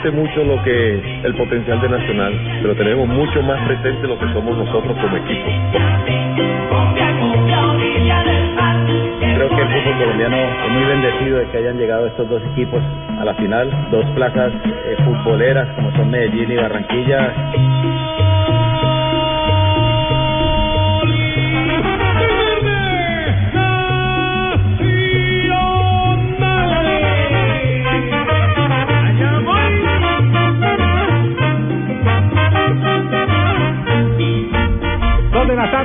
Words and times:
Presente 0.00 0.18
mucho 0.18 0.44
lo 0.44 0.62
que 0.62 1.20
el 1.24 1.34
potencial 1.34 1.80
de 1.80 1.88
Nacional, 1.88 2.32
pero 2.62 2.74
tenemos 2.74 3.08
mucho 3.08 3.42
más 3.42 3.60
presente 3.66 4.06
lo 4.06 4.18
que 4.18 4.32
somos 4.32 4.56
nosotros 4.56 4.96
como 4.96 5.16
equipo. 5.16 5.46
Creo 9.20 9.48
que 9.48 9.62
el 9.62 9.68
fútbol 9.68 9.98
colombiano 9.98 10.36
es 10.36 10.70
muy 10.70 10.84
bendecido 10.84 11.38
de 11.38 11.46
que 11.50 11.58
hayan 11.58 11.76
llegado 11.76 12.06
estos 12.06 12.28
dos 12.28 12.42
equipos 12.52 12.82
a 13.20 13.24
la 13.24 13.34
final, 13.34 13.70
dos 13.90 14.04
plazas 14.14 14.52
eh, 14.64 14.96
futboleras 15.04 15.68
como 15.74 15.90
son 15.92 16.10
Medellín 16.10 16.50
y 16.50 16.56
Barranquilla. 16.56 18.09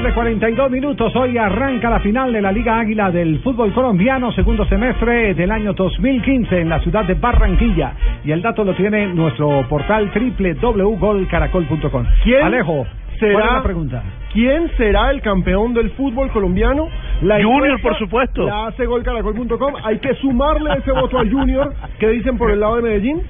Tarde, 0.05 0.13
42 0.13 0.71
minutos. 0.71 1.15
Hoy 1.15 1.37
arranca 1.37 1.89
la 1.89 1.99
final 1.99 2.31
de 2.31 2.41
la 2.41 2.51
Liga 2.51 2.79
Águila 2.79 3.09
del 3.11 3.39
fútbol 3.39 3.73
colombiano, 3.73 4.31
segundo 4.33 4.65
semestre 4.65 5.33
del 5.33 5.51
año 5.51 5.73
2015 5.73 6.61
en 6.61 6.69
la 6.69 6.79
ciudad 6.79 7.05
de 7.05 7.15
Barranquilla. 7.15 7.93
Y 8.23 8.31
el 8.31 8.41
dato 8.41 8.63
lo 8.63 8.73
tiene 8.75 9.07
nuestro 9.07 9.67
portal 9.67 10.11
www.golcaracol.com. 10.13 12.05
¿Quién 12.23 12.43
Alejo, 12.43 12.85
será- 13.19 13.33
¿cuál 13.33 13.45
es 13.47 13.53
la 13.53 13.63
pregunta? 13.63 14.03
¿Quién 14.33 14.69
será 14.77 15.11
el 15.11 15.21
campeón 15.21 15.73
del 15.73 15.89
fútbol 15.91 16.29
colombiano? 16.29 16.87
La 17.21 17.41
Junior, 17.41 17.81
por 17.81 17.97
supuesto. 17.97 18.45
La 18.45 18.67
hace 18.67 18.85
golcaracol.com. 18.85 19.73
Hay 19.83 19.99
que 19.99 20.13
sumarle 20.15 20.71
ese 20.77 20.91
voto 20.91 21.17
al 21.19 21.31
Junior. 21.31 21.73
¿Qué 21.99 22.09
dicen 22.09 22.37
por 22.37 22.51
el 22.51 22.59
lado 22.59 22.75
de 22.77 22.81
Medellín? 22.83 23.21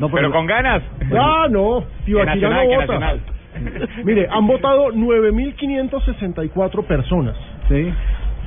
No, 0.00 0.08
Pero 0.10 0.32
con 0.32 0.46
ganas. 0.46 0.82
Ah, 1.16 1.46
no. 1.48 1.84
Que 2.04 2.12
no 2.12 2.24
Nacional, 2.24 2.68
que 2.68 2.76
vota. 2.78 3.14
Mire, 4.04 4.26
han 4.30 4.46
votado 4.46 4.92
9.564 4.92 6.84
personas. 6.84 7.36
Sí. 7.68 7.92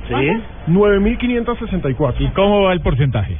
Sí. 0.08 0.14
9.564. 0.68 2.14
¿Y 2.20 2.28
cómo 2.28 2.62
va 2.62 2.72
el 2.72 2.80
porcentaje? 2.80 3.36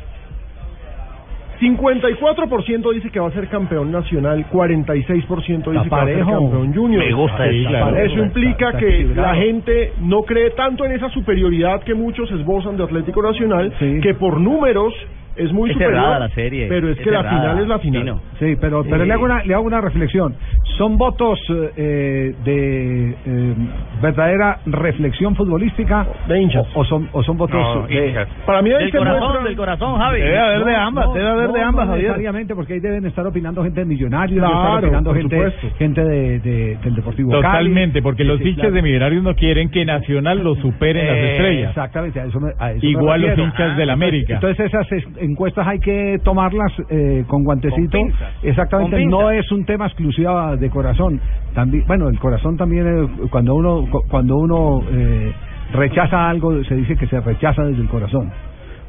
54% 1.61 2.93
dice 2.93 3.11
que 3.11 3.21
va 3.21 3.29
a 3.29 3.33
ser 3.33 3.47
campeón 3.49 3.93
nacional, 3.93 4.45
46% 4.51 5.71
dice 5.71 5.85
que 5.85 5.89
va 5.91 6.03
a 6.03 6.07
ser 6.07 6.19
campeón 6.19 6.75
junior. 6.75 7.05
Me 7.05 7.13
gusta 7.13 7.49
Sí, 7.49 7.61
eso. 7.61 7.69
claro. 7.69 7.97
Eso 7.99 8.19
implica 8.19 8.67
está 8.67 8.79
que 8.79 8.89
equilibrado. 8.89 9.29
la 9.33 9.35
gente 9.41 9.93
no 10.01 10.23
cree 10.23 10.51
tanto 10.51 10.85
en 10.85 10.93
esa 10.93 11.09
superioridad 11.11 11.83
que 11.85 11.95
muchos 11.95 12.31
esbozan 12.33 12.77
de 12.77 12.83
Atlético 12.85 13.23
Nacional, 13.23 13.73
Sí. 13.79 14.01
que 14.03 14.15
por 14.15 14.41
números 14.41 14.93
es 15.37 15.53
muy 15.53 15.71
Es 15.71 15.75
superior. 15.75 15.95
cerrada 15.97 16.19
la 16.19 16.29
serie, 16.31 16.67
Pero 16.69 16.89
es, 16.91 16.99
es 16.99 17.05
que 17.05 17.11
la 17.11 17.23
cerrada, 17.23 17.41
final 17.41 17.59
es 17.63 17.69
la 17.69 17.79
final. 17.79 18.03
Tino. 18.03 18.21
Sí, 18.39 18.57
pero, 18.61 18.85
pero 18.85 19.05
le, 19.05 19.13
hago 19.13 19.25
una, 19.25 19.45
le 19.45 19.55
hago 19.55 19.65
una 19.65 19.81
reflexión. 19.81 20.35
¿Son 20.79 20.97
votos 20.99 21.39
eh, 21.77 22.35
de 22.45 23.11
eh, 23.27 23.55
verdadera 24.01 24.59
reflexión 24.67 25.35
futbolística 25.37 26.07
De 26.29 26.41
hinchas. 26.41 26.67
o, 26.75 26.81
o 26.81 26.85
son, 26.85 27.09
o 27.13 27.23
son 27.23 27.37
votos 27.37 27.57
No, 27.61 27.87
de... 27.87 28.09
hinchas. 28.09 28.29
Para 28.47 28.63
mí 28.63 28.71
Del 28.71 28.91
corazón, 28.91 29.21
muestra- 29.21 29.45
del 29.45 29.57
corazón, 29.57 29.99
Javi. 29.99 30.21
Debe 30.21 30.39
haber 30.39 30.65
de 30.65 30.75
ambas, 30.75 31.07
No, 31.07 31.13
debe 31.15 31.29
haber 31.29 31.47
no, 31.49 31.53
de 31.53 31.61
no 31.61 31.67
ambas, 31.69 31.87
Javier. 31.89 32.03
necesariamente, 32.09 32.55
porque 32.55 32.73
ahí 32.75 32.81
deben 32.81 33.07
estar 33.07 33.27
opinando 33.27 33.63
gente 33.63 33.81
de 33.81 33.87
Millonarios, 33.87 34.39
Claro, 34.39 34.55
estar 34.65 34.85
opinando 34.85 35.15
gente, 35.15 35.37
supuesto. 35.37 35.69
gente 35.79 36.05
de, 36.05 36.39
de- 36.41 36.79
del 36.83 36.95
Deportivo 36.95 37.31
Cali. 37.33 37.43
Totalmente, 37.43 38.03
porque 38.03 38.23
Sí, 38.23 38.29
los 38.29 38.39
sí, 38.39 38.45
hinchas 38.49 38.61
claro. 38.63 38.75
de 38.75 38.83
Millonarios 38.83 39.23
no 39.23 39.35
quieren 39.35 39.71
que 39.71 39.85
Nacional 39.85 40.39
lo 40.43 40.55
supere 40.57 41.01
en 41.03 41.07
las 41.07 41.17
Eh, 41.17 41.31
estrellas. 41.33 41.69
Exactamente, 41.71 42.21
a 42.21 42.25
eso 42.25 42.41
me, 42.41 42.51
a 42.59 42.73
eso 42.73 42.81
me 42.83 42.91
Igual 42.91 43.21
los 43.21 43.31
refiero. 43.31 43.51
hinchas 43.51 43.77
del 43.77 43.91
América. 43.91 44.35
Entonces 44.35 44.67
esas 44.67 44.91
es- 44.93 45.07
encuestas 45.23 45.67
hay 45.67 45.79
que 45.79 46.19
tomarlas 46.25 46.73
eh, 46.91 47.25
con 47.27 47.45
guantecito. 47.45 47.97
Con 47.99 48.09
pinzas. 48.09 48.31
Exactamente, 48.43 48.97
Con 49.01 49.09
no 49.11 49.31
es 49.31 49.51
un 49.53 49.65
tema 49.65 49.87
exclusivo 49.87 50.57
de 50.57 50.71
corazón. 50.71 51.21
También, 51.55 51.85
bueno, 51.87 52.09
el 52.09 52.19
corazón 52.19 52.57
también 52.57 53.29
cuando 53.31 53.55
uno 53.55 53.85
cu- 53.91 54.03
cuando 54.09 54.37
uno 54.37 54.83
eh, 54.91 55.33
rechaza 55.73 56.29
algo 56.29 56.63
se 56.65 56.75
dice 56.75 56.97
que 56.97 57.07
se 57.07 57.21
rechaza 57.21 57.65
desde 57.65 57.83
el 57.83 57.89
corazón. 57.89 58.31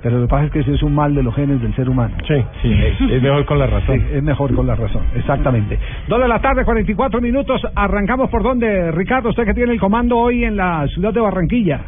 Pero 0.02 0.18
lo 0.18 0.24
que 0.28 0.32
pasa 0.32 0.46
es 0.48 0.52
que 0.52 0.60
ese 0.60 0.74
es 0.74 0.84
un 0.84 0.94
mal 0.94 1.16
de 1.16 1.24
los 1.24 1.34
genes 1.34 1.62
del 1.62 1.74
ser 1.76 1.88
humano. 1.88 2.14
Sí. 2.28 2.36
Sí, 2.62 2.74
es, 2.74 3.00
es 3.10 3.22
mejor 3.24 3.46
con 3.46 3.58
la 3.58 3.68
razón. 3.68 3.98
Sí, 4.00 4.06
es 4.16 4.22
mejor 4.22 4.54
con 4.54 4.68
la 4.68 4.76
razón, 4.76 5.02
exactamente. 5.16 5.80
Dos 6.10 6.20
de 6.20 6.28
la 6.28 6.40
tarde, 6.42 6.66
44 6.66 7.22
minutos. 7.22 7.62
Arrancamos 7.74 8.30
por 8.30 8.44
donde, 8.44 8.92
Ricardo, 8.92 9.30
usted 9.30 9.46
que 9.46 9.54
tiene 9.54 9.72
el 9.72 9.80
comando 9.80 10.18
hoy 10.18 10.44
en 10.44 10.58
la 10.58 10.86
ciudad 10.90 11.14
de 11.14 11.22
Barranquilla. 11.22 11.80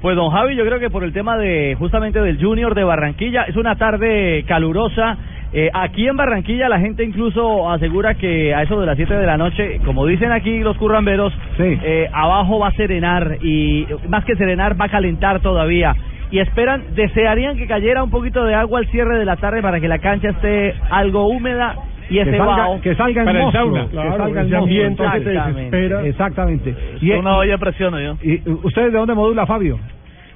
Pues 0.00 0.16
don 0.16 0.30
Javi, 0.30 0.56
yo 0.56 0.64
creo 0.64 0.78
que 0.80 0.88
por 0.88 1.04
el 1.04 1.12
tema 1.12 1.36
de 1.36 1.76
justamente 1.78 2.22
del 2.22 2.42
Junior 2.42 2.74
de 2.74 2.84
Barranquilla, 2.84 3.42
es 3.42 3.56
una 3.56 3.76
tarde 3.76 4.44
calurosa. 4.48 5.18
Eh, 5.52 5.68
aquí 5.74 6.06
en 6.06 6.16
Barranquilla 6.16 6.68
la 6.70 6.80
gente 6.80 7.04
incluso 7.04 7.70
asegura 7.70 8.14
que 8.14 8.54
a 8.54 8.62
eso 8.62 8.80
de 8.80 8.86
las 8.86 8.96
7 8.96 9.14
de 9.14 9.26
la 9.26 9.36
noche, 9.36 9.80
como 9.84 10.06
dicen 10.06 10.32
aquí 10.32 10.60
los 10.60 10.78
curramberos, 10.78 11.34
Sí. 11.58 11.78
eh, 11.82 12.08
abajo 12.14 12.58
va 12.60 12.68
a 12.68 12.72
serenar 12.72 13.36
y 13.42 13.86
más 14.08 14.24
que 14.24 14.36
serenar 14.36 14.80
va 14.80 14.86
a 14.86 14.90
calentar 14.90 15.40
todavía. 15.40 15.94
Y 16.30 16.38
esperan, 16.38 16.94
desearían 16.94 17.56
que 17.58 17.66
cayera 17.66 18.02
un 18.02 18.10
poquito 18.10 18.44
de 18.44 18.54
agua 18.54 18.78
al 18.78 18.86
cierre 18.86 19.18
de 19.18 19.24
la 19.24 19.36
tarde 19.36 19.60
para 19.60 19.80
que 19.80 19.88
la 19.88 19.98
cancha 19.98 20.30
esté 20.30 20.76
algo 20.88 21.26
húmeda 21.26 21.74
y 22.10 22.14
Que 22.14 22.20
ese 22.22 22.36
salga, 22.36 22.56
vaho. 22.56 22.80
que 22.80 22.94
salga 22.96 23.22
el 23.22 23.52
sauna. 23.52 23.86
que 23.88 23.96
salga 23.96 24.40
el 24.42 24.54
ambiente 24.54 25.02
que 25.02 25.20
te 25.20 25.30
Exactamente. 25.30 25.76
desespera. 25.76 26.06
Exactamente. 26.06 26.74
Y, 27.00 27.10
Una 27.12 27.36
olla 27.38 27.52
de 27.52 27.58
presión, 27.58 27.92
¿no? 27.92 28.18
y, 28.22 28.42
¿Usted 28.64 28.82
de 28.86 28.90
dónde 28.90 29.14
modula, 29.14 29.46
Fabio? 29.46 29.78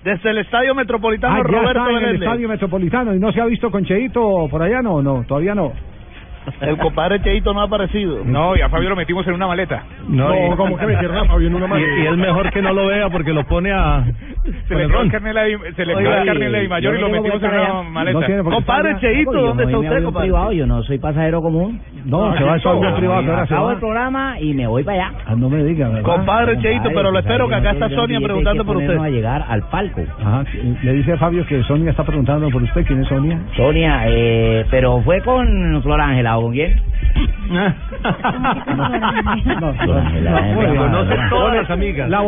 Desde 0.04 0.30
el 0.30 0.38
Estadio 0.38 0.74
Metropolitano 0.74 1.34
Ah, 1.34 1.42
ya 1.50 1.62
está 1.62 1.90
en 1.90 1.96
el 2.08 2.14
Estadio 2.22 2.48
Metropolitano 2.48 3.14
y 3.14 3.18
no 3.18 3.32
se 3.32 3.40
ha 3.40 3.46
visto 3.46 3.70
con 3.70 3.84
Cheito 3.84 4.48
por 4.50 4.62
allá, 4.62 4.82
no, 4.82 5.02
no, 5.02 5.24
todavía 5.26 5.54
no. 5.54 5.72
El 6.60 6.76
compadre 6.78 7.20
Cheito 7.22 7.52
no 7.54 7.60
ha 7.60 7.64
aparecido. 7.64 8.22
No, 8.24 8.56
y 8.56 8.60
a 8.60 8.68
Fabio 8.68 8.88
lo 8.90 8.96
metimos 8.96 9.26
en 9.26 9.34
una 9.34 9.46
maleta. 9.46 9.82
No, 10.08 10.34
y- 10.34 10.56
como 10.56 10.76
que 10.76 10.86
metieron 10.86 11.16
a 11.16 11.24
Fabio 11.24 11.48
en 11.48 11.54
una 11.54 11.66
Y, 11.66 11.68
maleta. 11.68 11.98
y 11.98 12.06
es 12.06 12.16
mejor 12.16 12.50
que 12.50 12.62
no 12.62 12.72
lo 12.72 12.86
vea 12.86 13.08
porque 13.10 13.32
lo 13.32 13.44
pone 13.44 13.72
a. 13.72 14.04
Se 14.68 14.74
le 14.74 14.86
quedó 14.86 15.00
el 15.02 15.10
carnet 15.10 15.34
de 15.34 16.62
la- 16.62 16.68
mayor 16.68 16.96
y 16.96 17.00
lo 17.00 17.08
metimos 17.08 17.42
en 17.42 17.50
una 17.50 17.82
maleta. 17.82 18.28
No 18.28 18.44
Compadre 18.50 18.96
Cheito, 19.00 19.32
¿dónde 19.32 19.64
está 19.64 19.76
a 19.76 19.80
usted, 19.80 20.04
compadre? 20.04 20.26
privado, 20.28 20.52
yo 20.52 20.66
no 20.66 20.82
soy 20.82 20.98
pasajero 20.98 21.42
común. 21.42 21.80
No, 22.04 22.36
se 22.36 22.44
va 22.44 22.52
a 22.52 22.54
avión 22.56 22.94
privado, 22.96 23.36
Acabo 23.36 23.66
va. 23.66 23.72
el 23.72 23.78
programa 23.78 24.40
y 24.40 24.52
me 24.54 24.66
voy 24.66 24.84
para 24.84 25.06
allá. 25.06 25.18
Ah, 25.26 25.34
no 25.36 25.48
me 25.48 25.64
diga, 25.64 25.88
¿verdad? 25.88 26.02
Compadre 26.02 26.58
Cheito, 26.60 26.90
pero 26.94 27.10
lo 27.10 27.18
espero 27.18 27.48
que 27.48 27.54
acá 27.54 27.70
está 27.70 27.88
Sonia 27.90 28.20
preguntando 28.20 28.64
por 28.64 28.76
usted. 28.76 28.98
a 28.98 29.08
llegar 29.08 29.44
al 29.48 29.62
palco. 29.68 30.02
Ajá, 30.20 30.44
le 30.82 30.92
dice 30.92 31.16
Fabio 31.16 31.46
que 31.46 31.62
Sonia 31.64 31.90
está 31.90 32.04
preguntando 32.04 32.48
por 32.50 32.62
usted. 32.62 32.84
¿Quién 32.86 33.00
es 33.02 33.08
Sonia? 33.08 33.38
Sonia, 33.56 34.02
eh, 34.06 34.66
pero 34.70 35.00
fue 35.02 35.20
con 35.22 35.80
Flor 35.82 36.00
Ángela 36.00 36.33
eh, 41.50 41.54
las 41.54 41.70
amigas. 41.70 42.08
¿La 42.08 42.20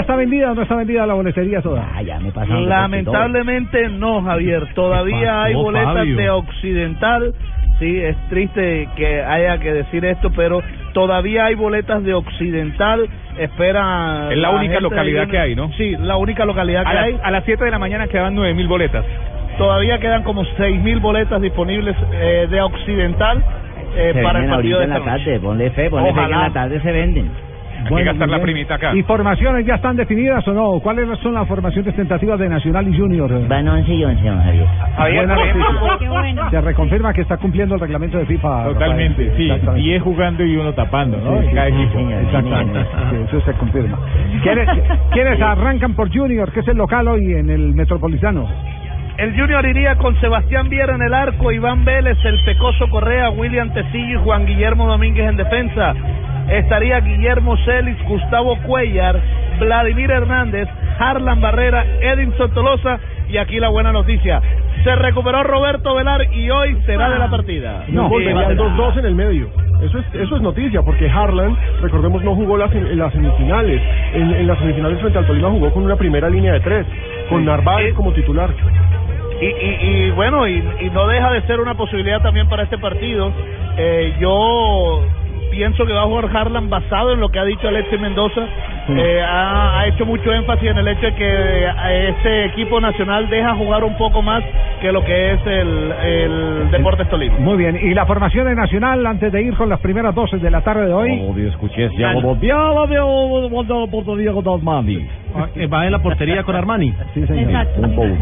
está 0.00 0.16
vendida 0.16 0.52
o 0.52 0.54
no 0.54 0.62
está 0.62 0.76
vendida 0.76 1.06
la 1.06 1.14
boletería? 1.14 1.60
Ah. 1.64 2.02
Lamentablemente 2.48 3.88
no, 3.88 4.22
Javier. 4.22 4.68
Todavía 4.74 5.44
hay 5.44 5.54
boletas 5.54 6.06
de 6.06 6.30
Occidental. 6.30 7.34
Sí, 7.78 7.98
es 7.98 8.16
triste 8.28 8.88
que 8.96 9.22
haya 9.22 9.58
que 9.58 9.72
decir 9.72 10.04
esto, 10.04 10.30
pero 10.36 10.62
todavía 10.92 11.46
hay 11.46 11.54
boletas 11.54 12.02
de 12.04 12.14
Occidental. 12.14 13.08
Espera. 13.38 14.28
Es 14.30 14.38
la 14.38 14.50
única 14.50 14.80
localidad 14.80 15.26
que 15.28 15.38
hay, 15.38 15.54
¿no? 15.54 15.72
Sí, 15.72 15.96
la 15.98 16.16
única 16.16 16.44
localidad 16.44 16.84
A, 16.86 16.90
que 16.90 16.98
hay. 16.98 17.18
a 17.22 17.30
las 17.30 17.44
7 17.44 17.64
de 17.64 17.70
la 17.70 17.78
mañana 17.78 18.06
quedan 18.08 18.36
9.000 18.36 18.68
boletas. 18.68 19.04
Todavía 19.58 19.98
quedan 19.98 20.22
como 20.22 20.42
6.000 20.44 21.00
boletas 21.00 21.40
disponibles 21.40 21.96
eh, 22.12 22.46
de 22.50 22.60
Occidental 22.62 23.44
eh, 23.96 24.10
Se 24.14 24.22
para 24.22 24.40
el 24.44 24.50
partido 24.50 24.78
de 24.78 24.84
en 24.84 24.90
la 24.90 24.96
esta 24.98 25.10
noche. 25.12 25.24
tarde, 25.24 25.40
ponle 25.40 25.70
fe, 25.70 25.90
ponle 25.90 26.08
fe 26.08 26.14
que 26.14 26.20
en 26.20 26.26
Ojalá. 26.26 26.48
la 26.48 26.52
tarde 26.52 26.80
se 26.80 26.92
venden. 26.92 27.30
Hay 27.84 27.96
que 27.96 28.04
gastar 28.04 28.28
la 28.28 28.38
primita 28.40 28.74
acá. 28.76 28.94
¿Y 28.94 29.02
formaciones 29.02 29.66
ya 29.66 29.74
están 29.74 29.96
definidas 29.96 30.46
o 30.46 30.52
no? 30.52 30.78
¿Cuáles 30.78 31.18
son 31.18 31.34
las 31.34 31.48
formaciones 31.48 31.92
tentativas 31.96 32.38
de 32.38 32.48
Nacional 32.48 32.86
y 32.86 32.96
Junior? 32.96 33.48
Van 33.48 33.66
11 33.66 33.92
y 33.92 34.04
11, 34.04 34.24
don 34.24 34.40
Javier. 34.40 34.66
Bueno. 36.08 36.50
Se 36.50 36.60
reconfirma 36.60 37.12
que 37.12 37.22
está 37.22 37.36
cumpliendo 37.38 37.74
el 37.74 37.80
reglamento 37.80 38.18
de 38.18 38.26
FIFA. 38.26 38.64
Totalmente, 38.66 39.22
Rafael. 39.24 39.36
sí. 39.36 39.42
Exactamente. 39.50 39.82
10 39.88 40.02
jugando 40.02 40.44
y 40.44 40.56
uno 40.56 40.72
tapando, 40.74 41.16
¿no? 41.18 41.40
Sí, 41.42 41.48
En 41.48 41.54
cada 41.56 41.68
sí, 41.68 41.74
equipo. 41.74 41.92
señor. 41.98 42.22
Exactamente. 42.22 42.80
Sí, 43.10 43.16
eso 43.26 43.40
se 43.40 43.52
confirma. 43.54 43.98
¿Quiénes, 44.44 44.68
quiénes 45.10 45.40
arrancan 45.42 45.94
por 45.94 46.08
Junior, 46.16 46.52
que 46.52 46.60
es 46.60 46.68
el 46.68 46.76
local 46.76 47.08
hoy 47.08 47.34
en 47.34 47.50
el 47.50 47.74
Metropolitano? 47.74 48.46
El 49.18 49.38
Junior 49.38 49.64
iría 49.66 49.96
con 49.96 50.18
Sebastián 50.20 50.68
Viera 50.68 50.94
en 50.94 51.02
el 51.02 51.12
arco, 51.12 51.52
Iván 51.52 51.84
Vélez, 51.84 52.16
el 52.24 52.42
Pecoso 52.44 52.88
Correa, 52.88 53.30
William 53.30 53.72
Tecillo 53.72 54.20
y 54.20 54.22
Juan 54.24 54.46
Guillermo 54.46 54.86
Domínguez 54.86 55.28
en 55.28 55.36
defensa. 55.36 55.94
Estaría 56.48 57.00
Guillermo 57.00 57.56
Celis, 57.58 57.96
Gustavo 58.04 58.56
Cuellar, 58.66 59.20
Vladimir 59.60 60.10
Hernández, 60.10 60.68
Harlan 60.98 61.40
Barrera, 61.40 61.84
Edinson 62.00 62.52
Tolosa 62.52 62.98
y 63.28 63.36
aquí 63.36 63.60
la 63.60 63.68
buena 63.68 63.92
noticia. 63.92 64.40
Se 64.82 64.96
recuperó 64.96 65.42
Roberto 65.44 65.94
Velar 65.94 66.32
y 66.34 66.50
hoy 66.50 66.76
será 66.86 67.10
de 67.10 67.18
la 67.18 67.30
partida. 67.30 67.84
No, 67.88 68.08
volverían 68.08 68.56
2-2 68.56 68.98
en 68.98 69.06
el 69.06 69.14
medio. 69.14 69.48
Eso 69.82 69.98
es, 69.98 70.06
eso 70.14 70.36
es 70.36 70.42
noticia, 70.42 70.82
porque 70.82 71.08
Harlan, 71.08 71.56
recordemos, 71.80 72.22
no 72.22 72.34
jugó 72.34 72.56
las, 72.56 72.72
en 72.72 72.98
las 72.98 73.12
semifinales. 73.12 73.80
En, 74.14 74.34
en 74.34 74.46
las 74.46 74.58
semifinales 74.58 75.00
frente 75.00 75.18
al 75.18 75.26
Tolima 75.26 75.50
jugó 75.50 75.72
con 75.72 75.84
una 75.84 75.96
primera 75.96 76.28
línea 76.28 76.52
de 76.54 76.60
tres, 76.60 76.86
con 77.28 77.44
Narváez 77.44 77.94
como 77.94 78.12
titular. 78.12 78.50
Y, 79.42 79.46
y, 79.46 80.06
y 80.06 80.10
bueno, 80.12 80.46
y, 80.46 80.62
y 80.80 80.90
no 80.90 81.08
deja 81.08 81.32
de 81.32 81.42
ser 81.42 81.58
una 81.58 81.74
posibilidad 81.74 82.22
también 82.22 82.48
para 82.48 82.62
este 82.62 82.78
partido. 82.78 83.32
Eh, 83.76 84.14
yo 84.20 85.02
pienso 85.50 85.84
que 85.84 85.92
va 85.92 86.02
a 86.02 86.06
jugar 86.06 86.34
Harlan 86.34 86.70
basado 86.70 87.12
en 87.12 87.20
lo 87.20 87.28
que 87.28 87.40
ha 87.40 87.44
dicho 87.44 87.66
Alexis 87.66 88.00
Mendoza. 88.00 88.40
Eh, 88.88 89.20
ha, 89.20 89.80
ha 89.80 89.86
hecho 89.86 90.06
mucho 90.06 90.32
énfasis 90.32 90.70
en 90.70 90.78
el 90.78 90.88
hecho 90.88 91.06
de 91.06 91.14
que 91.14 91.26
eh, 91.28 92.08
este 92.08 92.44
equipo 92.46 92.80
nacional 92.80 93.28
deja 93.28 93.54
jugar 93.54 93.84
un 93.84 93.96
poco 93.96 94.22
más 94.22 94.42
que 94.80 94.92
lo 94.92 95.04
que 95.04 95.32
es 95.32 95.40
el, 95.46 95.92
el 96.04 96.70
Deportes 96.70 97.08
Tolima. 97.10 97.36
Muy 97.38 97.56
bien. 97.56 97.78
¿Y 97.82 97.94
la 97.94 98.06
formación 98.06 98.46
de 98.46 98.54
Nacional 98.54 99.04
antes 99.06 99.32
de 99.32 99.42
ir 99.42 99.54
con 99.54 99.68
las 99.68 99.80
primeras 99.80 100.14
dosis 100.14 100.40
de 100.40 100.50
la 100.50 100.62
tarde 100.62 100.86
de 100.86 100.92
hoy? 100.92 101.10
escuché, 101.48 101.90
ya 101.98 102.12
portería 103.88 104.32
con 104.32 104.46
Armani. 104.48 105.06
Va 105.72 105.84
en 105.86 105.92
la 105.92 105.98
portería 105.98 106.42
con 106.44 106.54
Armani. 106.54 106.94
Sí, 107.14 107.26
señor. 107.26 107.50
Exacto. 107.50 107.80
Punto 107.82 108.00
uno. 108.02 108.16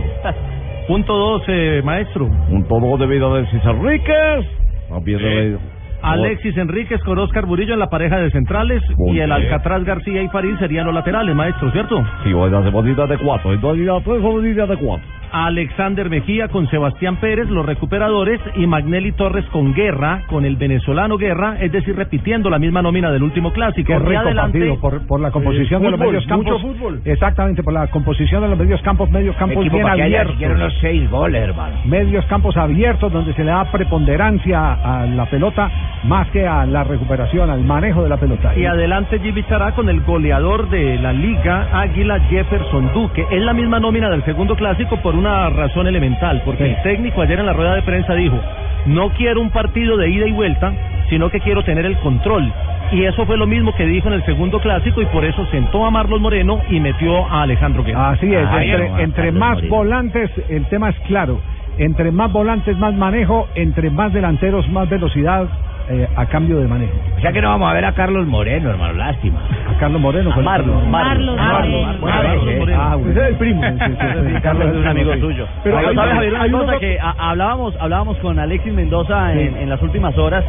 Punto 0.90 1.16
dos, 1.16 1.42
eh, 1.46 1.82
maestro. 1.84 2.28
Punto 2.48 2.80
dos 2.80 2.98
debido 2.98 3.32
a 3.32 3.36
Alexis 3.36 3.64
Enríquez. 3.64 4.44
También 4.88 5.60
Alexis 6.02 6.56
Enríquez 6.56 7.00
con 7.04 7.16
Oscar 7.16 7.46
Burillo 7.46 7.74
en 7.74 7.78
la 7.78 7.88
pareja 7.88 8.18
de 8.18 8.28
centrales 8.32 8.82
Muy 8.96 9.12
y 9.16 9.20
el 9.20 9.26
bien. 9.26 9.30
Alcatraz 9.30 9.84
García 9.84 10.20
y 10.20 10.28
Farín 10.30 10.58
serían 10.58 10.86
los 10.86 10.94
laterales, 10.94 11.32
maestro, 11.36 11.70
¿cierto? 11.70 12.04
Sí, 12.24 12.32
hoy 12.32 12.50
la 12.50 12.58
bonita 12.70 13.06
de 13.06 13.18
cuatro. 13.18 13.52
Entonces, 13.52 13.86
ya 13.86 14.00
tres 14.00 14.20
bonitas 14.20 14.68
de 14.68 14.76
cuatro. 14.78 15.06
Alexander 15.32 16.08
Mejía 16.10 16.48
con 16.48 16.68
Sebastián 16.68 17.16
Pérez, 17.16 17.48
los 17.48 17.64
recuperadores, 17.66 18.40
y 18.56 18.66
Magnelli 18.66 19.12
Torres 19.12 19.44
con 19.46 19.74
Guerra, 19.74 20.22
con 20.28 20.44
el 20.44 20.56
venezolano 20.56 21.16
Guerra, 21.16 21.56
es 21.60 21.72
decir, 21.72 21.96
repitiendo 21.96 22.50
la 22.50 22.58
misma 22.58 22.82
nómina 22.82 23.10
del 23.10 23.22
último 23.22 23.52
clásico. 23.52 23.86
Qué 23.86 23.98
rico 23.98 24.20
adelante- 24.20 24.58
partido 24.58 24.80
por, 24.80 25.06
por 25.06 25.20
la 25.20 25.30
composición 25.30 25.82
de 25.82 25.90
los 25.90 26.00
medios 26.00 26.26
campos. 26.26 26.62
mucho 26.62 26.74
fútbol. 26.74 27.00
Exactamente, 27.04 27.62
por 27.62 27.72
la 27.72 27.86
composición 27.88 28.42
de 28.42 28.48
los 28.48 28.58
medios 28.58 28.80
campos, 28.82 29.10
medios 29.10 29.36
campos 29.36 29.58
Equipo 29.64 29.76
bien 29.76 29.88
abiertos. 29.88 30.36
unos 30.40 30.74
seis 30.80 31.10
goles, 31.10 31.42
hermano. 31.42 31.76
Medios 31.84 32.24
campos 32.26 32.56
abiertos 32.56 33.12
donde 33.12 33.32
se 33.34 33.44
le 33.44 33.50
da 33.50 33.64
preponderancia 33.70 34.72
a 34.74 35.06
la 35.06 35.26
pelota 35.26 35.70
más 36.04 36.28
que 36.30 36.46
a 36.46 36.64
la 36.66 36.84
recuperación, 36.84 37.50
al 37.50 37.62
manejo 37.62 38.02
de 38.02 38.08
la 38.08 38.16
pelota. 38.16 38.56
Y 38.56 38.64
adelante 38.64 39.18
Jimmy 39.20 39.42
Chará 39.44 39.72
con 39.72 39.88
el 39.88 40.00
goleador 40.02 40.68
de 40.70 40.98
la 40.98 41.12
liga, 41.12 41.68
Águila 41.72 42.18
Jefferson 42.28 42.92
Duque. 42.94 43.26
Es 43.30 43.42
la 43.42 43.52
misma 43.52 43.78
nómina 43.80 44.08
del 44.08 44.24
segundo 44.24 44.56
clásico 44.56 44.96
por 45.02 45.14
una 45.20 45.50
razón 45.50 45.86
elemental, 45.86 46.42
porque 46.44 46.64
Sí. 46.64 46.70
el 46.70 46.82
técnico 46.82 47.22
ayer 47.22 47.38
en 47.38 47.46
la 47.46 47.52
rueda 47.52 47.74
de 47.74 47.82
prensa 47.82 48.14
dijo, 48.14 48.38
no 48.86 49.10
quiero 49.10 49.40
un 49.40 49.50
partido 49.50 49.96
de 49.96 50.10
ida 50.10 50.26
y 50.26 50.32
vuelta, 50.32 50.72
sino 51.08 51.30
que 51.30 51.40
quiero 51.40 51.62
tener 51.62 51.84
el 51.86 51.96
control. 51.98 52.52
Y 52.92 53.04
eso 53.04 53.24
fue 53.24 53.36
lo 53.36 53.46
mismo 53.46 53.72
que 53.76 53.86
dijo 53.86 54.08
en 54.08 54.14
el 54.14 54.24
segundo 54.24 54.58
clásico 54.58 55.00
y 55.00 55.06
por 55.06 55.24
eso 55.24 55.46
sentó 55.52 55.84
a 55.86 55.90
Marlos 55.90 56.20
Moreno 56.20 56.60
y 56.70 56.80
metió 56.80 57.24
a 57.30 57.42
Alejandro 57.42 57.84
Guerra. 57.84 58.10
Así 58.10 58.34
es, 58.34 58.46
Ah, 58.50 58.64
entre, 58.64 59.02
entre 59.04 59.32
más 59.32 59.68
volantes, 59.68 60.30
el 60.48 60.64
tema 60.66 60.88
es 60.90 60.98
claro. 61.06 61.40
Entre 61.78 62.10
más 62.10 62.32
volantes, 62.32 62.76
más 62.78 62.92
manejo. 62.94 63.46
Entre 63.54 63.90
más 63.90 64.12
delanteros, 64.12 64.68
más 64.70 64.88
velocidad 64.88 65.46
eh, 65.90 66.08
a 66.16 66.26
cambio 66.26 66.58
de 66.60 66.66
manejo. 66.68 66.92
O 67.16 67.20
sea 67.20 67.32
que 67.32 67.42
no 67.42 67.48
vamos 67.48 67.70
a 67.70 67.74
ver 67.74 67.84
a 67.84 67.92
Carlos 67.92 68.26
Moreno, 68.26 68.70
hermano, 68.70 68.94
lástima. 68.94 69.40
A 69.68 69.78
Carlos 69.78 70.00
Moreno. 70.00 70.30
A 70.30 70.34
¿cuál 70.34 70.40
es 70.46 70.50
Marlon, 70.50 70.78
el- 70.84 70.88
Marlon, 70.90 71.36
Marlon, 71.36 71.82
Marlon. 71.82 72.00
Bueno, 72.00 72.16
Marlon 72.16 72.48
ese, 72.48 72.58
Moreno. 72.60 72.80
ah, 72.82 72.94
bueno. 72.96 73.10
Ese 73.10 73.20
es 73.20 73.26
el 73.28 73.34
primo. 73.36 73.62
Sí, 73.62 73.68
sí, 73.78 74.06
sí, 74.34 74.40
Carlos 74.42 74.68
es 74.68 74.76
un 74.76 74.86
amigo 74.86 75.12
sí. 75.14 75.20
suyo. 75.20 75.46
Pero 75.64 75.78
hay- 75.78 75.94
sabes, 75.94 76.14
Javier, 76.14 76.32
una 76.34 76.42
hay 76.44 76.50
cosa 76.50 76.64
uno- 76.64 76.78
que 76.78 76.98
a- 77.00 77.14
hablábamos, 77.30 77.74
hablábamos 77.80 78.16
con 78.18 78.38
Alexis 78.38 78.72
Mendoza 78.72 79.32
en, 79.34 79.56
en 79.56 79.68
las 79.68 79.82
últimas 79.82 80.16
horas 80.16 80.44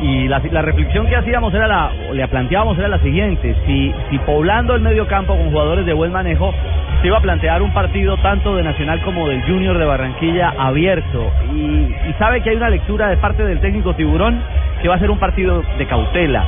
y 0.00 0.28
la, 0.28 0.40
la 0.50 0.62
reflexión 0.62 1.06
que 1.06 1.16
hacíamos 1.16 1.52
era 1.54 1.66
la, 1.68 1.90
o 2.10 2.14
le 2.14 2.26
planteábamos 2.28 2.78
era 2.78 2.88
la 2.88 2.98
siguiente: 3.00 3.54
si, 3.66 3.92
si 4.10 4.18
poblando 4.20 4.74
el 4.74 4.80
medio 4.80 5.06
campo 5.06 5.36
con 5.36 5.50
jugadores 5.50 5.84
de 5.86 5.92
buen 5.92 6.12
manejo 6.12 6.52
se 7.04 7.08
iba 7.08 7.18
a 7.18 7.20
plantear 7.20 7.60
un 7.60 7.70
partido 7.74 8.16
tanto 8.16 8.56
de 8.56 8.62
Nacional 8.62 9.02
como 9.02 9.28
del 9.28 9.42
Junior 9.42 9.76
de 9.76 9.84
Barranquilla 9.84 10.54
abierto 10.56 11.30
y, 11.52 11.94
y 12.08 12.14
sabe 12.18 12.40
que 12.40 12.48
hay 12.48 12.56
una 12.56 12.70
lectura 12.70 13.08
de 13.08 13.18
parte 13.18 13.44
del 13.44 13.60
técnico 13.60 13.92
Tiburón 13.92 14.40
que 14.80 14.88
va 14.88 14.94
a 14.94 14.98
ser 14.98 15.10
un 15.10 15.18
partido 15.18 15.62
de 15.76 15.86
cautela. 15.86 16.46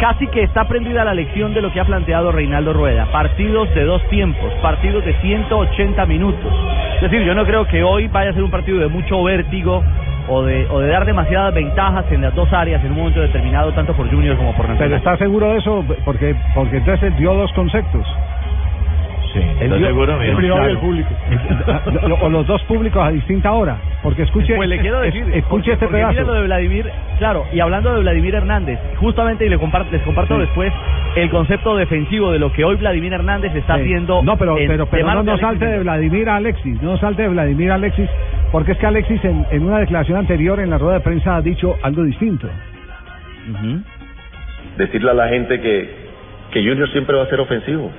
Casi 0.00 0.26
que 0.28 0.44
está 0.44 0.62
aprendida 0.62 1.04
la 1.04 1.12
lección 1.12 1.52
de 1.52 1.60
lo 1.60 1.70
que 1.74 1.80
ha 1.80 1.84
planteado 1.84 2.32
Reinaldo 2.32 2.72
Rueda. 2.72 3.04
Partidos 3.12 3.68
de 3.74 3.84
dos 3.84 4.02
tiempos, 4.08 4.50
partidos 4.62 5.04
de 5.04 5.12
180 5.20 6.06
minutos. 6.06 6.54
Es 6.94 7.02
decir, 7.02 7.22
yo 7.24 7.34
no 7.34 7.44
creo 7.44 7.66
que 7.66 7.82
hoy 7.82 8.08
vaya 8.08 8.30
a 8.30 8.32
ser 8.32 8.42
un 8.42 8.50
partido 8.50 8.78
de 8.78 8.88
mucho 8.88 9.22
vértigo 9.22 9.84
o 10.26 10.42
de, 10.42 10.66
o 10.70 10.80
de 10.80 10.88
dar 10.88 11.04
demasiadas 11.04 11.52
ventajas 11.52 12.06
en 12.10 12.22
las 12.22 12.34
dos 12.34 12.50
áreas 12.50 12.82
en 12.82 12.92
un 12.92 12.96
momento 12.96 13.20
determinado, 13.20 13.72
tanto 13.72 13.92
por 13.92 14.08
Junior 14.10 14.38
como 14.38 14.54
por 14.54 14.64
Pero 14.68 14.72
Nacional. 14.72 14.98
¿está 14.98 15.18
seguro 15.18 15.50
de 15.50 15.58
eso? 15.58 15.84
Porque, 16.06 16.34
porque 16.54 16.78
entonces 16.78 17.14
dio 17.18 17.34
dos 17.34 17.52
conceptos. 17.52 18.06
Sí, 19.32 19.40
El 19.60 19.68
privado 19.70 20.22
y 20.22 20.26
el 20.28 20.36
Claro. 20.36 20.80
público. 20.80 21.08
o 22.22 22.28
los 22.30 22.46
dos 22.46 22.62
públicos 22.64 23.02
a 23.04 23.10
distinta 23.10 23.52
hora. 23.52 23.76
Porque 24.02 24.22
escuche, 24.22 24.54
Pues 24.56 24.68
le 24.68 24.78
quiero 24.80 25.00
decir, 25.00 25.22
es- 25.28 25.36
escuche 25.36 25.48
porque- 25.48 25.72
este 25.72 25.86
porque 25.86 25.98
pedazo. 25.98 26.22
lo 26.22 26.32
de 26.34 26.42
Vladimir, 26.44 26.90
claro, 27.18 27.44
y 27.52 27.60
hablando 27.60 27.94
de 27.94 28.00
Vladimir 28.00 28.34
Hernández, 28.34 28.78
justamente 28.96 29.44
y 29.44 29.48
le 29.50 29.58
comparto, 29.58 29.90
les 29.92 30.02
comparto 30.02 30.34
Sí. 30.36 30.40
después 30.40 30.72
el 31.16 31.28
concepto 31.30 31.76
defensivo 31.76 32.30
de 32.32 32.38
lo 32.38 32.52
que 32.52 32.64
hoy 32.64 32.76
Vladimir 32.76 33.12
Hernández 33.12 33.54
está 33.54 33.74
Sí. 33.76 33.82
haciendo. 33.82 34.22
No, 34.22 34.36
pero, 34.38 34.56
en- 34.58 34.68
pero, 34.68 34.86
pero 34.86 35.04
no 35.04 35.10
Alexis 35.20 35.40
salte 35.40 35.66
de. 35.66 35.78
Vladimir 35.80 36.28
a 36.28 36.36
Alexis, 36.36 36.82
no 36.82 36.92
nos 36.92 37.00
salte 37.00 37.22
de 37.22 37.28
Vladimir 37.28 37.70
a 37.70 37.74
Alexis, 37.74 38.08
porque 38.50 38.72
es 38.72 38.78
que 38.78 38.86
Alexis 38.86 39.22
en, 39.24 39.44
en 39.50 39.62
una 39.64 39.78
declaración 39.80 40.18
anterior 40.18 40.58
en 40.60 40.70
la 40.70 40.78
rueda 40.78 40.94
de 40.94 41.00
prensa 41.00 41.36
ha 41.36 41.42
dicho 41.42 41.74
algo 41.82 42.02
distinto. 42.04 42.48
decirle 44.76 45.10
a 45.10 45.14
la 45.14 45.28
gente 45.28 45.60
que, 45.60 45.90
que 46.52 46.60
Junior 46.60 46.88
siempre 46.92 47.16
va 47.16 47.24
a 47.24 47.26
ser 47.26 47.40
ofensivo, 47.40 47.90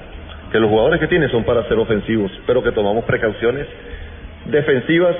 que 0.51 0.59
los 0.59 0.69
jugadores 0.69 0.99
que 0.99 1.07
tiene 1.07 1.29
son 1.29 1.43
para 1.43 1.67
ser 1.67 1.77
ofensivos, 1.77 2.31
pero 2.45 2.63
que 2.63 2.71
tomamos 2.71 3.05
precauciones 3.05 3.67
defensivas 4.45 5.15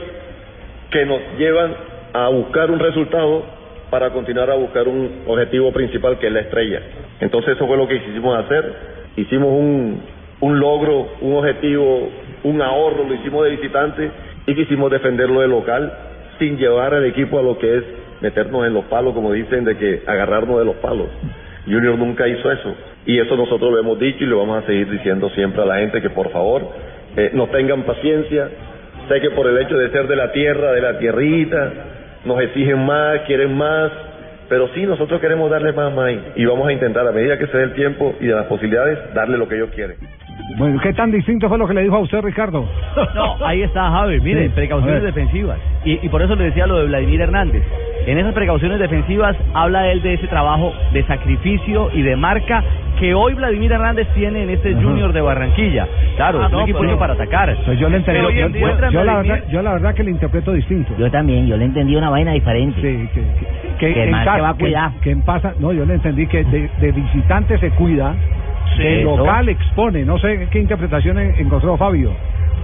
que 0.92 1.06
nos 1.06 1.20
llevan 1.38 1.74
a 2.14 2.30
buscar 2.30 2.72
un 2.72 2.80
resultado 2.80 3.44
para 3.90 4.12
continuar 4.12 4.50
a 4.50 4.56
buscar 4.56 4.88
un 4.88 5.24
objetivo 5.28 5.72
principal 5.72 6.18
que 6.20 6.28
es 6.28 6.34
la 6.34 6.42
estrella. 6.42 6.82
Entonces 7.20 7.56
eso 7.56 7.68
fue 7.68 7.78
lo 7.78 7.88
que 7.88 8.02
quisimos 8.02 8.38
hacer. 8.38 8.74
Hicimos 9.16 9.50
un, 9.50 10.02
un 10.42 10.60
logro, 10.60 11.10
un 11.22 11.38
objetivo, 11.38 12.10
un 12.44 12.62
ahorro, 12.62 13.04
lo 13.08 13.14
hicimos 13.16 13.44
de 13.46 13.52
visitante 13.52 14.12
y 14.46 14.56
quisimos 14.56 14.92
defenderlo 14.92 15.42
de 15.42 15.48
local 15.48 15.92
sin 16.38 16.58
llevar 16.58 16.94
al 16.94 17.06
equipo 17.06 17.40
a 17.40 17.44
lo 17.44 17.58
que 17.58 17.78
es 17.78 17.84
meternos 18.22 18.66
en 18.66 18.74
los 18.74 18.86
palos, 18.86 19.14
como 19.14 19.32
dicen, 19.32 19.66
de 19.66 19.78
que 19.78 20.04
agarrarnos 20.06 20.60
de 20.60 20.66
los 20.66 20.76
palos. 20.78 21.08
Junior 21.66 21.98
nunca 21.98 22.28
hizo 22.28 22.52
eso. 22.52 22.74
Y 23.06 23.20
eso 23.20 23.36
nosotros 23.36 23.72
lo 23.72 23.80
hemos 23.80 24.00
dicho 24.00 24.24
y 24.24 24.28
lo 24.28 24.40
vamos 24.40 24.64
a 24.64 24.68
seguir 24.68 24.90
diciendo 24.90 25.30
siempre 25.32 25.62
a 25.62 25.66
la 25.66 25.78
gente 25.78 26.02
que 26.02 26.10
por 26.10 26.30
favor 26.32 26.62
eh, 27.16 27.32
nos 27.34 27.50
tengan 27.52 27.84
paciencia. 27.84 28.50
Sé 29.08 29.22
que 29.22 29.32
por 29.32 29.48
el 29.48 29.58
hecho 29.58 29.78
de 29.78 29.90
ser 29.92 30.08
de 30.08 30.16
la 30.16 30.32
tierra, 30.32 30.74
de 30.74 30.82
la 30.82 31.00
tierrita, 31.00 31.72
nos 32.26 32.40
exigen 32.42 32.86
más, 32.86 33.22
quieren 33.22 33.58
más, 33.58 33.92
pero 34.50 34.68
sí, 34.74 34.86
nosotros 34.86 35.22
queremos 35.22 35.50
darle 35.50 35.72
más, 35.74 35.94
más 35.94 36.12
y 36.36 36.46
vamos 36.46 36.68
a 36.68 36.74
intentar 36.74 37.08
a 37.08 37.12
medida 37.12 37.38
que 37.38 37.48
se 37.48 37.58
dé 37.58 37.64
el 37.64 37.74
tiempo 37.74 38.16
y 38.20 38.28
de 38.28 38.34
las 38.34 38.46
posibilidades, 38.46 39.14
darle 39.14 39.38
lo 39.38 39.48
que 39.48 39.56
ellos 39.56 39.70
quieren. 39.74 39.98
Bueno, 40.58 40.80
¿qué 40.82 40.94
tan 40.94 41.12
distinto 41.12 41.48
fue 41.48 41.58
lo 41.58 41.68
que 41.68 41.74
le 41.74 41.84
dijo 41.84 41.96
a 41.96 42.00
usted, 42.00 42.22
Ricardo? 42.22 42.66
No, 43.16 43.46
ahí 43.46 43.62
está 43.62 43.90
Javi. 43.92 44.20
Mire, 44.20 44.44
Sí, 44.46 44.50
precauciones 44.50 45.04
defensivas. 45.04 45.58
Y, 45.86 46.00
y 46.06 46.10
por 46.10 46.22
eso 46.22 46.36
le 46.36 46.46
decía 46.46 46.66
lo 46.68 46.80
de 46.80 46.86
Vladimir 46.88 47.22
Hernández. 47.22 47.64
En 48.06 48.18
esas 48.18 48.34
precauciones 48.34 48.80
defensivas 48.80 49.36
habla 49.54 49.92
él 49.92 50.02
de 50.02 50.16
ese 50.16 50.28
trabajo 50.28 50.74
de 50.94 51.04
sacrificio 51.04 51.90
y 51.94 52.02
de 52.02 52.16
marca 52.16 52.64
que 53.00 53.14
hoy 53.14 53.34
Vladimir 53.36 53.72
Hernández 53.72 54.08
tiene 54.16 54.44
en 54.44 54.50
este 54.50 54.74
Junior 54.74 55.14
de 55.14 55.22
Barranquilla. 55.22 55.88
Claro, 56.18 56.40
Ah, 56.42 56.48
es 56.48 56.52
un 56.52 56.58
no, 56.58 56.64
equipo 56.64 56.80
pero- 56.80 56.98
para 57.00 57.14
atacar. 57.14 57.56
Pues 57.66 57.80
yo 57.80 57.88
le 57.90 57.98
entendí. 57.98 58.60
Yo, 58.92 59.04
la 59.04 59.18
verdad, 59.18 59.44
yo 59.50 59.62
la 59.62 59.74
verdad 59.74 59.94
que 59.94 60.04
le 60.04 60.12
interpreto 60.12 60.52
distinto. 60.54 60.94
Yo 60.98 61.10
también, 61.12 61.46
yo 61.48 61.56
le 61.56 61.66
entendí 61.66 61.96
una 61.96 62.10
vaina 62.10 62.32
diferente. 62.34 62.82
Sí, 62.82 63.10
que, 63.80 63.94
que, 63.94 64.04
en 64.06 64.12
casa- 64.12 64.42
va 64.42 64.50
a 64.50 64.54
que- 64.54 64.60
cuidar. 64.66 64.92
que 65.02 65.12
en 65.12 65.22
pasa, 65.22 65.54
no, 65.60 65.72
yo 65.72 65.86
le 65.86 65.94
entendí 65.94 66.26
que 66.28 66.44
de, 66.44 66.70
de 66.82 66.92
visitante 66.92 67.58
se 67.60 67.70
cuida, 67.72 68.16
Sí, 68.78 68.84
de 68.84 69.02
eso. 69.02 69.18
local 69.18 69.50
expone. 69.50 70.04
No 70.06 70.18
sé 70.20 70.48
qué 70.52 70.60
interpretación 70.60 71.18
en- 71.20 71.36
encontró 71.40 71.76
Fabio. 71.78 72.12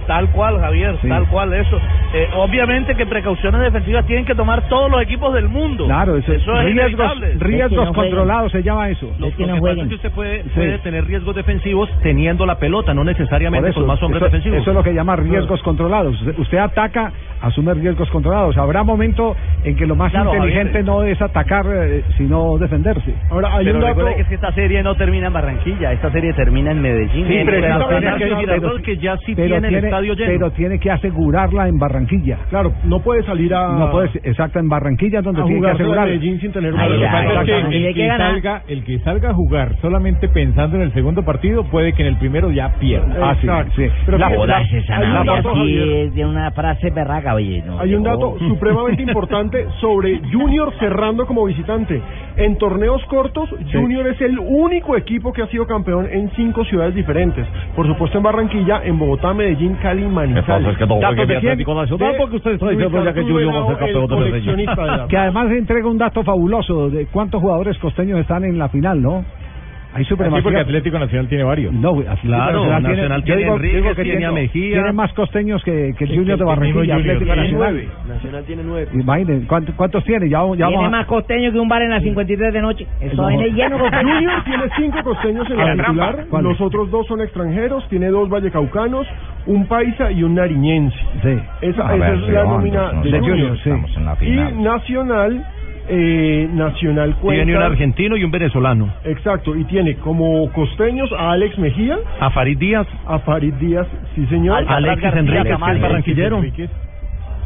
Tal 0.06 0.28
cual, 0.30 0.60
Javier, 0.60 0.96
Sí. 1.02 1.08
tal 1.08 1.26
cual 1.26 1.52
eso. 1.52 1.76
Eh, 2.14 2.28
obviamente 2.36 2.94
que 2.94 3.06
precauciones 3.06 3.60
defensivas 3.60 4.06
tienen 4.06 4.24
que 4.24 4.36
tomar 4.36 4.68
todos 4.68 4.88
los 4.88 5.02
equipos 5.02 5.34
del 5.34 5.48
mundo. 5.48 5.86
Claro, 5.86 6.16
eso, 6.16 6.32
eso 6.32 6.60
es 6.60 6.66
riesgos, 6.72 7.12
riesgos 7.40 7.90
controlados 7.92 8.52
se 8.52 8.62
llama 8.62 8.88
eso. 8.88 9.10
Lo, 9.18 9.26
lo 9.26 9.32
que 9.36 9.44
pasa 9.60 9.82
es 9.82 9.88
que 9.88 9.94
usted 9.96 10.10
puede, 10.12 10.42
Sí. 10.44 10.50
puede 10.54 10.78
tener 10.78 11.04
riesgos 11.06 11.34
defensivos 11.34 11.90
teniendo 12.04 12.46
la 12.46 12.54
pelota, 12.56 12.94
no 12.94 13.02
necesariamente 13.02 13.70
eso, 13.70 13.80
con 13.80 13.88
más 13.88 14.00
hombres 14.00 14.22
eso, 14.22 14.26
defensivos. 14.26 14.60
eso 14.60 14.70
es 14.70 14.76
lo 14.76 14.84
que 14.84 14.94
llama 14.94 15.16
riesgos 15.16 15.60
controlados. 15.64 16.14
Usted, 16.20 16.38
usted 16.38 16.58
ataca, 16.58 17.10
asume 17.46 17.74
riesgos 17.74 18.08
controlados. 18.10 18.56
Habrá 18.56 18.82
momento 18.82 19.34
en 19.64 19.76
que 19.76 19.86
lo 19.86 19.96
más 19.96 20.10
Claro, 20.12 20.34
inteligente 20.34 20.78
Javier. 20.78 20.84
no 20.84 21.02
es 21.02 21.20
atacar, 21.20 21.66
eh, 21.72 22.04
sino 22.16 22.56
defenderse. 22.58 23.12
Ahora, 23.30 23.54
hay 23.56 23.64
Pero 23.64 23.78
un 23.78 23.84
dato... 23.84 24.04
que 24.14 24.20
es 24.22 24.28
que 24.28 24.34
esta 24.34 24.52
serie 24.52 24.82
no 24.82 24.94
termina 24.94 25.28
en 25.28 25.32
Barranquilla, 25.32 25.92
esta 25.92 26.10
serie 26.12 26.32
termina 26.34 26.70
en 26.72 26.82
Medellín. 26.82 27.26
Sí, 27.26 27.36
En 27.36 27.46
pero 27.46 27.60
Medellín. 27.60 27.86
tiene 27.88 28.18
que- 28.18 28.46
Pero- 28.46 28.60
pero- 28.60 28.82
que 28.82 28.96
ya 28.98 29.16
sí 29.18 29.34
pero 29.34 29.48
tiene 29.60 29.68
el 29.68 29.84
estadio 29.84 30.14
lleno. 30.14 30.26
Pero 30.32 30.50
tiene 30.52 30.78
que 30.78 30.90
asegurarla 30.90 31.68
en 31.68 31.78
Barranquilla. 31.78 32.38
Claro, 32.50 32.72
no 32.84 33.00
puede 33.00 33.22
salir 33.24 33.54
a... 33.54 33.68
No 33.72 33.90
puede, 33.90 34.10
exacto, 34.22 34.58
en 34.58 34.68
Barranquilla 34.68 35.18
es 35.18 35.24
donde 35.24 35.42
a 35.42 35.44
tiene 35.44 35.60
que 35.60 35.70
asegurar. 35.70 36.06
Medellín 36.06 36.40
sin 36.40 36.52
tener 36.52 36.74
ya, 36.74 36.84
exactamente. 36.86 37.88
el, 37.88 37.94
que 37.94 38.08
salga, 38.08 38.62
el 38.68 38.84
que 38.84 38.98
salga 39.00 39.30
a 39.30 39.34
jugar 39.34 39.76
solamente 39.80 40.28
pensando 40.28 40.76
en 40.76 40.82
el 40.82 40.92
segundo 40.92 41.24
partido 41.24 41.64
puede 41.64 41.92
que 41.92 42.02
en 42.02 42.08
el 42.08 42.16
primero 42.16 42.50
ya 42.50 42.74
pierda. 42.78 43.14
Ah, 43.30 43.34
sí, 43.40 43.46
sí. 43.76 43.88
Pero 44.04 44.18
La- 44.18 44.28
dato, 44.30 45.54
sí 45.54 45.58
Javier. 45.58 45.88
es 46.06 46.14
de 46.14 46.24
una 46.24 46.50
frase 46.52 46.90
berraca, 46.90 47.32
oye. 47.36 47.62
No, 47.66 47.78
Hay 47.78 47.94
un 47.94 48.02
no. 48.02 48.10
dato 48.10 48.36
supremamente 48.48 49.02
importante 49.02 49.66
sobre 49.80 50.20
Junior 50.32 50.72
cerrando 50.78 51.26
como 51.26 51.44
visitante. 51.44 52.00
En 52.36 52.58
torneos 52.58 53.02
cortos, 53.06 53.48
Junior 53.72 54.06
es 54.08 54.20
el 54.20 54.38
único 54.38 54.96
equipo 54.96 55.32
que 55.32 55.42
ha 55.42 55.46
sido 55.46 55.66
campeón 55.66 56.06
en 56.10 56.30
cinco 56.36 56.64
ciudades 56.64 56.94
diferentes. 56.94 57.46
Por 57.74 57.86
supuesto 57.86 58.18
en 58.18 58.24
Barranquilla, 58.24 58.82
en 58.84 58.98
Bogotá, 58.98 59.32
Medellín, 59.32 59.74
Cali 59.80 60.04
y 60.04 60.08
Manizales. 60.08 60.72
es 60.72 60.78
que 60.78 60.86
no 60.86 60.96
De 60.96 62.14
porque 62.18 62.36
usted 62.36 62.52
está 62.52 62.66
Luis 62.66 62.78
diciendo 62.78 63.04
ya 63.04 63.12
que 63.14 63.22
Junior 63.22 63.54
va 63.54 63.72
a 63.72 63.76
ser 63.78 63.88
Henao, 63.88 64.06
campeón 64.08 64.24
de 64.24 64.30
Medellín. 64.30 64.66
Que 65.08 65.16
además 65.16 65.50
entrega 65.52 65.88
un 65.88 65.98
dato 65.98 66.22
fabuloso 66.24 66.90
de 66.90 67.06
cuántos 67.06 67.40
jugadores 67.40 67.78
costeños 67.78 68.20
están 68.20 68.44
en 68.44 68.58
la 68.58 68.68
final, 68.68 69.00
¿no? 69.00 69.24
Hay 69.96 70.04
Sí, 70.04 70.14
porque 70.14 70.30
supremacía. 70.30 70.60
Atlético 70.60 70.98
Nacional 70.98 71.28
tiene 71.28 71.44
varios. 71.44 71.72
No, 71.72 71.90
Atlético 71.90 72.16
Claro, 72.26 72.66
Nacional 72.80 73.20
yo 73.20 73.24
tiene 73.24 73.42
digo- 73.42 73.56
Enríquez, 73.56 73.82
digo 73.82 73.94
que 73.94 74.02
tiene 74.04 74.26
a 74.26 74.32
Mejía. 74.32 74.72
Tiene 74.74 74.92
más 74.92 75.12
costeños 75.14 75.62
que, 75.64 75.94
que 75.98 76.04
el 76.04 76.16
Junior 76.16 76.38
de 76.38 76.44
Barranquilla, 76.44 76.94
Junior. 76.96 77.00
Atlético 77.00 77.24
Tiene 77.24 77.42
Nacional. 77.42 77.72
nueve. 77.74 77.88
Nacional 78.08 78.44
tiene 78.44 78.62
nueve. 78.64 78.88
Imaginen, 78.92 79.46
¿cuántos, 79.46 79.74
cuántos 79.74 80.04
tiene? 80.04 80.28
Ya, 80.28 80.38
ya 80.40 80.52
Tiene 80.56 80.64
vamos 80.64 80.86
a- 80.86 80.90
más 80.90 81.06
costeño 81.06 81.52
que 81.52 81.58
un 81.58 81.68
bar 81.68 81.82
en 81.82 81.90
la 81.90 82.00
53 82.00 82.52
de 82.52 82.60
noche. 82.60 82.86
Eso 83.00 83.16
No. 83.22 83.30
es 83.30 83.52
lleno 83.54 83.78
Junior 83.90 84.44
tiene 84.44 84.64
cinco 84.76 84.98
costeños 85.02 85.50
en 85.50 85.56
la 85.56 85.74
titular, 85.76 86.26
los 86.42 86.60
otros 86.60 86.90
dos 86.90 87.06
son 87.06 87.20
extranjeros, 87.22 87.88
tiene 87.88 88.08
dos 88.08 88.28
vallecaucanos, 88.28 89.06
un 89.46 89.66
paisa 89.66 90.10
y 90.12 90.22
un 90.22 90.34
nariñense. 90.34 90.96
Sí. 91.22 91.38
Esa, 91.62 91.94
esa 91.94 91.94
ver, 91.96 92.14
es 92.14 92.28
la 92.28 92.44
nómina 92.44 92.92
de 93.02 93.10
de 93.10 93.18
Junior. 93.18 93.22
Junior, 93.38 93.56
sí. 93.58 93.70
Estamos 93.70 93.96
en 93.96 94.04
la 94.04 94.16
Y. 94.20 94.62
Nacional, 94.62 95.44
eh, 95.88 96.48
Nacional 96.52 97.16
cuenta... 97.16 97.44
Tiene 97.44 97.56
un 97.56 97.62
argentino 97.62 98.16
y 98.16 98.24
un 98.24 98.30
venezolano. 98.30 98.92
Exacto, 99.04 99.54
y 99.56 99.64
tiene 99.64 99.96
como 99.96 100.50
costeños 100.52 101.10
a 101.12 101.32
Alex 101.32 101.58
Mejía, 101.58 101.98
A 102.20 102.30
Farid 102.30 102.58
Díaz, 102.58 102.86
a 103.06 103.18
Farid 103.20 103.54
Díaz, 103.54 103.86
sí 104.14 104.26
señor, 104.26 104.58
Alcatraz 104.58 104.76
Alexis 104.78 105.02
García 105.02 105.20
Enríquez, 105.20 105.42
que 105.44 105.48
Camacho. 105.50 105.72
es 105.76 105.82
barranquillero. 105.82 106.42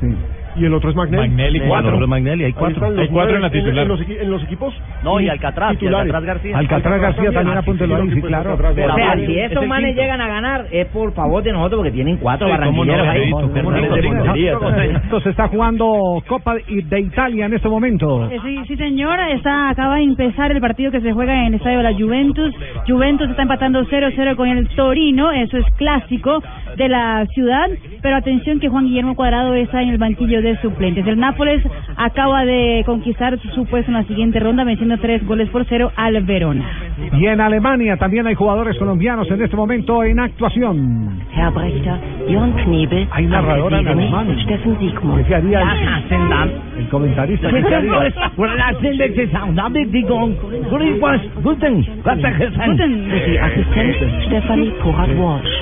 Sí. 0.01 0.15
Y 0.57 0.65
el 0.65 0.75
otro 0.75 0.91
es 0.91 0.97
Magnelli. 0.97 1.29
Magnelli, 1.29 1.61
cuatro. 1.61 2.07
Magnelli, 2.07 2.45
hay 2.45 2.53
cuatro. 2.53 2.87
Hay 2.99 3.09
cuatro 3.09 3.37
en 3.37 3.43
la 3.43 3.51
titular. 3.51 3.83
En, 3.83 3.89
los, 3.89 4.01
equi- 4.01 4.19
en 4.21 4.31
los 4.31 4.43
equipos 4.45 4.75
No, 5.03 5.21
y 5.21 5.29
Alcatraz, 5.29 5.77
y. 5.81 5.87
Alcatraz 5.87 6.25
García. 6.25 6.59
Alcatraz 6.59 7.01
García 7.01 7.33
también 7.33 7.59
apúntelo 7.59 7.97
sí, 7.97 8.03
ahí, 8.03 8.15
sí, 8.15 8.23
claro. 8.23 8.51
Alcatraz 8.53 8.73
O 8.73 8.75
sea, 8.75 8.95
Pero 9.15 9.27
si 9.27 9.39
es 9.39 9.51
esos 9.53 9.63
el 9.63 9.69
manes 9.69 9.97
llegan 9.97 10.21
a 10.21 10.29
ganar, 10.29 10.67
es 10.71 10.87
por 10.89 11.13
favor 11.15 11.43
de 11.43 11.53
nosotros, 11.53 11.79
porque 11.81 11.93
tienen 11.93 12.17
cuatro 12.17 12.49
Sí, 12.49 12.53
cómo 12.65 12.85
no, 12.85 12.93
barranquilleros 12.93 14.63
ahí. 14.75 15.23
Se 15.23 15.31
está 15.31 15.49
jugando 15.49 16.23
Copa 16.27 16.55
de 16.57 17.01
Italia 17.01 17.47
en 17.47 17.55
este 17.55 17.69
momento. 17.69 18.29
Eh, 18.31 18.39
Sí, 18.43 18.59
sí, 18.69 18.77
señor. 18.77 19.19
Está, 19.31 19.69
acaba 19.71 19.97
de 19.97 20.03
empezar 20.05 20.51
el 20.51 20.61
partido 20.61 20.91
que 20.91 21.01
se 21.01 21.13
juega 21.13 21.35
en 21.41 21.47
el 21.49 21.55
estadio 21.55 21.79
de 21.79 21.85
la 21.85 21.95
Juventus. 21.95 22.55
Juventus 22.89 23.29
está 23.31 23.43
empatando 23.43 23.85
0-0 23.85 24.37
con 24.37 24.49
el 24.49 24.69
Torino. 24.71 25.31
Eso 25.31 25.57
es 25.59 25.65
clásico 25.77 26.43
de 26.77 26.89
la 26.89 27.27
ciudad. 27.27 27.69
Pero 28.03 28.17
atención 28.17 28.61
que 28.61 28.69
Juan 28.69 28.87
Guillermo 28.87 29.15
Cuadrado 29.15 29.55
está 29.55 29.83
en 29.83 29.91
el 29.91 29.99
banquillo 29.99 30.40
de 30.43 30.57
suplentes. 30.61 31.07
El 31.07 31.19
Nápoles 31.19 31.63
acaba 31.97 32.45
de 32.45 32.83
conquistar 32.87 33.39
su 33.55 33.67
puesto 33.67 33.91
en 33.91 33.97
la 33.99 34.05
siguiente 34.05 34.41
ronda, 34.41 34.65
venciendo 34.65 34.99
tres 34.99 35.27
goles 35.27 35.49
por 35.51 35.65
cero 35.67 35.91
al 35.97 36.23
Verona. 36.25 36.65
Y 37.13 37.27
en 37.27 37.41
Alemania 37.41 37.97
también 37.97 38.27
hay 38.27 38.35
jugadores 38.35 38.77
colombianos 38.79 39.31
en 39.31 39.43
este 39.43 39.57
momento 39.57 40.03
en 40.05 40.21
actuación. 40.21 41.21
Herr 41.35 41.53
Brechter, 41.53 41.95
Jörn 42.29 42.53
Knebel, 42.65 43.09
Hay 43.13 43.27
narradora 43.27 43.79
en 43.81 43.89
alemán. 43.89 44.37
Steffen 44.45 44.79
Siegmund. 44.79 45.27
¿Qué 45.27 45.35
haría 45.35 45.61
el, 45.61 46.81
el 46.81 46.89
comentarista? 46.89 47.49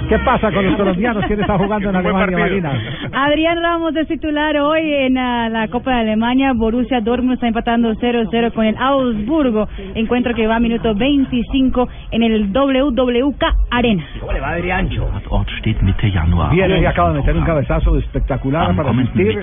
¿Qué 0.09 0.19
pasa 0.25 0.51
con 0.51 0.65
los 0.65 0.77
colombianos? 0.77 1.25
¿Quién 1.27 1.41
está 1.41 1.59
jugando 1.59 1.91
en 1.91 1.97
Alemania, 2.03 2.39
Marina? 2.39 2.73
Adrián 3.13 3.63
Ramos 3.63 3.95
es 3.97 4.09
titular 4.09 4.57
hoy 4.57 4.68
en 4.77 5.19
ah, 5.19 5.49
la 5.49 5.69
Copa 5.69 5.93
de 5.93 6.01
Alemania. 6.01 6.53
Borussia 6.55 7.01
Dortmund 7.01 7.35
está 7.35 7.49
empatando 7.49 7.93
0-0 7.95 8.53
con 8.53 8.65
el 8.65 8.77
Augsburgo. 8.77 9.69
Encuentro 9.95 10.35
que 10.35 10.47
va 10.47 10.57
a 10.57 10.61
minuto 10.61 10.95
25 10.95 11.89
en 12.11 12.23
el 12.23 12.53
WWK 12.53 13.45
Arena. 13.71 14.05
¿Cómo 14.21 14.33
le 14.33 14.41
va. 14.41 14.59
Bien, 16.51 16.71
ella 16.71 16.91
acaba 16.91 17.13
de 17.13 17.19
meter 17.21 17.37
un 17.37 17.45
cabezazo 17.45 17.97
espectacular 17.99 18.75
para 18.75 18.91
asistir. 18.91 19.39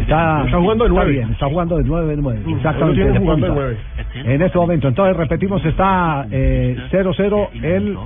Está, 0.00 0.44
Está 0.44 0.58
jugando 0.58 0.84
de 0.84 0.88
está 0.90 0.94
nueve. 0.94 1.12
bien, 1.12 1.30
está 1.30 1.46
jugando 1.46 1.76
de 1.78 1.84
9 1.84 2.16
de 2.16 2.22
9. 2.22 2.40
Hoy 2.44 2.50
lo 2.50 2.56
Exactamente. 2.56 3.12
de 3.12 3.20
punta. 3.20 3.46
En 4.14 4.42
este 4.42 4.58
momento, 4.58 4.88
entonces 4.88 5.16
repetimos, 5.16 5.64
está 5.64 6.26
eh, 6.30 6.76
0-0 6.90 7.48
el 7.62 7.96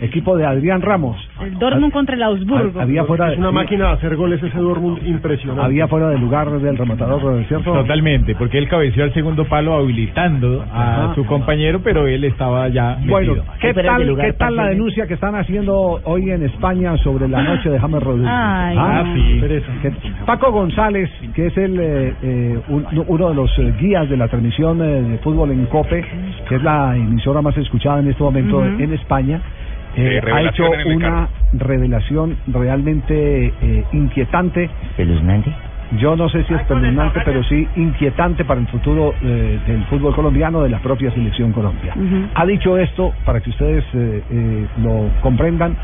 equipo 0.00 0.36
de 0.36 0.46
Adrián 0.46 0.82
Ramos. 0.82 1.16
El 1.40 1.58
Dortmund 1.58 1.92
contra 1.92 2.14
el 2.14 2.22
Augsburgo. 2.22 2.80
Había 2.80 3.04
fuera, 3.04 3.32
Es 3.32 3.38
una 3.38 3.50
máquina 3.52 3.88
de 3.88 3.92
hacer 3.94 4.16
goles 4.16 4.42
ese 4.42 4.58
Dortmund 4.58 5.06
impresionante. 5.06 5.64
había 5.64 5.88
fuera 5.88 5.95
del 6.04 6.20
lugar 6.20 6.50
del 6.60 6.76
rematador, 6.76 7.44
¿cierto? 7.48 7.72
Totalmente, 7.72 8.34
porque 8.34 8.58
él 8.58 8.68
cabeció 8.68 9.04
al 9.04 9.12
segundo 9.14 9.44
palo 9.46 9.74
habilitando 9.74 10.64
a 10.72 11.04
Ajá. 11.06 11.14
su 11.14 11.24
compañero, 11.26 11.80
pero 11.82 12.06
él 12.06 12.24
estaba 12.24 12.68
ya 12.68 12.98
Bueno, 13.06 13.34
metido. 13.34 13.44
¿qué 13.60 13.72
fuera 13.74 13.96
tal, 13.96 14.16
¿qué 14.16 14.32
tal 14.34 14.56
la 14.56 14.66
denuncia 14.68 15.06
que 15.06 15.14
están 15.14 15.34
haciendo 15.34 16.00
hoy 16.04 16.30
en 16.30 16.42
España 16.44 16.96
sobre 16.98 17.28
la 17.28 17.42
noche 17.42 17.70
de 17.70 17.78
James 17.78 18.02
Rodríguez? 18.02 18.30
Ay, 18.32 18.76
Ah, 18.78 19.02
no. 19.06 19.14
sí. 19.14 19.40
Que 19.82 19.92
Paco 20.26 20.52
González, 20.52 21.10
que 21.34 21.46
es 21.46 21.56
el 21.56 21.78
eh, 21.80 22.14
eh, 22.22 22.58
un- 22.68 22.86
uno 23.06 23.28
de 23.30 23.34
los 23.34 23.58
eh, 23.58 23.72
guías 23.80 24.08
de 24.08 24.16
la 24.16 24.28
transmisión 24.28 24.80
eh, 24.82 25.02
de 25.02 25.18
fútbol 25.18 25.50
en 25.50 25.66
COPE, 25.66 26.04
que 26.48 26.54
es 26.56 26.62
la 26.62 26.96
emisora 26.96 27.42
más 27.42 27.56
escuchada 27.56 28.00
en 28.00 28.08
este 28.10 28.22
momento 28.22 28.64
en 28.64 28.92
España, 28.92 29.40
eh, 29.96 30.20
ha 30.30 30.42
hecho 30.42 30.64
una 30.94 31.28
revelación 31.54 32.36
realmente 32.48 33.46
eh, 33.62 33.84
inquietante 33.92 34.68
¿Espeluznante? 34.90 35.50
Yo 35.92 36.16
no 36.16 36.28
sé 36.28 36.42
si 36.44 36.52
espeluznante, 36.54 37.20
pero 37.24 37.42
sí 37.44 37.68
inquietante 37.76 38.44
para 38.44 38.60
el 38.60 38.66
futuro 38.68 39.14
eh, 39.22 39.58
del 39.66 39.84
fútbol 39.84 40.14
colombiano, 40.14 40.62
de 40.62 40.70
la 40.70 40.78
propia 40.80 41.10
selección 41.12 41.52
Colombia. 41.52 41.94
Ha 42.34 42.44
dicho 42.46 42.76
esto 42.76 43.12
para 43.24 43.40
que 43.40 43.50
ustedes 43.50 43.84
eh, 43.94 44.22
eh, 44.30 44.66
lo 44.82 45.10
comprendan 45.22 45.76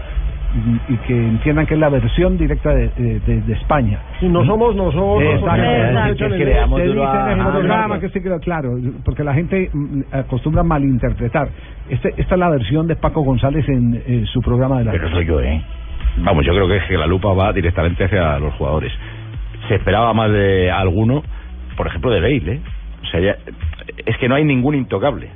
y, 0.54 0.92
y 0.92 0.96
que 0.98 1.14
entiendan 1.16 1.66
que 1.66 1.74
es 1.74 1.80
la 1.80 1.88
versión 1.88 2.36
directa 2.36 2.74
de, 2.74 2.88
de- 2.88 3.52
España. 3.54 3.98
Si 4.20 4.28
no 4.28 4.44
somos 4.44 4.74
nosotros, 4.76 5.22
Exacto. 5.40 6.26
Que 6.76 6.86
duro 6.88 7.04
a- 7.06 7.50
programa 7.52 8.00
que 8.00 8.08
sí 8.10 8.20
quedó 8.20 8.38
claro, 8.40 8.76
porque 9.04 9.24
la 9.24 9.34
gente 9.34 9.70
mm, 9.72 10.00
acostumbra 10.12 10.60
a 10.60 10.64
malinterpretar. 10.64 11.48
Este, 11.88 12.12
esta 12.16 12.34
es 12.34 12.38
la 12.38 12.50
versión 12.50 12.86
de 12.86 12.96
Paco 12.96 13.22
González 13.22 13.66
en 13.68 14.02
eh, 14.06 14.24
su 14.26 14.40
programa 14.42 14.78
de 14.80 14.84
la 14.86 14.92
Pero 14.92 15.08
soy 15.10 15.24
yo, 15.26 15.40
¿eh? 15.40 15.62
Vamos, 16.18 16.44
yo 16.44 16.52
creo 16.52 16.68
que 16.68 16.76
es 16.76 16.84
que 16.84 16.98
la 16.98 17.06
lupa 17.06 17.32
va 17.32 17.52
directamente 17.52 18.04
hacia 18.04 18.38
los 18.38 18.52
jugadores. 18.54 18.92
Se 19.68 19.76
esperaba 19.76 20.12
más 20.14 20.30
de 20.32 20.70
alguno, 20.70 21.22
por 21.76 21.86
ejemplo, 21.86 22.10
de 22.10 22.20
Bale, 22.20 22.52
¿eh? 22.52 22.60
O 23.02 23.06
sea, 23.06 23.20
ya- 23.20 23.36
es 24.06 24.16
que 24.18 24.28
no 24.28 24.34
hay 24.34 24.44
ningún 24.44 24.74
intocable. 24.74 25.28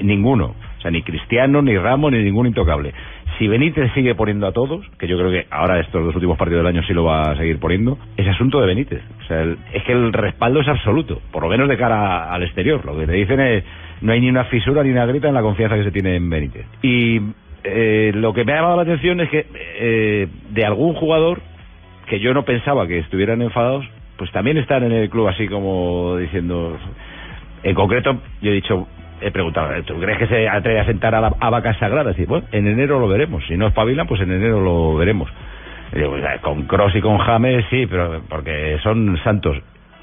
Ninguno. 0.00 0.54
O 0.78 0.80
sea, 0.80 0.90
ni 0.90 1.02
Cristiano, 1.02 1.62
ni 1.62 1.76
Ramos, 1.76 2.12
ni 2.12 2.22
ningún 2.22 2.46
intocable. 2.46 2.92
Si 3.38 3.46
Benítez 3.46 3.92
sigue 3.94 4.14
poniendo 4.16 4.46
a 4.48 4.52
todos, 4.52 4.84
que 4.98 5.06
yo 5.06 5.16
creo 5.16 5.30
que 5.30 5.46
ahora 5.50 5.78
estos 5.80 6.04
dos 6.04 6.14
últimos 6.14 6.36
partidos 6.36 6.64
del 6.64 6.74
año 6.74 6.82
sí 6.86 6.92
lo 6.92 7.04
va 7.04 7.22
a 7.22 7.36
seguir 7.36 7.58
poniendo, 7.60 7.98
es 8.16 8.26
asunto 8.26 8.60
de 8.60 8.66
Benítez. 8.66 9.00
O 9.20 9.24
sea, 9.28 9.42
es 9.72 9.82
que 9.84 9.92
el 9.92 10.12
respaldo 10.12 10.60
es 10.60 10.68
absoluto, 10.68 11.20
por 11.30 11.44
lo 11.44 11.48
menos 11.48 11.68
de 11.68 11.76
cara 11.76 12.32
al 12.32 12.42
exterior. 12.42 12.84
Lo 12.84 12.98
que 12.98 13.06
te 13.06 13.12
dicen 13.12 13.38
es, 13.40 13.64
no 14.00 14.12
hay 14.12 14.20
ni 14.20 14.28
una 14.28 14.44
fisura 14.44 14.82
ni 14.82 14.90
una 14.90 15.06
grita 15.06 15.28
en 15.28 15.34
la 15.34 15.42
confianza 15.42 15.76
que 15.76 15.84
se 15.84 15.92
tiene 15.92 16.16
en 16.16 16.28
Benítez. 16.28 16.66
Y 16.82 17.20
eh, 17.62 18.10
lo 18.14 18.32
que 18.32 18.44
me 18.44 18.52
ha 18.52 18.56
llamado 18.56 18.76
la 18.76 18.82
atención 18.82 19.20
es 19.20 19.28
que 19.30 19.46
eh, 19.54 20.28
de 20.50 20.64
algún 20.64 20.94
jugador 20.94 21.40
que 22.08 22.20
yo 22.20 22.34
no 22.34 22.44
pensaba 22.44 22.86
que 22.86 22.98
estuvieran 22.98 23.42
enfadados, 23.42 23.86
pues 24.16 24.30
también 24.32 24.56
están 24.58 24.82
en 24.84 24.92
el 24.92 25.08
club 25.10 25.28
así 25.28 25.46
como 25.48 26.16
diciendo... 26.16 26.76
En 27.64 27.74
concreto, 27.74 28.16
yo 28.40 28.50
he 28.52 28.54
dicho, 28.54 28.86
he 29.20 29.30
preguntado, 29.32 29.70
¿tú 29.82 29.98
crees 30.00 30.16
que 30.18 30.26
se 30.28 30.48
atreve 30.48 30.78
a 30.80 30.84
sentar 30.84 31.14
a, 31.16 31.20
la- 31.20 31.34
a 31.40 31.50
vacas 31.50 31.76
sagradas? 31.78 32.16
Y 32.18 32.24
bueno, 32.24 32.46
en 32.52 32.68
enero 32.68 33.00
lo 33.00 33.08
veremos. 33.08 33.44
Si 33.48 33.56
no 33.56 33.66
espabilan, 33.66 34.06
pues 34.06 34.20
en 34.20 34.30
enero 34.30 34.60
lo 34.60 34.96
veremos. 34.96 35.28
Digo, 35.92 36.10
"Pues, 36.10 36.40
con 36.40 36.62
Cross 36.64 36.94
y 36.94 37.00
con 37.00 37.18
James, 37.18 37.64
sí, 37.68 37.86
pero 37.86 38.22
porque 38.28 38.78
son 38.82 39.18
santos. 39.24 39.56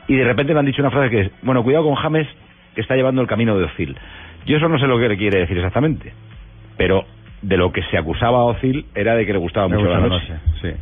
Y 0.10 0.16
de 0.16 0.26
repente 0.26 0.54
me 0.54 0.60
han 0.60 0.66
dicho 0.66 0.82
una 0.82 0.92
frase 0.92 1.10
que 1.10 1.22
es, 1.22 1.32
bueno, 1.44 1.64
cuidado 1.64 1.86
con 1.86 1.96
James, 1.96 2.28
que 2.76 2.82
está 2.82 2.96
llevando 2.96 3.22
el 3.22 3.28
camino 3.28 3.58
de 3.58 3.64
Ozil. 3.66 3.96
Yo 4.46 4.58
eso 4.58 4.68
no 4.68 4.78
sé 4.78 4.86
lo 4.86 5.00
que 5.00 5.08
le 5.08 5.18
quiere 5.18 5.40
decir 5.40 5.58
exactamente, 5.58 6.12
pero 6.76 7.06
de 7.42 7.56
lo 7.58 7.72
que 7.72 7.84
se 7.84 7.98
acusaba 7.98 8.40
a 8.40 8.44
Ozil 8.44 8.86
era 8.96 9.16
de 9.16 9.26
que 9.26 9.32
le 9.34 9.40
gustaba 9.40 9.68
Le 9.70 9.76
mucho 9.78 9.88
la 9.90 10.00
noche. 10.00 10.34
noche, 10.34 10.76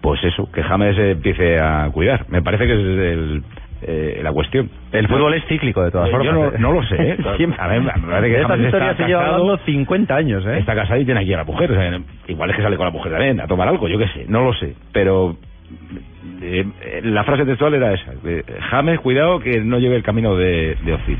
Pues 0.00 0.22
eso, 0.24 0.50
que 0.52 0.62
James 0.62 0.96
eh, 0.98 1.12
empiece 1.12 1.58
a 1.60 1.88
cuidar. 1.92 2.26
Me 2.28 2.40
parece 2.42 2.66
que 2.66 2.72
es 2.72 2.78
el, 2.78 3.42
eh, 3.82 4.20
la 4.22 4.32
cuestión. 4.32 4.70
El 4.92 5.08
fútbol 5.08 5.34
es 5.34 5.44
cíclico, 5.46 5.82
de 5.82 5.90
todas 5.90 6.08
Yo 6.10 6.16
formas. 6.18 6.52
no, 6.52 6.58
no 6.58 6.72
lo 6.72 6.82
sé, 6.86 6.96
¿eh? 6.98 7.16
Siempre. 7.36 7.60
A 7.62 7.68
ver, 7.68 7.82
me 7.82 7.90
parece 7.90 8.34
que 8.34 8.40
estas 8.42 8.60
historias 8.60 8.96
se 8.96 9.06
lleva 9.06 9.20
casado, 9.22 9.40
hablando 9.42 9.64
50 9.64 10.14
años, 10.16 10.46
¿eh? 10.46 10.58
Está 10.58 10.74
casado 10.74 11.00
y 11.00 11.04
tiene 11.04 11.20
aquí 11.20 11.32
a 11.34 11.38
la 11.38 11.44
mujer. 11.44 11.72
O 11.72 11.74
sea, 11.74 12.00
igual 12.28 12.50
es 12.50 12.56
que 12.56 12.62
sale 12.62 12.76
con 12.76 12.86
la 12.86 12.92
mujer 12.92 13.12
también 13.12 13.40
a 13.40 13.46
tomar 13.46 13.68
algo, 13.68 13.88
yo 13.88 13.98
qué 13.98 14.08
sé, 14.08 14.24
no 14.28 14.44
lo 14.44 14.52
sé. 14.54 14.74
Pero 14.92 15.36
eh, 16.42 16.64
eh, 16.82 17.00
la 17.04 17.24
frase 17.24 17.44
textual 17.44 17.74
era 17.74 17.92
esa. 17.92 18.12
eh, 18.24 18.42
James, 18.70 19.00
cuidado 19.00 19.40
que 19.40 19.60
no 19.60 19.78
lleve 19.78 19.96
el 19.96 20.02
camino 20.02 20.36
de, 20.36 20.76
de 20.84 20.92
Ozil. 20.94 21.18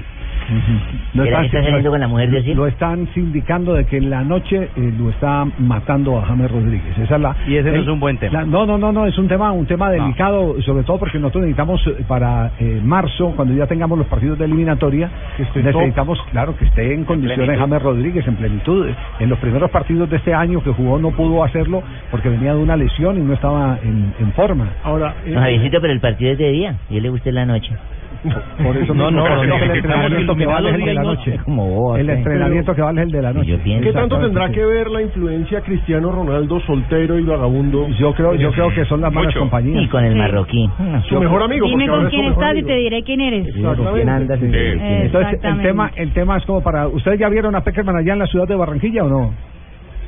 Lo 1.14 1.23
¿Qué 1.25 1.28
están, 1.31 1.45
está 1.45 1.62
saliendo 1.62 1.90
con 1.90 2.00
la 2.00 2.09
mujer 2.09 2.31
de 2.31 2.38
Ozil? 2.38 2.57
lo 2.57 2.67
están 2.67 3.09
sindicando 3.14 3.75
de 3.75 3.85
que 3.87 3.99
en 3.99 4.11
la 4.11 4.23
noche 4.25 4.71
eh, 4.76 4.93
lo 4.99 5.11
está 5.11 5.45
matando 5.59 6.19
a 6.19 6.25
James 6.26 6.50
Rodríguez. 6.50 6.97
Esa 6.99 7.17
es 7.17 7.21
la, 7.21 7.37
Y 7.47 7.57
ese 7.57 7.69
no 7.71 7.76
el- 7.76 7.83
es 7.83 7.88
un 7.88 8.00
buen 8.00 8.17
tema. 8.19 8.40
la- 8.40 8.45
no, 8.47 8.64
no, 8.67 8.78
no, 8.78 8.93
no, 8.93 9.07
es 9.07 9.17
un 9.19 9.28
tema, 9.28 9.52
un 9.52 9.67
tema 9.67 9.90
delicado, 9.90 10.61
sobre 10.62 10.85
todo 10.85 10.99
porque 10.99 11.19
nosotros 11.19 11.43
necesitamos 11.43 11.87
eh, 11.87 12.05
para 12.09 12.52
eh, 12.59 12.81
marzo, 12.83 13.33
cuando 13.37 13.55
ya 13.55 13.67
tengamos 13.67 13.99
los 13.99 14.07
partidos 14.07 14.38
de 14.38 14.45
eliminatoria, 14.47 15.11
necesitamos, 15.55 16.19
claro, 16.31 16.57
que 16.57 16.64
esté 16.64 16.95
en 16.95 17.05
condiciones 17.05 17.47
plenitud. 17.47 17.61
James 17.69 17.83
Rodríguez 17.83 18.26
en 18.26 18.37
plenitud. 18.37 18.87
En 19.21 19.28
los 19.28 19.38
primeros 19.38 19.71
partidos 19.71 20.09
de 20.11 20.17
este 20.17 20.35
año 20.35 20.62
que 20.62 20.71
jugó 20.71 20.99
no 20.99 21.11
pudo 21.11 21.45
hacerlo 21.45 21.83
porque 22.11 22.28
venía 22.28 22.55
de 22.55 22.61
una 22.62 22.76
lesión 22.76 23.17
y 23.19 23.21
no 23.21 23.35
estaba 23.35 23.78
en, 23.83 24.12
en 24.19 24.33
forma. 24.33 24.69
Ahora, 24.83 25.14
No, 25.26 25.40
Javiercito, 25.40 25.81
pero 25.81 25.93
el 25.93 26.00
partido 26.00 26.33
es 26.33 26.38
de 26.38 26.50
día. 26.50 26.75
Y 26.90 26.97
él 26.97 27.02
le 27.02 27.09
gusta 27.11 27.28
en 27.28 27.35
la 27.35 27.47
noche. 27.47 27.71
Por 28.62 28.76
eso 28.76 28.94
No, 28.94 29.10
no, 29.10 29.42
el 29.42 29.48
no, 29.48 29.54
entrenamiento 29.56 30.33
no, 30.33 30.37
que 30.38 30.46
vale 30.46 30.68
es 30.70 30.74
el 30.74 30.85
de 30.85 30.94
la 30.94 31.02
no, 31.02 31.14
noche. 31.14 31.35
es 31.37 31.42
como 31.42 31.68
vos, 31.70 31.98
El 31.98 32.11
entrenamiento 32.11 32.74
que 32.74 32.83
vale 32.83 33.00
es 33.00 33.07
el 33.07 33.12
de 33.12 33.22
la 33.22 33.33
noche. 33.33 33.61
¿Qué 33.83 33.92
tanto 33.92 34.18
tendrá 34.18 34.50
que 34.50 34.64
ver 34.64 34.90
la 34.90 35.02
influencia 35.02 35.61
Cristiano 35.61 36.11
Ronaldo 36.11 36.61
soltero 36.61 37.18
y 37.18 37.24
vagabundo? 37.24 37.87
Yo 37.98 38.12
creo, 38.14 38.35
yo 38.35 38.50
creo 38.52 38.74
que 38.74 38.85
son 38.87 39.00
las 39.00 39.12
malas 39.12 39.35
compañías. 39.35 39.83
Y 39.85 39.88
con 39.88 40.04
el 40.04 40.16
marroquí. 40.16 40.68
Su 41.09 41.20
mejor 41.20 41.42
amigo. 41.44 41.66
Dime 41.68 41.87
con 41.88 42.09
quién 42.09 42.24
estás 42.26 42.57
y 42.57 42.62
te 42.62 42.76
diré 42.76 43.02
quién 43.02 43.20
eres. 43.20 43.46
Entonces, 43.57 45.40
el 45.42 45.62
tema, 45.62 45.90
el 45.96 46.12
tema 46.12 46.37
es 46.38 46.44
como 46.44 46.62
para. 46.62 46.88
¿Ustedes 46.88 47.18
ya 47.18 47.28
vieron 47.28 47.54
a 47.54 47.62
Peckerman 47.62 47.96
allá 47.96 48.12
en 48.14 48.18
la 48.20 48.26
ciudad 48.26 48.46
de 48.46 48.57
Barranquilla 48.57 49.04
o 49.04 49.09
no? 49.09 49.35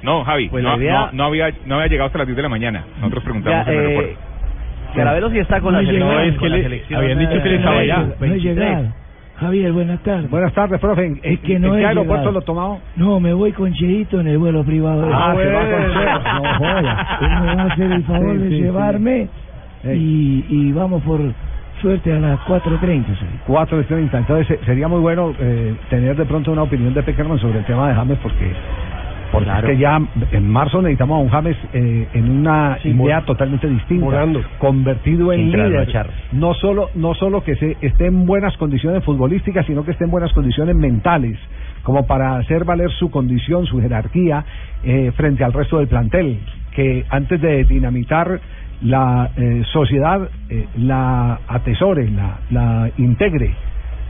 No, 0.02 0.24
Javi, 0.24 0.48
Pues 0.48 0.64
no, 0.64 0.76
idea- 0.78 1.10
no, 1.12 1.12
no 1.12 1.24
había, 1.24 1.50
no 1.66 1.74
había 1.74 1.88
llegado 1.88 2.06
hasta 2.06 2.18
las 2.18 2.26
10 2.26 2.36
de 2.36 2.42
la 2.42 2.48
mañana. 2.48 2.84
Nosotros 3.00 3.22
preguntamos 3.22 3.66
Ya, 3.66 3.72
en 3.72 3.78
el 3.78 3.86
eh, 3.90 4.16
Caravelo 4.94 5.30
sí 5.30 5.38
está 5.38 5.60
con 5.60 5.72
No 5.72 5.78
la 5.80 5.82
he 5.82 5.86
selección. 5.86 6.08
llegado, 6.10 6.26
es 6.26 6.32
que 6.32 6.38
con 6.38 6.50
la 6.50 6.56
le- 6.56 6.62
selección, 6.62 7.00
habían 7.00 7.18
dicho 7.18 7.30
que 7.42 7.48
él 7.48 7.54
eh, 7.54 7.56
estaba 7.56 7.78
allá. 7.78 8.06
23. 8.20 8.78
Javier, 9.36 9.72
buenas 9.72 10.02
tardes. 10.02 10.30
Buenas 10.30 10.52
tardes, 10.52 10.80
profe. 10.80 11.06
¿En, 11.06 11.20
Es 11.22 11.40
que 11.40 11.54
en 11.54 11.62
no 11.62 11.72
qué 11.72 11.80
he 11.80 11.86
aeropuerto 11.86 12.24
llegado. 12.30 12.32
lo 12.32 12.40
tomado? 12.42 12.80
No, 12.96 13.20
me 13.20 13.32
voy 13.32 13.52
con 13.52 13.72
Cheito 13.72 14.20
en 14.20 14.28
el 14.28 14.36
vuelo 14.38 14.64
privado. 14.64 15.00
de- 15.06 15.12
Ah, 15.14 15.34
se 15.34 15.46
va 15.50 15.60
con 15.60 15.92
Cheito. 15.92 16.20
No 16.42 16.54
joda. 16.58 17.18
Él 17.22 17.28
me 17.40 17.54
va 17.56 17.62
a 17.62 17.66
hacer 17.66 17.92
el 17.92 18.04
favor 18.04 18.32
Sí, 18.32 18.38
de 18.38 18.48
sí, 18.50 18.56
sí. 18.56 18.62
llevarme 18.62 19.28
y, 19.84 20.44
y 20.48 20.72
vamos 20.72 21.02
por 21.04 21.20
suerte 21.80 22.12
a 22.12 22.18
las 22.20 22.38
4.30. 22.40 23.06
¿sí? 23.18 23.26
4.30. 23.46 24.18
Entonces, 24.18 24.58
sería 24.66 24.88
muy 24.88 25.00
bueno 25.00 25.32
eh, 25.40 25.74
tener 25.88 26.16
de 26.16 26.26
pronto 26.26 26.52
una 26.52 26.64
opinión 26.64 26.92
de 26.92 27.02
Peckerman 27.02 27.38
sobre 27.38 27.60
el 27.60 27.64
tema 27.64 27.88
de 27.88 27.94
James 27.94 28.18
porque. 28.22 28.52
Porque 29.32 29.44
Claro. 29.44 29.68
es 29.68 29.74
que 29.74 29.80
ya 29.80 30.00
en 30.32 30.50
marzo 30.50 30.82
necesitamos 30.82 31.16
a 31.16 31.22
un 31.22 31.28
James 31.28 31.56
eh, 31.72 32.08
en 32.14 32.30
una 32.30 32.78
idea 32.82 33.20
totalmente 33.24 33.68
distinta, 33.68 34.06
convertido 34.58 35.32
en 35.32 35.52
líder. 35.52 35.88
No 36.32 36.52
solo, 36.54 36.90
no 36.94 37.14
solo 37.14 37.44
que 37.44 37.54
se 37.56 37.76
esté 37.80 38.06
en 38.06 38.26
buenas 38.26 38.56
condiciones 38.56 39.04
futbolísticas, 39.04 39.66
sino 39.66 39.84
que 39.84 39.92
esté 39.92 40.04
en 40.04 40.10
buenas 40.10 40.32
condiciones 40.32 40.74
mentales, 40.74 41.38
como 41.82 42.06
para 42.06 42.36
hacer 42.36 42.64
valer 42.64 42.90
su 42.98 43.10
condición, 43.10 43.66
su 43.66 43.80
jerarquía 43.80 44.44
eh, 44.82 45.12
frente 45.16 45.44
al 45.44 45.52
resto 45.52 45.78
del 45.78 45.86
plantel, 45.88 46.38
que 46.74 47.04
antes 47.08 47.40
de 47.40 47.64
dinamitar 47.64 48.40
la 48.82 49.30
eh, 49.36 49.62
sociedad 49.72 50.28
eh, 50.48 50.66
la 50.78 51.38
atesore, 51.46 52.10
la, 52.10 52.38
la 52.50 52.90
integre, 52.98 53.54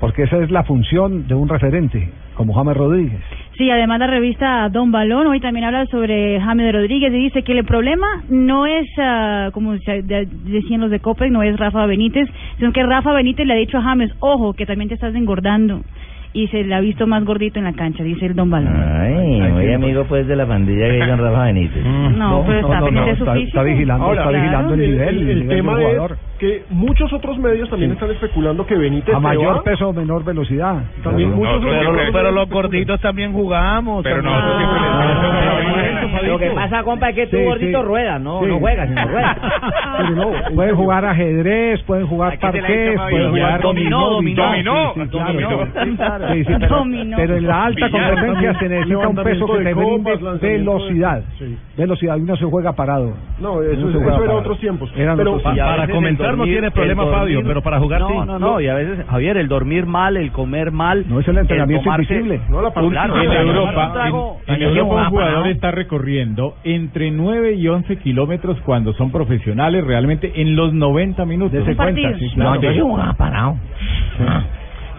porque 0.00 0.22
esa 0.22 0.38
es 0.38 0.50
la 0.50 0.62
función 0.64 1.26
de 1.28 1.34
un 1.34 1.48
referente 1.48 2.08
como 2.34 2.54
James 2.54 2.76
Rodríguez. 2.76 3.20
Sí, 3.60 3.70
además 3.70 3.98
la 3.98 4.06
revista 4.06 4.70
Don 4.70 4.90
Balón 4.90 5.26
hoy 5.26 5.38
también 5.38 5.66
habla 5.66 5.84
sobre 5.90 6.40
James 6.40 6.72
Rodríguez 6.72 7.12
y 7.12 7.18
dice 7.18 7.42
que 7.42 7.52
el 7.52 7.62
problema 7.66 8.06
no 8.30 8.64
es, 8.64 8.86
ah, 8.98 9.50
como 9.52 9.74
decían 9.74 10.80
los 10.80 10.90
de 10.90 11.00
Copec, 11.00 11.30
no 11.30 11.42
es 11.42 11.58
Rafa 11.58 11.84
Benítez, 11.84 12.26
sino 12.56 12.72
que 12.72 12.82
Rafa 12.82 13.12
Benítez 13.12 13.46
le 13.46 13.52
ha 13.52 13.56
dicho 13.56 13.76
a 13.76 13.82
James, 13.82 14.10
ojo, 14.20 14.54
que 14.54 14.64
también 14.64 14.88
te 14.88 14.94
estás 14.94 15.14
engordando. 15.14 15.82
Y 16.32 16.46
se 16.46 16.62
le 16.64 16.74
ha 16.74 16.80
visto 16.80 17.06
más 17.06 17.22
gordito 17.24 17.58
en 17.58 17.66
la 17.66 17.72
cancha, 17.74 18.02
dice 18.02 18.24
el 18.24 18.34
Don 18.34 18.48
Balón. 18.48 18.72
Ay, 18.74 19.42
muy 19.52 19.74
amigo 19.74 20.04
pues 20.08 20.26
de 20.26 20.36
la 20.36 20.46
pandilla 20.46 20.86
que 20.88 20.98
es 21.00 21.06
don 21.06 21.18
Rafa 21.18 21.44
Benítez. 21.44 21.84
No, 22.16 22.42
pero 22.46 22.60
está 22.60 22.80
pendiente 22.80 23.10
de 23.10 23.16
su 23.16 23.24
está, 23.24 23.34
físico. 23.34 23.48
está 23.58 23.62
vigilando, 23.62 24.04
Ahora, 24.06 24.20
está 24.22 24.32
vigilando 24.38 24.72
el 24.74 24.80
el, 24.80 24.90
nivel, 24.90 25.08
el- 25.08 25.14
el 25.16 25.18
el 25.18 25.26
nivel 25.40 25.48
del 25.48 25.56
tema 25.58 25.72
jugador. 25.76 26.12
es 26.12 26.29
que 26.40 26.64
muchos 26.70 27.12
otros 27.12 27.38
medios 27.38 27.68
también 27.68 27.92
están 27.92 28.10
especulando 28.10 28.66
que 28.66 28.74
Benítez 28.74 29.14
A 29.14 29.18
se 29.18 29.22
mayor 29.22 29.58
va. 29.58 29.62
peso, 29.62 29.92
menor 29.92 30.24
velocidad. 30.24 30.82
También 31.04 31.32
muchos 31.34 31.56
otros 31.56 31.70
Pero, 31.78 31.92
pero 32.12 32.30
los 32.32 32.48
gorditos 32.48 32.98
también 33.00 33.32
jugamos. 33.34 34.02
Pero 34.02 34.22
también. 34.22 34.58
le 36.22 36.28
Lo 36.28 36.38
que 36.38 36.50
pasa, 36.50 36.82
compa, 36.82 37.10
es 37.10 37.14
que 37.14 37.26
tú 37.26 37.36
Sí, 37.36 37.44
gordito 37.44 37.80
sí. 37.80 37.84
ruedas, 37.86 38.20
no, 38.20 38.40
Sí. 38.40 38.46
no 38.46 38.58
juegas, 38.58 38.88
sino 38.88 39.04
ruedas. 39.08 39.36
Pero 39.98 40.10
no, 40.10 40.30
pueden 40.54 40.76
jugar 40.76 41.04
ajedrez, 41.04 41.82
pueden 41.84 42.06
jugar 42.06 42.38
parqués, 42.38 43.00
pueden 43.10 43.30
jugar 43.30 43.60
dominó, 43.60 44.10
dominó. 44.10 44.42
Dominó, 44.46 44.92
pero, 44.94 46.84
pero 47.16 47.36
en 47.36 47.46
la 47.46 47.64
alta 47.66 47.90
competencia 47.90 48.58
se 48.58 48.68
necesita 48.68 49.08
un 49.08 49.16
peso 49.16 49.46
que 49.46 49.64
te 49.64 49.74
brinde 49.74 50.16
velocidad. 50.40 51.22
Velocidad, 51.76 52.16
y 52.16 52.20
no 52.22 52.36
se 52.36 52.44
juega 52.44 52.72
parado. 52.72 53.12
No, 53.38 53.62
eso, 53.62 53.80
No 53.80 53.86
se 53.86 53.90
eso 53.90 53.98
juega 53.98 54.06
era 54.08 54.18
parado. 54.18 54.38
otros 54.38 54.58
tiempos. 54.60 54.90
Eran 54.96 55.16
pero 55.16 55.34
otros 55.34 55.54
Y 55.54 55.60
a 55.60 55.64
Para 55.64 55.86
veces 55.86 55.94
el 56.30 56.36
no 56.36 56.42
dormir- 56.44 56.54
tiene 56.54 56.70
problema 56.70 57.02
el 57.04 57.10
Fabio, 57.10 57.34
dormir- 57.36 57.48
pero 57.48 57.62
para 57.62 57.78
jugar 57.78 58.00
no, 58.00 58.08
sí. 58.08 58.14
No, 58.26 58.38
no, 58.38 58.60
y 58.60 58.68
a 58.68 58.74
veces, 58.74 59.06
Javier, 59.08 59.36
el 59.36 59.48
dormir 59.48 59.86
mal, 59.86 60.16
el 60.16 60.32
comer 60.32 60.70
mal. 60.72 61.04
No 61.08 61.20
es 61.20 61.28
el 61.28 61.38
entrenamiento 61.38 61.84
tomarse- 61.90 62.12
invisible. 62.14 62.40
No, 62.48 62.62
la 62.62 62.70
Claro, 62.72 63.16
en 63.20 63.32
Europa, 63.32 63.86
un 63.86 63.92
trago- 63.92 64.36
en, 64.46 64.62
Europa 64.62 64.94
un 64.94 65.04
jugador 65.10 65.46
está 65.48 65.70
recorriendo 65.70 66.56
entre 66.64 67.10
9 67.10 67.54
y 67.54 67.68
11 67.68 67.96
kilómetros 67.98 68.58
cuando 68.64 68.92
son 68.94 69.10
profesionales 69.10 69.84
realmente 69.84 70.32
en 70.40 70.56
los 70.56 70.72
90 70.72 71.24
minutos. 71.24 71.58
Un 71.58 71.64
cuenta, 71.64 71.84
partido. 71.84 72.18
sí, 72.18 72.30
claro. 72.34 72.54
No, 72.54 72.60
yo 72.62 72.72
sí 72.72 72.80
jugaba 72.80 73.12
parado. 73.14 73.56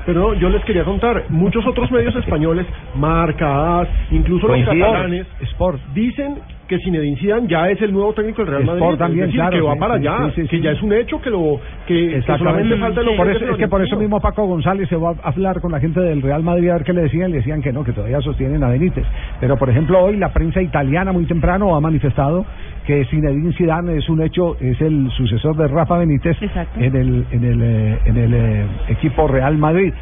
Pero 0.05 0.33
yo 0.33 0.49
les 0.49 0.63
quería 0.65 0.83
contar, 0.83 1.25
muchos 1.29 1.65
otros 1.67 1.91
medios 1.91 2.15
españoles, 2.25 2.65
Marca, 2.95 3.87
incluso 4.09 4.47
los 4.47 4.65
catalanes, 4.65 5.27
Sport. 5.41 5.79
dicen 5.93 6.39
que 6.71 6.79
Zinedine 6.79 7.17
Zidane 7.17 7.47
ya 7.49 7.69
es 7.69 7.81
el 7.81 7.91
nuevo 7.91 8.13
técnico 8.13 8.43
del 8.43 8.51
Real 8.51 8.63
Madrid. 8.63 8.81
Sport 8.81 8.97
también, 8.97 9.25
es 9.25 9.27
decir, 9.27 9.41
claro, 9.41 9.57
que 9.57 9.61
va 9.61 9.73
sí, 9.73 9.79
para 9.79 9.99
sí, 9.99 10.07
allá, 10.07 10.17
sí, 10.27 10.31
sí, 10.35 10.47
que 10.47 10.55
sí. 10.55 10.63
ya 10.63 10.71
es 10.71 10.81
un 10.81 10.93
hecho 10.93 11.21
que 11.21 11.29
lo 11.29 11.59
que, 11.85 12.21
solamente 12.25 12.77
falta 12.77 13.01
el 13.01 13.17
por 13.17 13.29
eso, 13.29 13.45
es 13.51 13.57
que 13.57 13.67
por 13.67 13.81
eso 13.81 13.97
mismo 13.97 14.21
Paco 14.21 14.45
González 14.45 14.87
se 14.87 14.95
va 14.95 15.09
a 15.21 15.27
hablar 15.27 15.59
con 15.59 15.73
la 15.73 15.81
gente 15.81 15.99
del 15.99 16.21
Real 16.21 16.43
Madrid 16.43 16.69
a 16.69 16.75
ver 16.75 16.85
qué 16.85 16.93
le 16.93 17.01
decían. 17.01 17.29
Le 17.29 17.37
decían 17.37 17.61
que 17.61 17.73
no, 17.73 17.83
que 17.83 17.91
todavía 17.91 18.21
sostienen 18.21 18.63
a 18.63 18.69
Benítez. 18.69 19.05
Pero, 19.41 19.57
por 19.57 19.69
ejemplo, 19.69 20.01
hoy 20.01 20.15
la 20.15 20.31
prensa 20.31 20.61
italiana 20.61 21.11
muy 21.11 21.25
temprano 21.25 21.75
ha 21.75 21.81
manifestado 21.81 22.45
que 22.85 23.03
Zinedine 23.05 23.51
Zidane 23.51 23.97
es 23.97 24.07
un 24.07 24.21
hecho, 24.21 24.55
es 24.61 24.79
el 24.79 25.11
sucesor 25.11 25.57
de 25.57 25.67
Rafa 25.67 25.97
Benítez 25.97 26.37
en 26.77 26.95
el 26.95 27.25
en 27.31 27.43
el 27.43 27.61
eh, 27.61 27.99
en 28.05 28.17
el 28.17 28.33
eh, 28.33 28.65
equipo 28.87 29.27
Real 29.27 29.57
Madrid. 29.57 29.93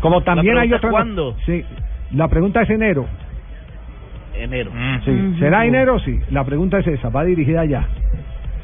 Como 0.00 0.22
también 0.22 0.56
La 0.56 0.60
hay 0.60 0.72
otra. 0.74 0.90
¿cuándo? 0.90 1.34
Sí. 1.46 1.64
La 2.12 2.28
pregunta 2.28 2.60
es 2.60 2.70
enero. 2.70 3.06
Enero. 4.38 4.70
Sí. 5.04 5.34
¿Será 5.38 5.66
enero? 5.66 5.98
Sí. 6.00 6.18
La 6.30 6.44
pregunta 6.44 6.78
es 6.78 6.86
esa. 6.86 7.08
Va 7.08 7.24
dirigida 7.24 7.62
allá. 7.62 7.86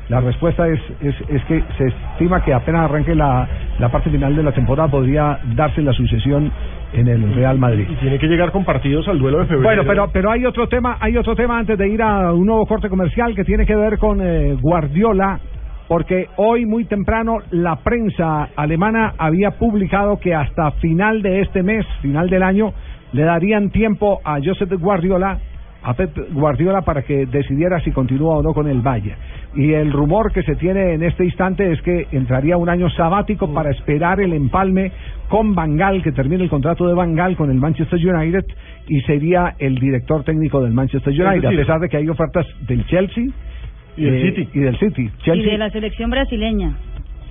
La 0.09 0.21
respuesta 0.21 0.69
es, 0.69 0.79
es, 1.01 1.15
es 1.31 1.43
que 1.45 1.63
se 1.79 1.87
estima 1.87 2.45
que 2.45 2.53
apenas 2.53 2.83
arranque 2.83 3.15
la, 3.15 3.49
la 3.79 3.89
parte 3.89 4.11
final 4.11 4.37
de 4.37 4.43
la 4.43 4.53
temporada 4.53 4.91
podría 4.91 5.39
darse 5.55 5.81
la 5.81 5.93
sucesión 5.95 6.53
en 6.93 7.09
el 7.09 7.35
Real 7.35 7.59
Madrid. 7.59 7.87
Y 7.89 7.95
tiene 7.97 8.19
que 8.19 8.27
llegar 8.27 8.53
con 8.53 8.65
partidos 8.65 9.09
al 9.09 9.19
duelo 9.19 9.39
de 9.39 9.47
febrero. 9.47 9.65
Bueno, 9.65 9.83
pero 9.87 10.11
pero 10.13 10.31
hay 10.31 10.45
otro 10.45 10.69
tema, 10.69 10.99
hay 11.01 11.17
otro 11.17 11.35
tema 11.35 11.59
antes 11.59 11.79
de 11.79 11.89
ir 11.89 12.03
a 12.03 12.33
un 12.35 12.47
nuevo 12.47 12.67
corte 12.67 12.91
comercial 12.91 13.35
que 13.35 13.45
tiene 13.45 13.65
que 13.65 13.75
ver 13.75 13.99
con 13.99 14.21
eh, 14.21 14.55
Guardiola, 14.61 15.41
porque 15.89 16.29
hoy 16.37 16.67
muy 16.67 16.85
temprano 16.85 17.39
la 17.51 17.77
prensa 17.77 18.51
alemana 18.57 19.15
había 19.17 19.53
publicado 19.53 20.19
que 20.21 20.35
hasta 20.35 20.71
final 20.73 21.23
de 21.23 21.41
este 21.41 21.63
mes, 21.63 21.87
final 22.03 22.29
del 22.29 22.43
año, 22.43 22.75
le 23.13 23.23
darían 23.23 23.71
tiempo 23.71 24.21
a 24.23 24.39
Josep 24.45 24.71
Guardiola 24.79 25.39
a 25.85 25.95
Pep 25.95 26.17
Guardiola 26.33 26.81
para 26.83 27.03
que 27.03 27.27
decidiera 27.27 27.79
si 27.81 27.91
continúa 27.93 28.37
o 28.39 28.43
no 28.43 28.55
con 28.55 28.67
el 28.69 28.81
Valle. 28.81 29.15
Y 29.55 29.73
el 29.73 29.93
rumor 29.93 30.33
que 30.33 30.43
se 30.43 30.57
tiene 30.57 30.95
en 30.95 31.03
este 31.03 31.25
instante 31.25 31.71
es 31.71 31.81
que 31.83 32.07
entraría 32.13 32.57
un 32.57 32.69
año 32.69 32.89
sabático 32.91 33.53
para 33.53 33.71
esperar 33.71 34.19
el 34.21 34.33
empalme 34.33 34.91
con 35.29 35.55
Bangal, 35.55 36.03
que 36.03 36.13
termine 36.13 36.43
el 36.43 36.51
contrato 36.51 36.89
de 36.89 36.95
Bangal 36.95 37.37
con 37.37 37.51
el 37.51 37.59
Manchester 37.59 37.99
United 37.99 38.45
y 38.89 39.01
sería 39.03 39.55
el 39.59 39.77
director 39.77 40.25
técnico 40.25 40.61
del 40.63 40.73
Manchester 40.73 41.13
United, 41.13 41.45
a 41.47 41.51
pesar 41.51 41.81
de 41.81 41.89
que 41.89 41.99
hay 41.99 42.09
ofertas 42.09 42.47
del 42.67 42.85
Chelsea 42.87 43.25
Y 43.97 44.05
del 44.05 44.15
eh, 44.15 44.23
City. 44.31 44.49
Y 44.55 44.61
del 44.61 44.79
City. 44.79 45.03
Y 45.03 45.23
Chelsea. 45.23 45.53
de 45.53 45.59
la 45.59 45.71
selección 45.71 46.11
brasileña 46.11 46.73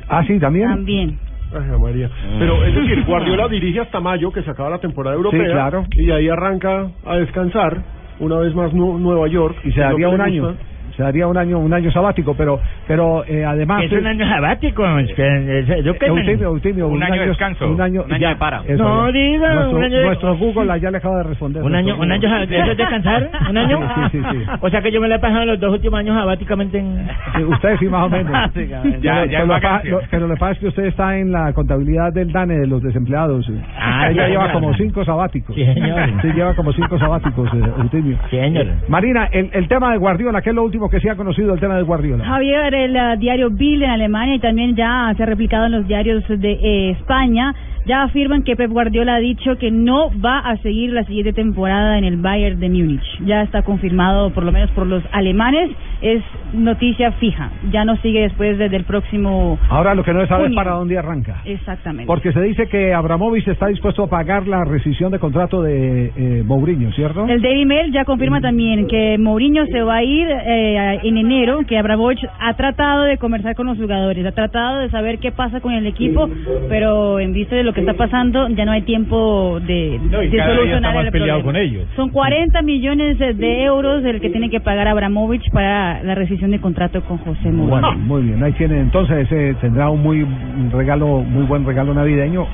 Ah, 0.08 0.24
sí, 0.28 0.38
también. 0.40 0.70
también. 0.70 1.18
Ay, 1.54 1.80
María. 1.80 2.10
Pero 2.40 2.64
es 2.66 2.74
decir, 2.76 3.04
Guardiola 3.06 3.48
dirige 3.48 3.80
hasta 3.80 4.00
mayo, 4.00 4.32
que 4.32 4.42
se 4.44 4.50
acaba 4.50 4.70
la 4.72 4.80
temporada 4.80 5.16
europea. 5.16 5.44
Sí, 5.46 5.52
claro. 5.52 5.86
Y 5.92 6.10
ahí 6.12 6.28
arranca 6.30 6.88
a 7.06 7.16
descansar, 7.18 7.84
una 8.20 8.38
vez 8.38 8.54
más 8.56 8.74
Nu- 8.74 8.98
Nueva 8.98 9.28
York. 9.28 9.58
y 9.64 9.72
se 9.72 9.80
daría 9.80 10.10
un 10.10 10.22
año. 10.22 10.56
Se 10.96 11.04
daría 11.04 11.28
un 11.28 11.38
año, 11.38 11.58
un 11.60 11.74
año 11.74 11.92
sabático, 11.92 12.36
pero, 12.36 12.60
pero 12.88 13.24
eh, 13.26 13.44
además 13.44 13.84
Es 13.84 13.92
un 13.92 14.06
año 14.06 14.28
sabático. 14.30 14.84
que- 15.16 15.66
Eutimio, 16.08 16.50
Eutimio, 16.50 16.88
Un 16.88 17.02
año 17.04 17.22
de 17.22 17.28
descanso, 17.28 17.68
un 17.70 17.82
año, 17.82 18.04
un 18.04 18.12
año 18.14 18.22
ya, 18.22 18.30
de 18.30 18.36
para. 18.36 18.62
eso 18.68 18.84
No 18.84 19.12
diga, 19.12 19.54
nuestro, 19.56 19.78
un 19.78 19.84
año 19.84 19.98
de- 19.98 20.06
nuestro 20.06 20.38
Google 20.38 20.80
ya 20.82 20.92
le 20.92 20.98
acaba 20.98 21.18
de 21.18 21.24
responder. 21.24 21.64
Un 21.64 21.76
año, 21.76 21.98
un 21.98 22.12
año. 22.12 22.28
¿eso 22.44 22.72
es 22.72 22.78
descansar? 22.78 23.30
¿Un 23.50 23.58
año? 23.58 23.80
Sí, 23.96 24.02
sí, 24.12 24.24
sí, 24.32 24.38
sí. 24.38 24.52
O 24.62 24.70
sea 24.70 24.82
que 24.82 24.92
yo 24.92 25.02
me 25.02 25.08
la 25.08 25.16
he 25.16 25.20
pasado 25.20 25.46
los 25.46 25.60
dos 25.60 25.74
últimos 25.74 26.00
años 26.00 26.16
sabáticamente 26.16 26.78
en... 26.80 27.08
Sí, 27.36 27.44
usted 27.44 27.78
sí, 27.78 27.86
más 27.88 28.04
o 28.06 28.10
menos. 28.10 28.32
Ya, 28.54 28.82
Pero- 28.82 29.26
ya 29.26 29.40
pero, 29.42 29.92
lo 29.92 30.02
pero 30.12 30.28
lo 30.28 30.34
que 30.36 30.40
pasa 30.40 30.52
es 30.54 30.60
que 30.60 30.68
usted 30.68 30.86
está 30.86 31.18
en 31.18 31.32
la 31.32 31.54
contabilidad 31.54 32.14
del 32.14 32.32
DANE 32.32 32.60
de 32.60 32.68
los 32.68 32.82
desempleados. 32.84 33.50
Ah, 33.78 34.10
Ella 34.10 34.28
lleva 34.28 34.52
como 34.52 34.74
cinco 34.76 35.04
sabáticos. 35.04 35.56
Sí, 35.56 35.66
señor. 35.66 36.22
Sí, 36.22 36.28
lleva 36.34 36.54
como 36.56 36.72
cinco 36.74 36.98
sabáticos, 37.00 37.50
eh, 37.54 37.62
Eutimio. 37.82 38.18
Sí, 38.30 38.38
señor. 38.38 38.66
Marina, 38.88 39.28
el, 39.32 39.50
el 39.54 39.68
tema 39.68 39.92
de 39.92 39.98
Guardiola, 39.98 40.42
¿qué 40.42 40.50
es 40.50 40.56
lo 40.56 40.64
último 40.64 40.83
que 40.90 41.00
se 41.00 41.10
ha 41.10 41.16
conocido 41.16 41.52
del 41.52 41.60
tema 41.60 41.76
de 41.76 41.84
Guardiola? 41.84 42.26
Javier, 42.26 42.74
el 42.74 42.96
eh, 42.96 43.16
diario 43.18 43.50
Bill 43.50 43.84
en 43.84 43.90
Alemania 43.90 44.36
y 44.36 44.40
también 44.40 44.76
ya 44.76 45.14
se 45.16 45.24
ha 45.24 45.26
replicado 45.26 45.66
en 45.66 45.72
los 45.74 45.88
diarios 45.88 46.24
de 46.28 46.52
eh, 46.52 46.92
España, 46.92 47.54
ya 47.86 48.04
afirman 48.04 48.44
que 48.44 48.56
Pep 48.56 48.72
Guardiola 48.72 49.16
ha 49.16 49.20
dicho 49.20 49.58
que 49.58 49.72
no 49.72 50.10
va 50.20 50.40
a 50.40 50.58
seguir 50.58 50.92
la 50.92 51.04
siguiente 51.04 51.34
temporada 51.34 51.98
en 51.98 52.06
el 52.06 52.18
Bayern 52.18 52.60
de 52.60 52.70
Múnich. 52.70 53.04
Ya 53.26 53.42
está 53.42 53.64
confirmado, 53.64 54.32
por 54.32 54.44
lo 54.44 54.52
menos 54.52 54.70
por 54.72 54.88
los 54.88 55.04
alemanes, 55.12 55.70
es 56.02 56.22
noticia 56.54 57.12
fija. 57.14 57.52
Ya 57.72 57.86
no 57.86 57.96
sigue 57.98 58.22
después 58.22 58.58
desde 58.58 58.76
el 58.76 58.84
próximo... 58.84 59.58
Ahora 59.70 59.96
lo 59.96 60.04
que 60.04 60.14
no 60.14 60.22
se 60.22 60.28
sabe 60.28 60.44
es 60.44 60.48
junio. 60.50 60.56
para 60.56 60.72
dónde 60.72 60.98
arranca. 60.98 61.42
Exactamente. 61.46 62.08
Porque 62.08 62.32
se 62.32 62.42
dice 62.42 62.68
que 62.68 62.94
Abramovich 62.94 63.48
está 63.48 63.68
dispuesto 63.68 64.04
a 64.04 64.08
pagar 64.08 64.48
la 64.48 64.64
rescisión 64.64 65.12
de 65.12 65.20
contrato 65.20 65.62
de 65.62 66.12
eh, 66.16 66.44
Mourinho, 66.46 66.92
¿cierto? 66.94 67.26
El 67.28 67.42
Daily 67.42 67.66
Mail 67.66 67.92
ya 67.92 68.06
confirma 68.06 68.42
también 68.42 68.88
que 68.88 69.18
Mourinho 69.18 69.66
se 69.68 69.82
va 69.82 69.98
a 69.98 70.04
ir 70.04 70.28
eh, 70.30 71.00
en 71.04 71.18
enero, 71.18 71.60
que 71.68 71.78
Abramovich 71.78 72.26
ha 72.40 72.54
tratado 72.54 73.04
de 73.04 73.18
conversar 73.18 73.56
con 73.56 73.68
los 73.68 73.78
jugadores, 73.78 74.26
ha 74.26 74.32
tratado 74.32 74.80
de 74.80 74.90
saber 74.90 75.20
qué 75.20 75.32
pasa 75.32 75.60
con 75.60 75.74
el 75.74 75.86
equipo, 75.86 76.30
pero 76.70 77.20
en 77.20 77.34
vista 77.34 77.56
de 77.56 77.64
lo 77.64 77.73
que 77.74 77.82
está 77.82 77.94
pasando 77.94 78.48
ya 78.50 78.66
no 78.66 78.72
hay 78.72 78.82
tiempo 78.84 79.60
de, 79.60 80.00
No, 80.10 80.22
y 80.24 80.30
de 80.30 80.38
cada 80.38 80.50
día 80.52 80.58
solucionar 80.60 80.92
está 80.92 80.94
más 80.96 81.06
el 81.06 81.12
problema. 81.12 81.44
con 81.44 81.56
ellos. 81.56 81.88
Son 81.96 82.10
40 82.10 82.62
millones 82.62 83.18
de- 83.20 83.34
de 83.34 83.64
euros 83.64 84.04
el 84.06 84.22
que 84.22 84.30
tiene 84.30 84.50
que 84.50 84.60
pagar 84.60 84.88
Abramovich 84.88 85.50
para 85.52 86.02
la 86.04 86.16
rescisión 86.16 86.52
de 86.52 86.60
contrato 86.60 87.02
con 87.02 87.18
José 87.18 87.52
Mourinho. 87.52 87.68
Bueno, 87.70 87.92
muy 87.98 88.22
bien, 88.24 88.44
ahí 88.44 88.54
tiene, 88.54 88.80
entonces 88.80 89.28
eh, 89.32 89.56
tendrá 89.62 89.90
un 89.90 90.02
muy 90.02 90.22
un 90.24 90.72
regalo, 90.72 91.08
muy 91.22 91.44
buen 91.46 91.66
regalo 91.66 91.94
navideño. 91.94 92.46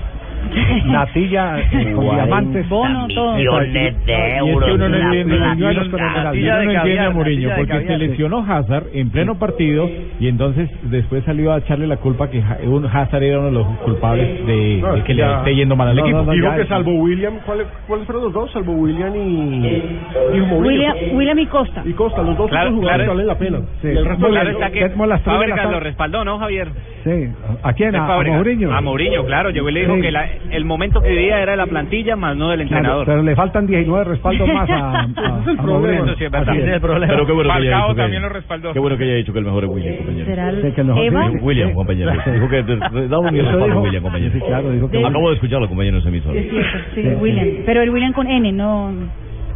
Natilla 0.86 1.60
eh, 1.60 1.92
con 1.94 2.10
diamantes. 2.10 2.68
Bono, 2.70 3.08
todo. 3.14 3.36
millones 3.36 4.06
de 4.06 4.36
euros. 4.38 4.72
uno 4.74 4.90
no 4.90 4.98
entiende, 4.98 7.00
a 7.00 7.10
Mourinho 7.12 7.50
porque 7.56 7.86
se 7.86 7.98
lesionó 7.98 8.46
Hazard 8.48 8.86
en 8.94 9.10
pleno 9.10 9.38
partido 9.38 9.90
y 10.20 10.28
entonces 10.28 10.70
después 10.84 11.24
salió 11.24 11.54
a 11.54 11.60
echarle 11.60 11.88
la 11.88 11.98
culpa 11.98 12.30
que 12.30 12.40
Ha- 12.42 12.58
un 12.64 12.86
Hazard 12.86 13.24
era 13.24 13.40
uno 13.40 13.48
de 13.48 13.52
los 13.54 13.68
culpables 13.80 14.46
de, 14.46 14.80
No, 14.82 14.94
de 14.94 15.00
que 15.02 15.10
que 15.10 15.14
le 15.16 15.22
ya- 15.22 15.38
esté 15.40 15.56
yendo 15.56 15.76
mal 15.76 15.90
al 15.90 15.96
no, 15.96 16.02
equipo. 16.04 16.18
no, 16.20 16.26
no, 16.26 16.32
Dijo 16.32 16.48
ya 16.48 16.56
que 16.58 16.66
salvo 16.66 16.94
William, 16.96 17.34
¿cuáles 17.46 17.68
cuáles 17.88 18.06
fueron 18.06 18.24
los 18.26 18.34
dos? 18.34 18.52
Salvo 18.52 18.74
William 18.74 19.16
y, 19.16 19.20
y 19.20 20.40
Mourinho. 20.42 20.58
William, 20.60 20.96
William 21.14 21.40
y 21.40 21.46
Costa. 21.48 21.82
Y 21.86 21.94
Costa, 21.94 22.22
los 22.22 22.38
dos 22.38 22.50
Claro, 22.50 22.72
jugadores 22.72 23.06
claro. 23.08 23.12
valen 23.14 23.28
la 23.28 23.38
pena. 23.38 23.60
Sí. 23.82 23.88
Y 23.88 23.98
el 23.98 24.06
resto 24.06 24.28
Claro 24.30 24.50
está 24.52 24.70
que 24.72 24.90
Fábregas 24.90 25.72
lo 25.72 25.80
respaldó, 25.80 26.24
¿no, 26.26 26.38
Javier? 26.40 26.68
Sí, 27.04 27.30
¿a 27.64 27.74
quién? 27.74 27.96
¿A, 27.96 28.06
a. 28.14 28.24
Mourinho? 28.24 28.74
A 28.76 28.82
Mourinho, 28.82 29.26
claro. 29.26 29.50
Llegó 29.52 29.70
y 29.70 29.74
le 29.74 29.80
dijo 29.82 29.96
que 30.02 30.12
la- 30.12 30.29
el 30.52 30.66
momento 30.66 31.02
que 31.02 31.10
vivía 31.10 31.40
era 31.42 31.52
de 31.52 31.58
la 31.58 31.68
plantilla 31.68 32.16
más 32.16 32.36
no 32.36 32.50
del 32.50 32.60
Claro, 32.68 32.78
entrenador. 32.78 33.06
pero 33.06 33.24
le 33.24 33.36
faltan 33.36 33.68
19 33.68 34.04
respaldos 34.06 34.48
más 34.48 34.70
a, 34.70 35.00
a, 35.02 35.04
es 35.42 35.48
el 35.48 35.60
a 35.60 35.62
problema. 35.62 36.16
Sí 36.18 36.24
es 36.26 36.32
verdad. 36.32 36.56
Es 36.56 36.68
el 36.74 36.82
problema. 36.82 37.14
Pero 37.14 37.26
qué 37.26 37.32
bueno 37.34 37.50
que 37.54 37.58
haya 37.60 37.76
dicho 37.78 37.96
que- 37.96 38.02
también 38.02 38.22
lo 38.24 38.30
respaldó. 38.30 38.74
Qué 38.74 38.80
bueno 38.80 38.98
que 38.98 39.04
haya 39.04 39.14
dicho 39.16 39.34
que 39.34 39.40
el 39.40 39.46
mejor 39.46 39.64
es 39.66 39.70
William, 39.70 39.96
compañero. 39.98 40.26
¿Será 40.26 40.50
el 40.50 40.62
Sí, 40.62 40.72
que 40.72 40.82
el 40.82 40.88
mejor- 40.88 41.04
Eva? 41.06 41.28
sí, 41.28 41.34
sí. 41.34 41.40
William, 41.44 41.74
compañero. 41.74 42.12
Dijo 42.12 42.50
que 42.50 42.64
daba 42.64 43.20
un 43.20 43.36
respaldo 43.36 43.74
a 43.74 43.82
William, 43.82 44.04
compañero. 44.04 44.32
Sí, 44.34 44.40
claro, 44.42 44.72
dijo 44.72 44.90
que 44.90 44.98
De- 44.98 45.06
Acabo 45.08 45.30
de 45.30 45.36
escucharlo, 45.36 45.68
compañero, 45.68 45.96
en 45.98 46.02
ese 46.02 46.10
emisor. 46.10 46.36
Es 46.38 46.50
cierto, 46.50 46.78
sí, 46.96 47.02
William. 47.22 47.48
Pero 47.66 47.82
el 47.82 47.90
William 47.90 48.14
con 48.14 48.28
N, 48.28 48.52
no 48.52 48.92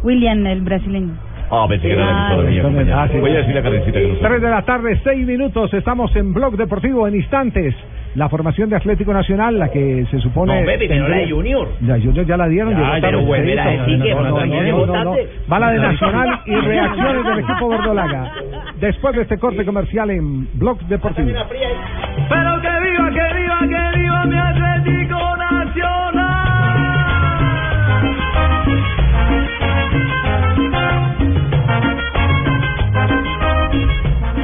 William 0.02 0.46
el 0.46 0.60
brasileño. 0.62 1.14
Ah, 1.50 1.66
pensé 1.68 1.86
que 1.88 1.92
era 1.92 2.04
la 2.06 2.28
Ah, 2.28 2.36
mía, 2.42 2.62
compañero. 2.62 2.98
ah, 2.98 3.08
sí. 3.12 3.18
Voy 3.18 3.30
a 3.30 3.34
decirle 3.38 3.60
a 3.60 3.62
Karencita 3.62 4.00
que 4.00 4.08
no 4.08 4.14
3 4.16 4.42
de 4.42 4.50
la 4.50 4.62
tarde, 4.62 5.00
6 5.04 5.26
minutos. 5.26 5.72
Estamos 5.74 6.14
en 6.16 6.32
Blog 6.32 6.56
Deportivo 6.56 7.06
en 7.06 7.16
instantes. 7.16 7.74
La 8.14 8.28
formación 8.28 8.70
de 8.70 8.76
Atlético 8.76 9.12
Nacional, 9.12 9.58
la 9.58 9.68
que 9.70 10.06
se 10.10 10.18
supone. 10.20 10.60
No, 10.60 10.66
Pepe, 10.66 10.88
no 10.96 11.08
la 11.08 11.16
de 11.16 11.30
Junior. 11.30 11.68
La 11.80 11.94
Junior 11.98 12.24
ya 12.26 12.36
la 12.36 12.46
dieron. 12.48 12.72
Ya, 12.72 12.98
pero 13.00 13.22
vuelve 13.22 13.58
a 13.58 13.64
Cheito. 13.64 13.82
decir 13.84 14.02
que 14.02 14.14
No, 14.14 14.16
no, 14.16 14.22
no, 14.22 14.30
no, 14.30 14.38
también 14.38 14.62
no, 14.62 14.66
es 14.68 14.86
no, 14.86 14.86
no. 14.86 15.10
votante. 15.10 15.28
Va 15.52 15.58
la 15.58 15.70
de 15.72 15.78
Nacional 15.80 16.40
y 16.46 16.54
reacciones 16.54 17.24
del 17.24 17.38
equipo 17.40 17.68
verdolaga. 17.68 18.32
Después 18.80 19.16
de 19.16 19.22
este 19.22 19.38
corte 19.38 19.64
comercial 19.64 20.10
en 20.10 20.48
Blog 20.58 20.78
Deportivo. 20.86 21.28
Pero 21.28 22.60
que 22.60 22.68
viva, 22.80 23.10
que 23.10 23.34
viva, 23.34 23.58
que 23.60 23.98
viva 23.98 24.24
mi 24.26 24.38
Atlético 24.38 25.36
Nacional. 25.36 26.23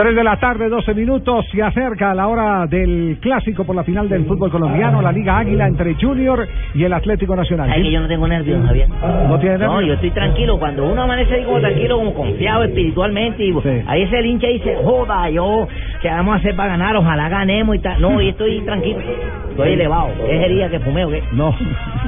3 0.01 0.17
de 0.17 0.25
la 0.25 0.37
tarde, 0.39 0.71
12 0.71 0.95
minutos. 0.95 1.45
Se 1.53 1.63
acerca 1.63 2.15
la 2.15 2.27
hora 2.27 2.67
del 2.67 3.19
clásico 3.21 3.65
por 3.65 3.77
la 3.77 3.85
final 3.85 4.09
del 4.09 4.25
fútbol 4.25 4.51
colombiano, 4.51 5.03
la 5.03 5.13
Liga 5.13 5.37
Águila 5.37 5.67
entre 5.67 5.95
Junior 6.01 6.49
y 6.75 6.85
el 6.85 6.93
Atlético 6.95 7.37
Nacional. 7.37 7.69
Ay, 7.71 7.83
que 7.83 7.91
yo 7.91 8.01
no 8.01 8.09
tengo 8.09 8.27
nervios, 8.27 8.65
Javier. 8.67 8.89
¿No 8.89 9.39
tiene 9.39 9.59
No, 9.59 9.75
nervios? 9.75 9.87
yo 9.89 9.93
estoy 9.97 10.11
tranquilo. 10.13 10.59
Cuando 10.59 10.91
uno 10.91 11.03
amanece 11.03 11.35
ahí 11.35 11.45
como 11.45 11.61
tranquilo, 11.61 11.99
como 11.99 12.15
confiado 12.15 12.65
espiritualmente, 12.65 13.45
y 13.45 13.55
ahí 13.87 14.03
ese 14.05 14.19
el 14.21 14.25
hincha 14.27 14.47
dice, 14.47 14.75
joda, 14.83 15.29
yo, 15.29 15.69
¿qué 16.01 16.09
vamos 16.09 16.33
a 16.33 16.37
hacer 16.39 16.57
para 16.57 16.71
ganar? 16.71 16.97
Ojalá 16.97 17.29
ganemos 17.29 17.77
y 17.77 17.81
tal. 17.81 18.01
No, 18.01 18.23
y 18.23 18.31
estoy 18.31 18.59
tranquilo. 18.63 19.01
Estoy 19.51 19.73
elevado. 19.75 20.09
¿Qué 20.27 20.41
sería 20.41 20.71
que 20.71 20.81
fumeo, 20.81 21.11
qué? 21.11 21.23
No. 21.33 21.51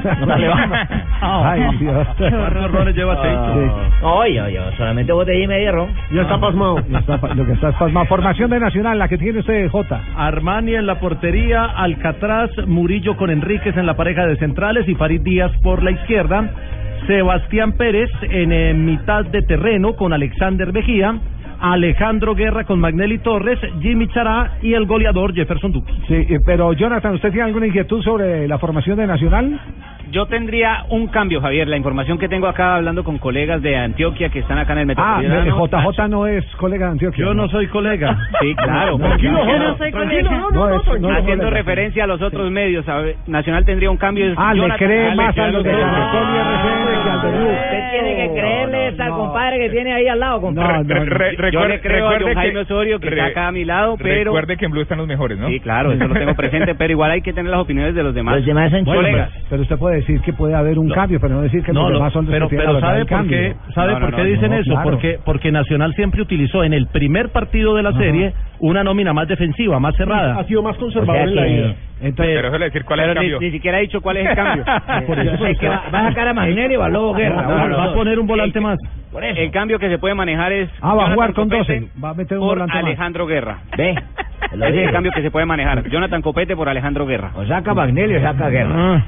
No 0.03 0.11
está 0.11 0.35
elevado. 0.35 0.73
Ay, 1.21 1.61
Dios. 1.79 2.07
¿Cuántos 2.17 2.71
roles 2.71 2.95
lleva 2.95 3.21
Cheito? 3.21 3.71
No, 4.01 4.25
yo, 4.27 4.49
yo 4.49 4.71
solamente 4.77 5.13
botella 5.13 5.43
y 5.43 5.47
media 5.47 5.71
ron. 5.73 5.89
Ya 6.11 6.23
está 6.23 6.39
pasmado. 6.39 6.77
Ya 6.89 6.97
está 6.97 7.17
lo 7.35 7.45
que 7.45 7.51
está 7.51 7.71
pasmado. 7.83 8.05
Formación 8.05 8.49
de 8.49 8.59
Nacional, 8.59 8.97
la 8.97 9.07
que 9.09 9.17
tiene 9.17 9.39
usted, 9.39 9.69
J. 9.69 10.01
Armani 10.15 10.75
en 10.75 10.85
la 10.85 10.99
portería, 10.99 11.65
Alcatraz, 11.65 12.49
Murillo 12.65 13.17
con 13.17 13.29
Enríquez 13.29 13.75
en 13.75 13.85
la 13.85 13.95
pareja 13.95 14.25
de 14.25 14.37
centrales 14.37 14.87
y 14.87 14.95
Farid 14.95 15.21
Díaz 15.21 15.51
por 15.61 15.83
la 15.83 15.91
izquierda. 15.91 16.49
Sebastián 17.07 17.73
Pérez 17.73 18.09
en 18.21 18.53
eh, 18.53 18.73
mitad 18.73 19.25
de 19.25 19.41
terreno 19.41 19.95
con 19.95 20.13
Alexander 20.13 20.71
Mejía. 20.71 21.19
Alejandro 21.59 22.35
Guerra 22.35 22.65
con 22.65 22.79
Magnelli 22.79 23.19
Torres, 23.19 23.59
Jimmy 23.81 24.07
Chará 24.09 24.57
y 24.61 24.73
el 24.73 24.85
goleador 24.85 25.33
Jefferson 25.33 25.71
Duque. 25.71 25.93
Sí, 26.07 26.15
eh, 26.15 26.39
pero 26.45 26.73
Jonathan, 26.73 27.15
¿usted 27.15 27.31
tiene 27.31 27.47
alguna 27.47 27.67
inquietud 27.67 28.01
sobre 28.01 28.47
la 28.47 28.59
formación 28.59 28.97
de 28.97 29.07
Nacional? 29.07 29.59
Yo 30.13 30.27
tendría 30.27 30.85
un 30.89 31.07
cambio, 31.07 31.41
Javier. 31.41 31.67
La 31.67 31.75
información 31.75 32.19
que 32.19 32.29
tengo 32.29 32.45
acá 32.47 32.75
hablando 32.75 33.03
con 33.03 33.17
colegas 33.17 33.63
de 33.63 33.75
Antioquia 33.75 34.29
que 34.29 34.39
están 34.39 34.59
acá 34.59 34.73
en 34.73 34.89
el 34.89 34.95
Ah, 34.95 35.17
Metropolitano. 35.21 35.91
JJ 35.91 36.07
no 36.07 36.27
es 36.27 36.45
colega 36.57 36.85
de 36.85 36.91
Antioquia. 36.91 37.25
Yo 37.25 37.33
no 37.33 37.49
soy 37.49 37.65
colega. 37.67 38.15
Sí, 38.39 38.53
claro. 38.55 38.97
No, 38.97 39.05
tranquilo, 39.07 39.39
Yo 39.47 39.57
no, 39.59 39.77
soy 39.77 39.91
colega. 39.91 40.29
no, 40.29 40.51
no, 40.51 40.97
no, 40.99 41.15
Haciendo 41.17 41.49
referencia 41.49 42.03
a 42.03 42.07
los 42.07 42.21
otros 42.21 42.51
medios, 42.51 42.85
Nacional 43.25 43.65
tendría 43.65 43.89
un 43.89 43.97
cambio. 43.97 44.33
Ah, 44.37 44.53
le 44.53 44.69
cree 44.77 45.15
más 45.15 45.35
a 45.37 45.47
los 45.47 45.63
de 45.63 45.71
Blue. 45.71 45.79
Usted 47.51 47.91
tiene 47.91 48.15
que 48.15 48.33
creerle 48.39 48.87
al 48.99 49.09
compadre 49.11 49.57
que 49.59 49.69
tiene 49.69 49.93
ahí 49.93 50.07
al 50.07 50.19
lado, 50.19 50.41
compadre. 50.41 50.83
Yo 51.51 51.67
le 51.67 51.79
creo 51.81 52.09
a 52.09 52.19
Jaime 52.35 52.59
Osorio 52.59 52.99
que 52.99 53.07
está 53.09 53.25
acá 53.27 53.47
a 53.47 53.51
mi 53.51 53.65
lado, 53.65 53.95
pero... 53.97 54.31
Recuerde 54.33 54.57
que 54.57 54.65
en 54.65 54.71
Blue 54.71 54.81
están 54.81 54.97
los 54.99 55.07
mejores, 55.07 55.37
¿no? 55.37 55.47
Sí, 55.47 55.59
claro, 55.59 55.91
eso 55.91 56.07
lo 56.07 56.13
tengo 56.13 56.33
presente, 56.35 56.75
pero 56.75 56.91
igual 56.91 57.11
hay 57.11 57.21
que 57.21 57.33
tener 57.33 57.49
las 57.51 57.61
opiniones 57.61 57.95
de 57.95 58.03
los 58.03 58.13
demás. 58.13 58.35
Los 58.37 58.45
demás 58.45 58.71
son 58.71 58.83
Bueno, 58.83 59.01
colegas. 59.01 59.29
pero, 59.33 59.45
pero 59.49 59.61
usted 59.63 59.77
puede 59.77 59.95
decir 60.05 60.21
que 60.21 60.33
puede 60.33 60.55
haber 60.55 60.77
un 60.79 60.89
cambio, 60.89 61.19
pero 61.19 61.35
no 61.35 61.41
decir 61.41 61.63
que 61.63 61.73
No, 61.73 61.81
los 61.83 61.91
no, 61.91 61.97
demás 61.97 62.13
son 62.13 62.25
los 62.25 62.31
pero, 62.33 62.47
que 62.49 62.55
pero 62.57 62.79
¿sabe 62.79 62.99
por 62.99 63.07
cambio. 63.09 63.37
qué, 63.37 63.55
sabe 63.73 63.93
No, 63.93 63.99
por 63.99 64.11
no, 64.11 64.15
qué 64.17 64.23
no, 64.23 64.29
dicen 64.29 64.49
no, 64.51 64.57
eso? 64.57 64.71
claro. 64.71 64.89
Porque, 64.89 65.19
porque 65.25 65.51
Nacional 65.51 65.93
siempre 65.95 66.21
utilizó 66.21 66.63
en 66.63 66.73
el 66.73 66.87
primer 66.87 67.29
partido 67.29 67.75
de 67.75 67.83
la 67.83 67.93
serie 67.93 68.33
una 68.59 68.83
nómina 68.83 69.13
más 69.13 69.27
defensiva, 69.27 69.79
más 69.79 69.95
cerrada. 69.95 70.37
Ha 70.39 70.43
sido 70.45 70.61
más 70.61 70.77
conservador 70.77 71.15
O 71.15 71.15
sea 71.15 71.29
en 71.29 71.35
la 71.35 71.43
que- 71.43 71.67
ida. 71.69 71.75
Entonces, 72.03 72.35
Pero 72.35 72.47
eso 72.49 72.57
le 72.57 72.65
decir 72.65 72.83
cuál 72.83 72.99
es 72.99 73.05
el 73.05 73.09
ni, 73.11 73.15
cambio. 73.15 73.39
ni 73.39 73.51
siquiera 73.51 73.77
ha 73.77 73.79
dicho 73.81 74.01
cuál 74.01 74.17
es 74.17 74.27
el 74.29 74.35
cambio. 74.35 74.65
Por 75.07 75.19
eso, 75.19 75.37
sé 75.37 75.55
que 75.55 75.69
va, 75.69 75.83
va 75.93 75.99
a 75.99 76.09
sacar 76.09 76.27
a 76.27 76.33
Magnelli 76.33 76.75
o 76.75 76.83
a 76.83 76.89
Lobo 76.89 77.13
Guerra. 77.13 77.43
No, 77.43 77.57
no, 77.59 77.67
no. 77.69 77.77
va 77.77 77.83
a 77.85 77.93
poner 77.93 78.19
un 78.19 78.27
volante 78.27 78.59
más. 78.59 78.77
El 79.21 79.51
cambio 79.51 79.79
que 79.79 79.87
se 79.87 79.99
puede 79.99 80.13
manejar 80.13 80.51
es. 80.51 80.69
Ah, 80.81 80.95
va 80.95 81.05
a 81.07 81.13
jugar 81.13 81.33
con 81.33 81.47
Copete 81.47 81.79
12. 81.79 81.87
Va 82.03 82.09
a 82.09 82.13
meter 82.13 82.37
un 82.39 82.45
por 82.45 82.55
volante 82.57 82.75
más. 82.75 82.83
Alejandro 82.85 83.25
Guerra. 83.25 83.57
Ve. 83.77 83.91
Ese 83.91 84.67
es 84.81 84.87
el 84.87 84.91
cambio 84.91 85.11
que 85.13 85.21
se 85.21 85.31
puede 85.31 85.45
manejar. 85.45 85.87
Jonathan 85.87 86.21
Copete 86.21 86.57
por 86.57 86.67
Alejandro 86.67 87.05
Guerra. 87.05 87.31
O 87.35 87.45
saca 87.45 87.73
Magnelli 87.73 88.15
o 88.17 88.21
saca 88.21 88.49
Guerra. 88.49 89.05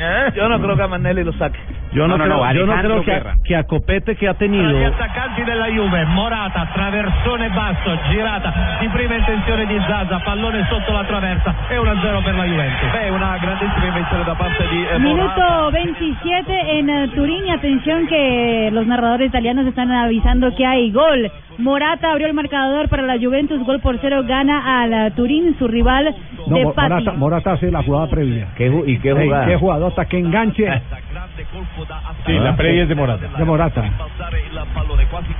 Ah, 0.00 0.30
Yo 0.34 0.48
no 0.48 0.60
creo 0.60 0.76
que 0.76 0.82
a 0.82 0.86
Manelli 0.88 1.24
lo 1.24 1.32
saque. 1.32 1.58
yo 1.92 2.06
no, 2.06 2.16
No, 2.16 2.18
no, 2.18 2.24
creo, 2.24 2.36
no, 2.44 2.52
yo 2.54 2.66
no 2.66 2.76
creo 2.82 3.00
que 3.02 3.10
Guerra. 3.10 3.32
a, 3.32 3.42
que 3.42 3.56
a 3.56 3.64
Copete 3.64 4.14
que 4.16 4.28
ha 4.28 4.34
tenido 4.34 4.70
Gli 4.70 4.84
attaccanti 4.84 5.42
della 5.44 5.66
Juve, 5.68 6.04
Morata, 6.06 6.68
traversone 6.72 7.48
basso, 7.50 7.98
girata 8.10 8.52
di 8.80 8.88
prima 8.88 9.14
intenzione 9.14 9.66
di 9.66 9.78
Zaza, 9.88 10.20
pallone 10.20 10.66
sotto 10.68 10.92
la 10.92 11.04
traversa 11.04 11.54
e 11.68 11.76
1-0 11.76 12.22
per 12.24 12.34
la 12.36 12.44
Juventus. 12.44 12.90
Beh, 12.92 13.08
una 13.10 13.38
grandissima 13.38 13.86
invenzione 13.86 14.24
da 14.24 14.34
parte 14.34 14.68
di 14.68 14.86
eh, 14.86 14.98
Morata. 14.98 15.68
Minuto 15.68 15.70
27 15.70 16.70
en 16.78 16.88
eh, 16.90 17.08
Turín 17.14 17.46
y 17.46 17.50
atención 17.50 18.06
que 18.06 18.68
los 18.72 18.86
narradores 18.86 19.28
italianos 19.28 19.66
están 19.66 19.90
avisando 19.90 20.54
que 20.54 20.64
hay 20.64 20.90
gol. 20.92 21.30
Morata 21.58 22.12
abrió 22.12 22.26
el 22.28 22.34
marcador 22.34 22.88
para 22.88 23.02
la 23.02 23.18
Juventus, 23.18 23.64
gol 23.64 23.80
por 23.80 23.98
cero, 24.00 24.22
gana 24.24 24.82
al 24.82 24.92
eh, 24.92 25.10
Turín, 25.16 25.56
su 25.58 25.66
rival 25.66 26.14
No, 26.46 26.56
de 26.56 26.66
Patti. 26.72 26.88
Morata, 27.04 27.12
Morata 27.14 27.52
hace 27.52 27.70
la 27.70 27.82
jugada 27.82 28.06
previa. 28.08 28.46
¿Y 28.86 28.98
qué 28.98 29.12
jugada? 29.12 29.46
qué 29.46 29.56
jugadota, 29.56 30.04
qué 30.04 30.18
enganche 30.18 30.64
Sí, 32.26 32.32
la 32.32 32.54
previa 32.56 32.82
es 32.82 32.88
de 32.88 32.94
Morata. 32.94 33.26
de 33.36 33.44
Morata. 33.44 33.82
Passare 33.82 34.40
il 34.40 34.60
pallone 34.74 35.06
quasi 35.06 35.34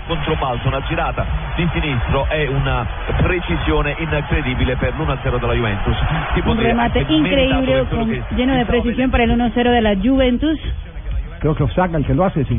una 0.67 0.83
girata 0.89 1.27
di 1.57 1.69
sinistro 1.73 2.27
e 2.31 2.49
una 2.49 2.87
precisione 3.23 3.95
incredibile 3.99 4.77
per 4.77 4.95
l'1-0 4.95 5.39
della 5.39 5.55
Juventus. 5.55 5.97
Un 6.45 6.57
di- 6.57 6.63
remate 6.63 7.05
per 7.05 7.07
quello 7.07 7.87
con- 7.89 8.25
lleno 8.37 8.55
de 8.55 8.65
precisión 8.67 9.11
para 9.11 9.25
el 9.25 9.31
1-0 9.31 9.71
de 9.71 9.81
la 9.81 9.95
Juventus. 9.97 10.59
Creo 11.41 11.55
que 11.55 11.63
Osaka 11.65 11.97
el 11.97 12.05
que 12.07 12.15
lo 12.15 12.25
hace, 12.25 12.45
sí. 12.45 12.59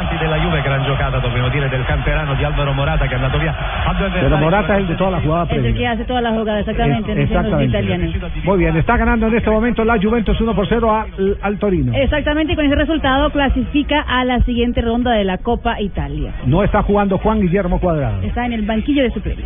attaccanti 0.00 0.16
della 0.16 0.36
Juve, 0.38 0.62
gran 0.62 0.84
giocata 0.84 1.18
dobbiamo 1.18 1.48
dire 1.50 1.68
del 1.68 1.84
canterano 1.84 2.34
di 2.34 2.42
Alvaro 2.44 2.72
Morata 2.72 3.06
che 3.06 3.12
è 3.12 3.16
andato 3.16 3.38
via 3.38 3.54
a 3.84 3.92
due 3.94 4.08
Pero. 4.10 4.36
Morata 4.38 4.74
es 4.74 4.80
el 4.80 4.86
de 4.88 4.94
toda 4.94 5.10
la 5.10 5.20
jugada 5.20 5.44
Es 5.44 5.50
el 5.50 5.56
que 5.56 5.70
previa. 5.72 5.90
hace 5.90 6.04
toda 6.04 6.20
la 6.22 6.30
jugada, 6.30 6.60
exactamente, 6.60 7.12
Es-. 7.12 8.44
Muy 8.44 8.58
bien, 8.58 8.76
está 8.76 8.96
ganando 8.96 9.26
en 9.26 9.36
este 9.36 9.50
momento 9.50 9.84
la 9.84 9.98
Juventus 10.00 10.40
1 10.40 10.54
por 10.54 10.66
0 10.66 10.94
al, 10.94 11.36
al 11.42 11.58
Torino. 11.58 11.92
Exactamente, 11.94 12.52
y 12.54 12.56
con 12.56 12.64
ese 12.64 12.74
resultado 12.76 13.30
clasifica 13.30 14.00
a 14.00 14.24
la 14.24 14.40
siguiente 14.40 14.80
ronda 14.80 15.12
de 15.12 15.24
la 15.24 15.38
Copa 15.38 15.80
Italia. 15.80 16.32
No 16.46 16.62
está 16.62 16.82
jugando 16.82 17.18
Juan 17.18 17.40
Guillermo 17.40 17.78
Cuadrado. 17.78 18.22
Está 18.22 18.46
en 18.46 18.54
el 18.54 18.62
banquillo 18.62 19.02
de 19.02 19.10
suplentes. 19.10 19.44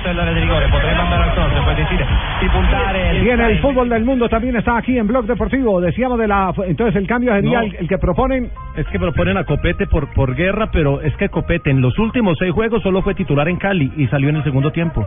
Forse 0.00 0.14
l'area 0.14 0.32
di 0.32 0.40
rigore, 0.40 0.66
potrebbe 0.68 0.98
andare 0.98 1.24
al 1.24 1.30
di 2.40 2.48
puntare 2.48 3.18
en 3.18 3.40
el 3.40 3.58
fútbol 3.58 3.88
del 3.90 4.02
mundo 4.04 4.28
también 4.30 4.56
está 4.56 4.78
aquí 4.78 4.96
en 4.96 5.06
Blog 5.06 5.26
Deportivo. 5.26 5.78
Decíamos 5.80 6.18
de 6.18 6.26
la. 6.26 6.54
Entonces 6.66 6.96
el 6.96 7.06
cambio 7.06 7.34
sería 7.34 7.58
No. 7.60 7.64
el, 7.66 7.76
el 7.80 7.88
que 7.88 7.98
proponen. 7.98 8.50
Es 8.76 8.86
que 8.86 8.98
proponen 8.98 9.36
a 9.36 9.44
Copete 9.44 9.86
por, 9.86 10.10
por 10.14 10.34
guerra, 10.34 10.70
pero 10.72 11.02
es 11.02 11.14
que 11.16 11.28
Copete 11.28 11.70
en 11.70 11.82
los 11.82 11.98
últimos 11.98 12.38
seis 12.38 12.52
juegos 12.52 12.82
solo 12.82 13.02
fue 13.02 13.14
titular 13.14 13.46
en 13.48 13.56
Cali 13.56 13.92
y 13.96 14.06
salió 14.06 14.30
en 14.30 14.36
el 14.36 14.44
segundo 14.44 14.70
tiempo. 14.72 15.06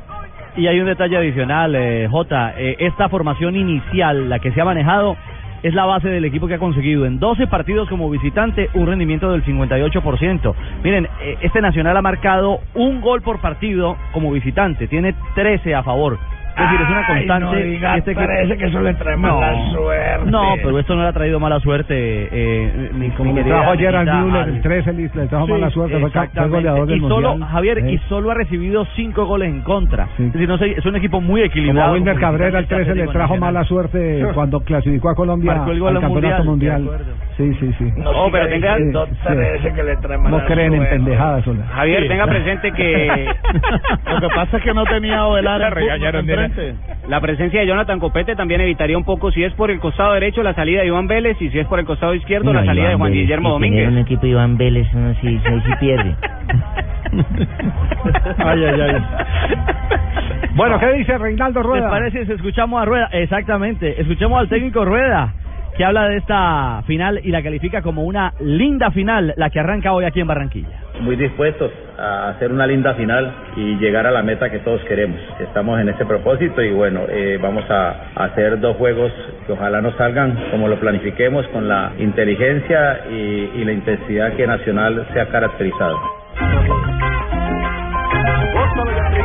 Y 0.56 0.68
hay 0.68 0.80
un 0.80 0.86
detalle 0.86 1.18
adicional, 1.18 1.74
eh, 1.76 2.08
Jota. 2.12 2.54
eh, 2.56 2.76
esta 2.80 3.10
formación 3.10 3.56
inicial, 3.56 4.30
la 4.30 4.38
que 4.38 4.52
se 4.52 4.62
ha 4.62 4.66
manejado, 4.66 5.18
es 5.64 5.74
la 5.74 5.86
base 5.86 6.10
del 6.10 6.26
equipo 6.26 6.48
que 6.48 6.56
ha 6.56 6.60
conseguido 6.60 7.06
en 7.06 7.20
12 7.20 7.48
partidos 7.48 7.90
como 7.90 8.10
visitante 8.10 8.70
un 8.74 8.86
rendimiento 8.86 9.32
del 9.32 9.44
58%. 9.44 10.54
Miren, 10.84 11.06
eh, 11.22 11.38
este 11.42 11.62
Nacional 11.62 11.96
ha 11.98 12.02
marcado 12.02 12.60
un 12.76 13.02
gol 13.02 13.22
por 13.22 13.40
partido 13.40 13.96
como 14.12 14.32
visitante, 14.32 14.88
tiene 14.88 15.16
13 15.36 15.74
a 15.74 15.84
favor. 15.84 16.20
Es 16.56 16.62
decir, 16.70 16.82
es 16.82 16.90
una 16.90 17.00
Ay, 17.00 17.06
constante. 17.28 17.46
no 17.46 17.54
diga, 17.56 17.98
este 17.98 18.14
parece 18.16 18.58
que 18.58 18.66
eso 18.66 18.80
le 18.82 18.94
trae 18.94 19.18
mala 19.18 19.72
suerte. 19.72 20.32
No, 20.32 20.54
pero 20.62 20.80
esto 20.80 20.96
no 20.96 21.02
le 21.02 21.08
ha 21.08 21.14
traído 21.14 21.40
mala 21.40 21.60
suerte. 21.60 21.94
Eh, 22.32 22.90
mi, 22.94 23.10
Como 23.12 23.34
mi 23.34 23.44
trajo 23.44 23.72
ayer 23.72 23.96
al 23.96 24.06
Müller, 24.24 24.48
el 24.50 24.62
13 24.62 24.94
le, 24.94 25.04
le 25.14 25.28
trajo 25.28 25.46
Sí, 25.48 25.52
mala 25.52 25.70
suerte. 25.72 26.00
Fue, 26.00 26.48
goleador 26.50 26.88
del 26.88 26.98
y 26.98 27.02
solo, 27.02 27.30
Mundial. 27.32 27.50
Javier, 27.52 27.78
Eh. 27.80 27.92
y 27.94 27.98
solo 28.10 28.32
ha 28.32 28.34
recibido 28.36 28.86
cinco 28.96 29.26
goles 29.26 29.50
en 29.50 29.62
contra. 29.62 30.08
Es 30.20 30.32
decir, 30.34 30.48
no 30.48 30.58
sé, 30.58 30.72
es 30.78 30.86
un 30.86 30.96
equipo 30.96 31.20
muy 31.22 31.42
Como 31.42 31.46
equilibrado. 31.46 31.90
a 31.90 31.94
Wilmer 31.94 32.14
como 32.14 32.22
Cabrera, 32.22 32.60
el 32.60 32.66
visitante 32.66 32.86
13 32.86 33.06
le 33.06 33.12
trajo 33.12 33.38
mala 33.38 33.64
suerte 33.64 34.26
cuando 34.34 34.60
clasificó 34.62 35.10
a 35.10 35.16
Colombia 35.16 35.56
Marcó 35.56 35.72
el 35.72 35.80
gol 35.80 35.96
al 35.96 36.02
campeonato 36.02 36.44
Mundial, 36.44 36.82
mundial. 36.84 37.06
Sí, 37.38 37.54
sí, 37.60 37.74
sí. 37.80 37.92
Oh, 38.06 38.30
pero 38.32 38.48
tenga- 38.48 38.78
Sí, 38.78 38.84
No 38.92 39.06
sí. 39.08 39.12
parece 39.24 39.74
que 39.74 39.84
le 39.84 39.96
trae 39.98 40.18
mala 40.18 40.38
No 40.38 40.46
creen 40.46 40.74
en 40.76 40.86
pendejadas. 40.90 41.44
Javier, 41.74 42.08
tenga 42.08 42.28
presente 42.28 42.72
que 42.74 43.28
Lo 44.14 44.20
que 44.22 44.28
pasa 44.36 44.58
es 44.58 44.64
que 44.64 44.74
no 44.74 44.84
tenía 44.86 45.26
Ovelar 45.26 45.74
regañaron, 45.74 46.26
la 47.08 47.20
presencia 47.22 47.60
de 47.62 47.68
Jonathan 47.68 48.00
Copete 48.00 48.36
también 48.36 48.62
evitaría 48.62 48.98
un 48.98 49.04
poco, 49.04 49.32
si 49.32 49.44
es 49.44 49.54
por 49.54 49.72
el 49.72 49.80
costado 49.80 50.14
derecho, 50.14 50.44
la 50.44 50.54
salida 50.54 50.82
de 50.82 50.88
Iván 50.88 51.08
Vélez 51.08 51.42
y 51.42 51.50
si 51.50 51.60
es 51.60 51.68
por 51.68 51.80
el 51.80 51.86
costado 51.86 52.14
izquierdo, 52.16 52.54
la 52.54 52.66
salida 52.66 52.90
de 52.90 52.96
Juan 52.96 53.12
Vélez, 53.12 53.24
Guillermo 53.24 53.50
Domínguez. 53.52 53.88
un 53.90 53.98
equipo 53.98 54.26
Iván 54.26 54.58
Vélez, 54.58 54.88
uno 54.94 55.14
sí, 55.22 55.40
sí, 55.46 55.54
sí 55.66 55.72
pierde. 55.80 56.16
Ay, 58.38 58.64
ay, 58.66 58.82
ay. 58.82 59.04
Bueno, 60.56 60.80
¿qué 60.80 60.94
dice 60.94 61.18
Reinaldo 61.18 61.60
¿Les 61.62 61.68
Rueda? 61.68 61.90
parece 61.90 62.26
si 62.26 62.32
escuchamos 62.32 62.82
a 62.82 62.86
Rueda? 62.86 63.10
Exactamente, 63.12 64.00
escuchemos 64.02 64.40
al 64.40 64.50
técnico 64.50 64.86
Rueda, 64.86 65.34
que 65.78 65.84
habla 65.86 66.08
de 66.08 66.18
esta 66.18 66.84
final 66.86 67.20
y 67.24 67.30
la 67.30 67.42
califica 67.42 67.82
como 67.82 68.04
una 68.04 68.34
linda 68.40 68.92
final, 68.92 69.34
la 69.38 69.50
que 69.50 69.60
arranca 69.60 69.94
hoy 69.94 70.06
aquí 70.06 70.20
en 70.20 70.28
Barranquilla. 70.28 70.80
Muy 71.04 71.16
dispuestos 71.16 71.72
a 71.98 72.30
hacer 72.30 72.52
una 72.52 72.66
linda 72.66 72.94
final 72.96 73.32
y 73.56 73.76
llegar 73.76 74.08
a 74.08 74.12
la 74.12 74.24
meta 74.24 74.50
que 74.50 74.60
todos 74.60 74.82
queremos. 74.86 75.20
Estamos 75.40 75.80
en 75.80 75.90
ese 75.90 76.06
propósito 76.06 76.62
y 76.62 76.72
bueno, 76.72 77.02
eh, 77.10 77.38
vamos 77.42 77.70
a 77.70 77.96
hacer 78.16 78.60
dos 78.60 78.78
juegos 78.78 79.12
que 79.46 79.54
ojalá 79.54 79.82
nos 79.82 79.96
salgan 79.96 80.36
como 80.50 80.68
lo 80.68 80.80
planifiquemos 80.80 81.46
con 81.50 81.68
la 81.68 81.92
inteligencia 82.00 83.02
y, 83.12 83.64
la 83.64 83.72
intensidad 83.72 84.34
que 84.34 84.46
Nacional 84.46 85.08
se 85.14 85.22
ha 85.22 85.28
caracterizado. 85.28 85.98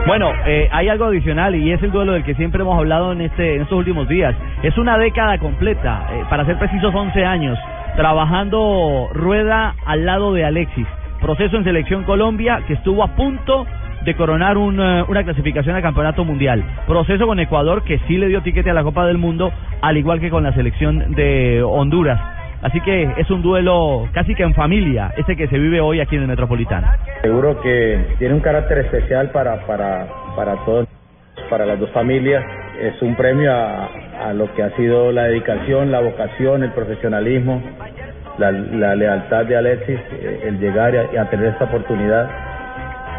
Bueno, 0.06 0.30
eh, 0.46 0.68
hay 0.70 0.88
algo 0.88 1.06
adicional 1.06 1.56
y 1.56 1.72
es 1.72 1.82
el 1.82 1.90
duelo 1.90 2.12
del 2.12 2.22
que 2.22 2.34
siempre 2.36 2.62
hemos 2.62 2.78
hablado 2.78 3.12
en 3.12 3.22
este 3.22 3.56
en 3.56 3.62
estos 3.62 3.78
últimos 3.78 4.08
días. 4.08 4.34
Es 4.62 4.78
una 4.78 4.96
década 4.96 5.38
completa, 5.38 6.06
eh, 6.12 6.22
para 6.30 6.46
ser 6.46 6.56
precisos 6.58 6.94
11 6.94 7.24
años, 7.24 7.58
trabajando 7.96 9.08
Rueda 9.12 9.74
al 9.84 10.06
lado 10.06 10.32
de 10.32 10.44
Alexis. 10.44 10.86
Proceso 11.20 11.56
en 11.56 11.64
Selección 11.64 12.04
Colombia 12.04 12.62
que 12.66 12.74
estuvo 12.74 13.02
a 13.02 13.08
punto 13.14 13.66
de 14.04 14.14
coronar 14.14 14.56
un, 14.56 14.80
eh, 14.80 15.04
una 15.08 15.24
clasificación 15.24 15.74
al 15.74 15.82
Campeonato 15.82 16.24
Mundial. 16.24 16.64
Proceso 16.86 17.26
con 17.26 17.40
Ecuador 17.40 17.82
que 17.82 17.98
sí 18.06 18.16
le 18.16 18.28
dio 18.28 18.42
tiquete 18.42 18.70
a 18.70 18.74
la 18.74 18.82
Copa 18.82 19.06
del 19.06 19.18
Mundo, 19.18 19.52
al 19.82 19.96
igual 19.96 20.20
que 20.20 20.30
con 20.30 20.44
la 20.44 20.52
selección 20.52 21.14
de 21.14 21.62
Honduras. 21.62 22.20
Así 22.62 22.80
que 22.80 23.14
es 23.16 23.30
un 23.30 23.42
duelo 23.42 24.08
casi 24.12 24.34
que 24.34 24.42
en 24.42 24.54
familia, 24.54 25.12
ese 25.16 25.36
que 25.36 25.46
se 25.48 25.58
vive 25.58 25.80
hoy 25.80 26.00
aquí 26.00 26.16
en 26.16 26.22
el 26.22 26.28
Metropolitano. 26.28 26.88
Seguro 27.22 27.60
que 27.60 28.16
tiene 28.18 28.34
un 28.34 28.40
carácter 28.40 28.78
especial 28.78 29.30
para, 29.30 29.64
para, 29.66 30.08
para 30.34 30.56
todos, 30.64 30.88
para 31.50 31.66
las 31.66 31.78
dos 31.78 31.90
familias. 31.90 32.44
Es 32.80 33.00
un 33.02 33.14
premio 33.16 33.52
a, 33.52 33.88
a 34.28 34.32
lo 34.32 34.52
que 34.54 34.62
ha 34.62 34.70
sido 34.76 35.12
la 35.12 35.24
dedicación, 35.24 35.90
la 35.90 36.00
vocación, 36.00 36.62
el 36.62 36.72
profesionalismo, 36.72 37.62
la, 38.38 38.52
la 38.52 38.94
lealtad 38.94 39.44
de 39.46 39.56
Alexis, 39.56 39.98
eh, 40.12 40.40
el 40.44 40.58
llegar 40.58 40.94
y 41.12 41.16
a, 41.16 41.28
tener 41.30 41.46
esta 41.46 41.64
oportunidad. 41.64 42.28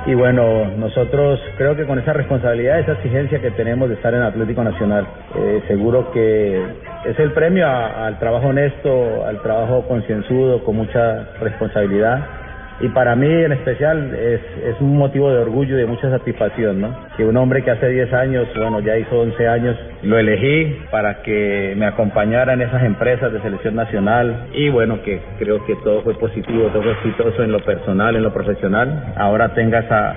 y 0.06 0.14
bueno, 0.14 0.66
nosotros 0.78 1.40
creo 1.58 1.76
que 1.76 1.86
con 1.86 2.00
esa 2.00 2.14
responsabilidad, 2.14 2.80
esa 2.80 2.94
exigencia 2.94 3.40
que 3.40 3.52
tenemos 3.52 3.90
de 3.90 3.96
estar 3.96 4.14
en 4.14 4.22
Atlético 4.22 4.64
Nacional, 4.64 5.06
eh, 5.36 5.62
seguro 5.68 6.12
que 6.12 6.64
es 7.06 7.20
el 7.20 7.32
premio 7.34 7.68
al 7.68 8.18
trabajo 8.20 8.48
honesto, 8.48 9.26
al 9.26 9.42
trabajo 9.42 9.86
concienzudo, 9.88 10.64
con 10.64 10.78
mucha 10.78 11.28
responsabilidad. 11.42 12.39
Y 12.82 12.90
para 12.90 13.16
mí 13.16 13.28
en 13.28 13.52
especial 13.52 14.16
es, 14.16 14.80
un 14.80 14.98
motivo 14.98 15.30
de 15.32 15.40
orgullo 15.40 15.76
y 15.76 15.82
de 15.82 15.86
mucha 15.86 16.10
satisfacción, 16.10 16.80
¿no? 16.80 16.96
Que 17.18 17.26
un 17.26 17.36
hombre 17.36 17.64
que 17.64 17.72
hace 17.72 17.90
10 17.90 18.14
años, 18.14 18.48
bueno, 18.56 18.80
ya 18.80 18.98
hizo 18.98 19.20
11 19.20 19.48
años, 19.48 19.78
lo 20.04 20.18
elegí 20.18 20.78
para 20.90 21.22
que 21.22 21.74
me 21.78 21.86
acompañara 21.86 22.54
en 22.54 22.62
esas 22.62 22.84
empresas 22.84 23.34
de 23.34 23.42
selección 23.42 23.76
nacional 23.76 24.48
y 24.54 24.70
bueno, 24.70 25.02
que 25.04 25.22
creo 25.38 25.66
que 25.66 25.76
todo 25.78 26.02
fue 26.04 26.14
positivo, 26.18 26.70
todo 26.70 26.84
fue 26.84 26.94
exitoso 26.94 27.44
en 27.44 27.52
lo 27.52 27.60
personal, 27.60 28.16
en 28.16 28.24
lo 28.24 28.34
profesional. 28.34 29.14
Ahora 29.18 29.54
tenga 29.54 29.80
esa, 29.80 30.16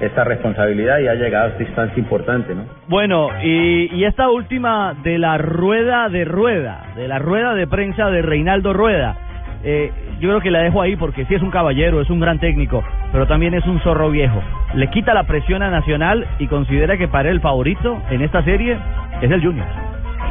esa 0.00 0.24
responsabilidad 0.24 1.00
y 1.00 1.08
ha 1.08 1.14
llegado 1.14 1.46
a 1.46 1.48
esta 1.48 1.62
instancia 1.62 2.00
importante, 2.00 2.54
¿no? 2.54 2.64
Bueno, 2.88 3.28
y 3.42 4.04
esta 4.04 4.30
última 4.30 4.94
de 5.02 5.18
la 5.18 5.36
rueda 5.36 6.08
de 6.08 6.24
rueda, 6.24 6.86
de 6.96 7.06
la 7.06 7.18
rueda 7.18 7.54
de 7.54 7.66
prensa 7.66 8.08
de 8.10 8.22
Reinaldo 8.22 8.72
Rueda, 8.72 9.27
eh, 9.64 9.90
yo 10.20 10.28
creo 10.28 10.40
que 10.40 10.50
la 10.50 10.60
dejo 10.60 10.80
ahí 10.80 10.96
porque 10.96 11.24
sí 11.24 11.34
es 11.34 11.42
un 11.42 11.50
caballero, 11.50 12.00
es 12.00 12.10
un 12.10 12.20
gran 12.20 12.38
técnico, 12.38 12.82
pero 13.12 13.26
también 13.26 13.54
es 13.54 13.66
un 13.66 13.80
zorro 13.80 14.10
viejo. 14.10 14.42
Le 14.74 14.88
quita 14.88 15.14
la 15.14 15.24
presión 15.24 15.62
a 15.62 15.70
Nacional 15.70 16.26
y 16.38 16.46
considera 16.46 16.96
que 16.96 17.08
para 17.08 17.30
el 17.30 17.40
favorito 17.40 18.00
en 18.10 18.22
esta 18.22 18.42
serie 18.44 18.76
es 19.20 19.30
el 19.30 19.42
Junior. 19.42 19.66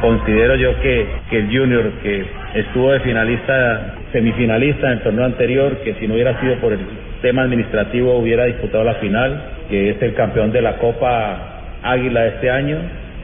Considero 0.00 0.54
yo 0.54 0.80
que, 0.80 1.06
que 1.28 1.38
el 1.38 1.46
Junior, 1.46 1.90
que 2.02 2.24
estuvo 2.54 2.92
de 2.92 3.00
finalista, 3.00 3.94
semifinalista 4.12 4.86
en 4.86 4.92
el 4.92 5.00
torneo 5.00 5.24
anterior, 5.24 5.76
que 5.78 5.94
si 5.94 6.06
no 6.06 6.14
hubiera 6.14 6.40
sido 6.40 6.56
por 6.56 6.72
el 6.72 6.80
tema 7.20 7.42
administrativo 7.42 8.16
hubiera 8.16 8.44
disputado 8.44 8.84
la 8.84 8.94
final, 8.94 9.42
que 9.68 9.90
es 9.90 10.02
el 10.02 10.14
campeón 10.14 10.52
de 10.52 10.62
la 10.62 10.76
Copa 10.78 11.60
Águila 11.82 12.20
de 12.22 12.28
este 12.28 12.50
año, 12.50 12.78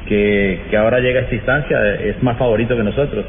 que, 0.06 0.60
que 0.68 0.76
ahora 0.76 0.98
llega 0.98 1.20
a 1.20 1.22
esta 1.22 1.34
instancia, 1.34 1.94
es 1.94 2.22
más 2.22 2.36
favorito 2.36 2.76
que 2.76 2.82
nosotros. 2.82 3.24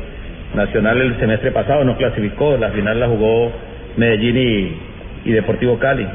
Nacional 0.55 1.01
el 1.01 1.19
semestre 1.19 1.51
pasado 1.51 1.83
no 1.83 1.97
clasificó, 1.97 2.57
la 2.57 2.71
final 2.71 2.99
la 2.99 3.07
jugó 3.07 3.51
Medellín 3.97 4.37
y, 4.37 5.29
y 5.29 5.31
Deportivo 5.33 5.77
Cali. 5.77 6.07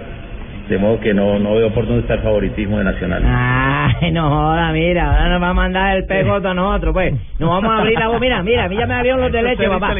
De 0.71 0.79
modo 0.79 1.01
que 1.01 1.13
no, 1.13 1.37
no 1.41 1.55
veo 1.57 1.75
por 1.75 1.85
dónde 1.85 2.03
está 2.03 2.15
el 2.15 2.21
favoritismo 2.21 2.79
de 2.79 2.85
Nacional. 2.85 3.25
Ay, 3.27 4.13
no 4.13 4.31
joda, 4.31 4.71
mira, 4.71 5.11
ahora 5.11 5.29
nos 5.31 5.43
va 5.43 5.49
a 5.49 5.53
mandar 5.55 5.97
el 5.97 6.07
PJ 6.07 6.49
a 6.49 6.55
nosotros, 6.55 6.93
pues. 6.95 7.13
Nos 7.41 7.51
vamos 7.51 7.73
a 7.73 7.79
abrir 7.79 7.99
la 7.99 8.07
voz. 8.07 8.21
Mira, 8.21 8.41
mira, 8.45 8.65
a 8.65 8.69
mí 8.69 8.77
ya 8.77 8.87
me 8.87 8.95
abrieron 8.95 9.21
los 9.21 9.33
de 9.33 9.43
leche, 9.43 9.69
papá. 9.69 9.91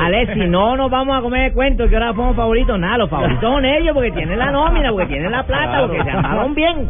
Alexi, 0.00 0.46
no 0.46 0.76
nos 0.76 0.88
vamos 0.92 1.18
a 1.18 1.22
comer 1.22 1.46
el 1.46 1.52
cuento 1.52 1.88
que 1.88 1.96
ahora 1.96 2.12
somos 2.14 2.36
favoritos. 2.36 2.78
Nada, 2.78 2.98
los 2.98 3.10
favoritos 3.10 3.40
son 3.42 3.64
ellos 3.64 3.92
porque 3.94 4.12
tienen 4.12 4.38
la 4.38 4.52
nómina, 4.52 4.90
porque 4.92 5.06
tienen 5.06 5.32
la 5.32 5.42
plata, 5.42 5.80
porque 5.88 6.04
se 6.04 6.10
armaron 6.10 6.54
bien. 6.54 6.88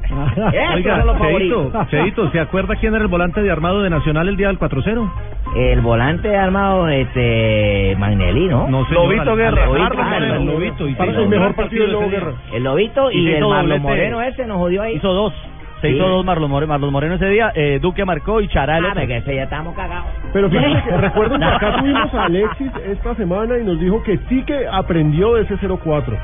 Oiga, 0.75 0.99
son 0.99 1.07
los 1.07 1.16
Cheito, 1.16 1.18
favoritos. 1.18 1.88
Cheito, 1.88 2.31
¿se 2.33 2.40
acuerda 2.40 2.77
quién 2.77 2.95
era 2.95 3.03
el 3.03 3.09
volante 3.09 3.40
de 3.42 3.51
armado 3.51 3.81
de 3.83 3.88
Nacional 3.88 4.29
el 4.29 4.37
día 4.37 4.49
del 4.49 4.59
4-0? 4.59 5.11
El 5.57 5.81
volante 5.83 6.35
armado, 6.37 6.88
este, 6.88 7.95
Magnelli, 7.99 8.49
¿no? 8.49 8.68
No, 8.68 8.87
señor, 8.87 9.05
Lobito 9.05 9.37
Guerra. 9.37 9.66
Lobito, 9.66 9.99
Ah, 10.03 10.16
al 10.16 10.25
el 10.25 10.47
Lobito, 10.47 10.88
y 10.88 10.95
Para 10.95 11.11
el 11.12 11.18
un 11.21 11.29
mejor 11.29 11.55
partido 11.55 11.85
partido 11.85 12.01
Lobo 12.01 12.11
Guerra. 12.11 12.33
El 12.55 12.62
Lobito 12.64 13.11
Y 13.11 13.21
y, 13.22 13.26
se 13.26 13.32
el 13.32 13.38
hizo 13.38 13.48
Marlon. 13.50 13.82
Moreno 13.82 14.22
ese 14.22 14.46
nos 14.46 14.58
jodió 14.58 14.82
ahí. 14.82 14.96
Hizo 14.96 15.12
dos. 15.12 15.32
Se 15.80 15.88
Sí. 15.88 15.94
hizo 15.96 16.06
dos 16.06 16.24
Marlon 16.24 16.48
Moreno, 16.48 16.70
Marlon 16.72 16.92
Moreno 16.92 17.14
ese 17.16 17.26
día, 17.28 17.50
eh, 17.56 17.80
Duque 17.82 18.04
marcó 18.04 18.40
y 18.40 18.46
Chará 18.46 18.78
el 18.78 18.85
Ah, 18.87 18.92
porque 18.94 19.16
ese 19.16 19.35
ya 19.35 19.42
estamos 19.44 19.74
cagados. 19.74 20.06
Pero 20.32 20.48
fíjense 20.48 20.80
que 20.85 20.96
recuerden 20.96 21.40
que 21.40 21.44
acá 21.46 21.76
tuvimos 21.80 22.14
a 22.14 22.24
Alexis 22.26 22.70
esta 22.87 23.14
semana 23.16 23.58
y 23.58 23.64
nos 23.64 23.80
dijo 23.80 24.00
que 24.04 24.16
sí 24.28 24.44
que 24.44 24.64
aprendió 24.70 25.35
de 25.35 25.42
ese 25.42 25.56
04. 25.56 26.16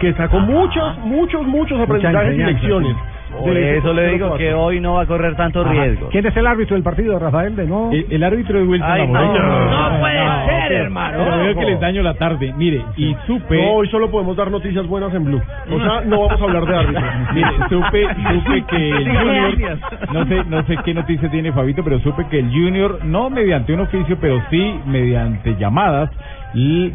Que 0.00 0.12
sacó 0.14 0.40
muchos, 0.40 0.98
muchos, 0.98 1.46
muchos 1.46 1.80
aprendizajes 1.80 2.34
y 2.34 2.38
lecciones. 2.38 2.96
Por 3.32 3.56
eso 3.56 3.92
le 3.92 4.08
digo 4.12 4.28
04. 4.28 4.38
que 4.38 4.54
hoy 4.54 4.80
no 4.80 4.94
va 4.94 5.02
a 5.02 5.06
correr 5.06 5.36
tanto 5.36 5.60
Ajá. 5.60 5.72
riesgo. 5.72 6.08
¿Quién 6.08 6.26
es 6.26 6.36
el 6.36 6.46
árbitro 6.46 6.74
del 6.74 6.82
partido, 6.82 7.18
Rafael? 7.18 7.54
De 7.56 7.66
nuevo. 7.66 7.90
El, 7.92 8.06
el 8.10 8.22
árbitro 8.22 8.58
de 8.58 8.64
Wilson 8.64 8.90
Ay, 8.90 9.06
no, 9.06 9.20
no 9.20 10.00
puede 10.00 10.46
ser, 10.46 10.72
hermano. 10.72 11.18
Pero 11.18 11.38
veo 11.38 11.54
que 11.54 11.64
les 11.64 11.80
daño 11.80 12.02
la 12.02 12.14
tarde. 12.14 12.52
Mire, 12.56 12.82
y 12.96 13.16
supe... 13.26 13.56
No, 13.62 13.72
hoy 13.72 13.88
solo 13.88 14.10
podemos 14.10 14.36
dar 14.36 14.50
noticias 14.50 14.86
buenas 14.86 15.12
en 15.14 15.24
Blue. 15.24 15.42
O 15.70 15.78
sea, 15.80 16.00
no 16.02 16.20
vamos 16.20 16.40
a 16.40 16.44
hablar 16.44 16.64
de 16.64 16.76
árbitros. 16.76 17.04
Mire, 17.34 17.50
supe, 17.68 18.06
supe 18.34 18.64
que 18.68 18.90
el 18.90 19.08
Junior, 19.08 19.78
no 20.12 20.26
sé, 20.26 20.44
no 20.44 20.62
sé 20.64 20.76
qué 20.84 20.94
noticia 20.94 21.30
tiene 21.30 21.52
Fabito, 21.52 21.82
pero 21.84 21.98
supe 22.00 22.26
que 22.28 22.38
el 22.38 22.50
Junior, 22.50 23.04
no 23.04 23.30
mediante 23.30 23.72
un 23.72 23.80
oficio, 23.80 24.16
pero 24.20 24.42
sí 24.50 24.80
mediante 24.86 25.56
llamadas, 25.56 26.10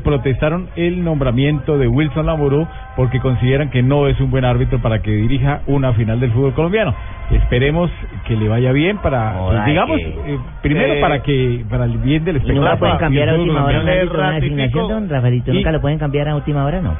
protestaron 0.03 0.67
el 0.75 1.03
nombramiento 1.03 1.77
de 1.77 1.87
Wilson 1.87 2.25
Lamoró 2.25 2.67
porque 2.95 3.19
consideran 3.19 3.69
que 3.69 3.83
no 3.83 4.07
es 4.07 4.19
un 4.19 4.31
buen 4.31 4.45
árbitro 4.45 4.79
para 4.81 4.99
que 4.99 5.11
dirija 5.11 5.61
una 5.67 5.93
final 5.93 6.19
del 6.19 6.31
fútbol 6.31 6.53
colombiano. 6.53 6.93
Esperemos 7.31 7.89
que 8.25 8.35
le 8.35 8.47
vaya 8.49 8.71
bien 8.71 8.97
para, 8.97 9.35
pues, 9.47 9.65
digamos, 9.65 9.97
que- 9.97 10.33
eh, 10.33 10.39
primero 10.61 10.93
Eh, 10.93 11.01
para 11.01 11.21
que 11.21 11.65
para 11.69 11.85
el 11.85 11.97
bien 11.99 12.23
del 12.25 12.35
¿Y 12.35 12.39
espectáculo. 12.39 12.65
nunca 12.65 12.79
pueden 12.79 12.97
cambiar 12.97 13.29
a 13.29 13.31
fútbol 13.33 13.47
última 13.47 13.65
hora 13.65 13.81
una 13.81 14.31
designación, 14.39 14.87
don 14.87 15.09
Rafaelito? 15.09 15.53
¿Nunca 15.53 15.71
lo 15.71 15.81
pueden 15.81 15.99
cambiar 15.99 16.29
a 16.29 16.35
última 16.35 16.65
hora, 16.65 16.81
no? 16.81 16.95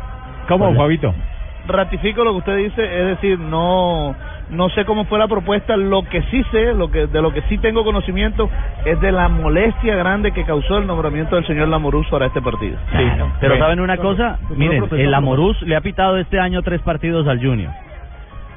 ¿Cómo, 0.47 0.73
Fabito? 0.75 1.13
Ratifico 1.67 2.23
lo 2.23 2.31
que 2.31 2.37
usted 2.39 2.57
dice, 2.57 2.83
es 2.83 3.07
decir, 3.07 3.39
no 3.39 4.15
no 4.49 4.69
sé 4.69 4.85
cómo 4.85 5.05
fue 5.05 5.19
la 5.19 5.27
propuesta, 5.27 5.75
lo 5.75 6.03
que 6.03 6.21
sí 6.23 6.43
sé, 6.51 6.73
lo 6.73 6.91
que 6.91 7.07
de 7.07 7.21
lo 7.21 7.33
que 7.33 7.41
sí 7.43 7.57
tengo 7.57 7.83
conocimiento 7.83 8.49
es 8.85 8.99
de 9.01 9.11
la 9.11 9.29
molestia 9.29 9.95
grande 9.95 10.31
que 10.31 10.43
causó 10.43 10.77
el 10.77 10.87
nombramiento 10.87 11.35
del 11.35 11.45
señor 11.45 11.67
Lamoruz 11.67 12.07
para 12.09 12.27
este 12.27 12.41
partido. 12.41 12.77
Sí, 12.91 13.03
pero. 13.39 13.57
¿saben 13.57 13.79
una 13.79 13.97
cosa? 13.97 14.39
Miren, 14.55 14.87
el 14.91 15.13
Amorús 15.13 15.61
le 15.63 15.75
ha 15.75 15.81
pitado 15.81 16.17
este 16.17 16.39
año 16.39 16.61
tres 16.61 16.81
partidos 16.81 17.27
al 17.27 17.39
Junior. 17.39 17.71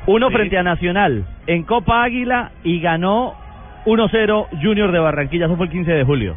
Uno 0.07 0.31
frente 0.31 0.57
a 0.57 0.63
Nacional 0.63 1.25
en 1.47 1.65
Copa 1.65 2.05
Águila 2.05 2.53
y 2.63 2.81
ganó 2.81 3.35
1-0 3.87 4.47
Junior 4.63 4.93
de 4.93 4.99
Barranquilla, 5.01 5.47
eso 5.47 5.57
fue 5.57 5.67
el 5.67 5.73
15 5.73 5.93
de 5.93 6.05
julio. 6.05 6.37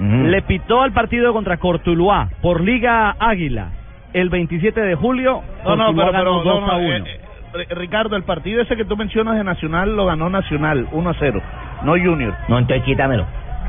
Le 0.00 0.42
pitó 0.42 0.80
al 0.82 0.92
partido 0.92 1.32
contra 1.32 1.58
Cortuluá 1.58 2.28
por 2.40 2.62
Liga 2.62 3.14
Águila 3.18 3.68
el 4.12 4.28
27 4.28 4.80
de 4.80 4.94
julio. 4.94 5.42
No, 5.64 5.76
no, 5.76 5.84
Cortuluá 5.86 6.06
pero, 6.06 6.12
ganó 6.12 6.42
pero 6.42 6.54
2 6.54 6.60
no, 6.60 6.66
no, 6.66 6.72
a 6.72 6.76
1. 6.76 7.06
eh, 7.06 7.20
eh, 7.68 7.74
Ricardo, 7.74 8.16
el 8.16 8.22
partido 8.24 8.62
ese 8.62 8.76
que 8.76 8.84
tú 8.84 8.96
mencionas 8.96 9.36
de 9.36 9.44
Nacional 9.44 9.94
lo 9.96 10.06
ganó 10.06 10.30
Nacional 10.30 10.88
1 10.92 11.10
a 11.10 11.14
0, 11.18 11.42
no 11.84 11.92
Junior. 11.92 12.34
No, 12.48 12.58
entonces 12.58 12.84
quítamelo. 12.84 13.26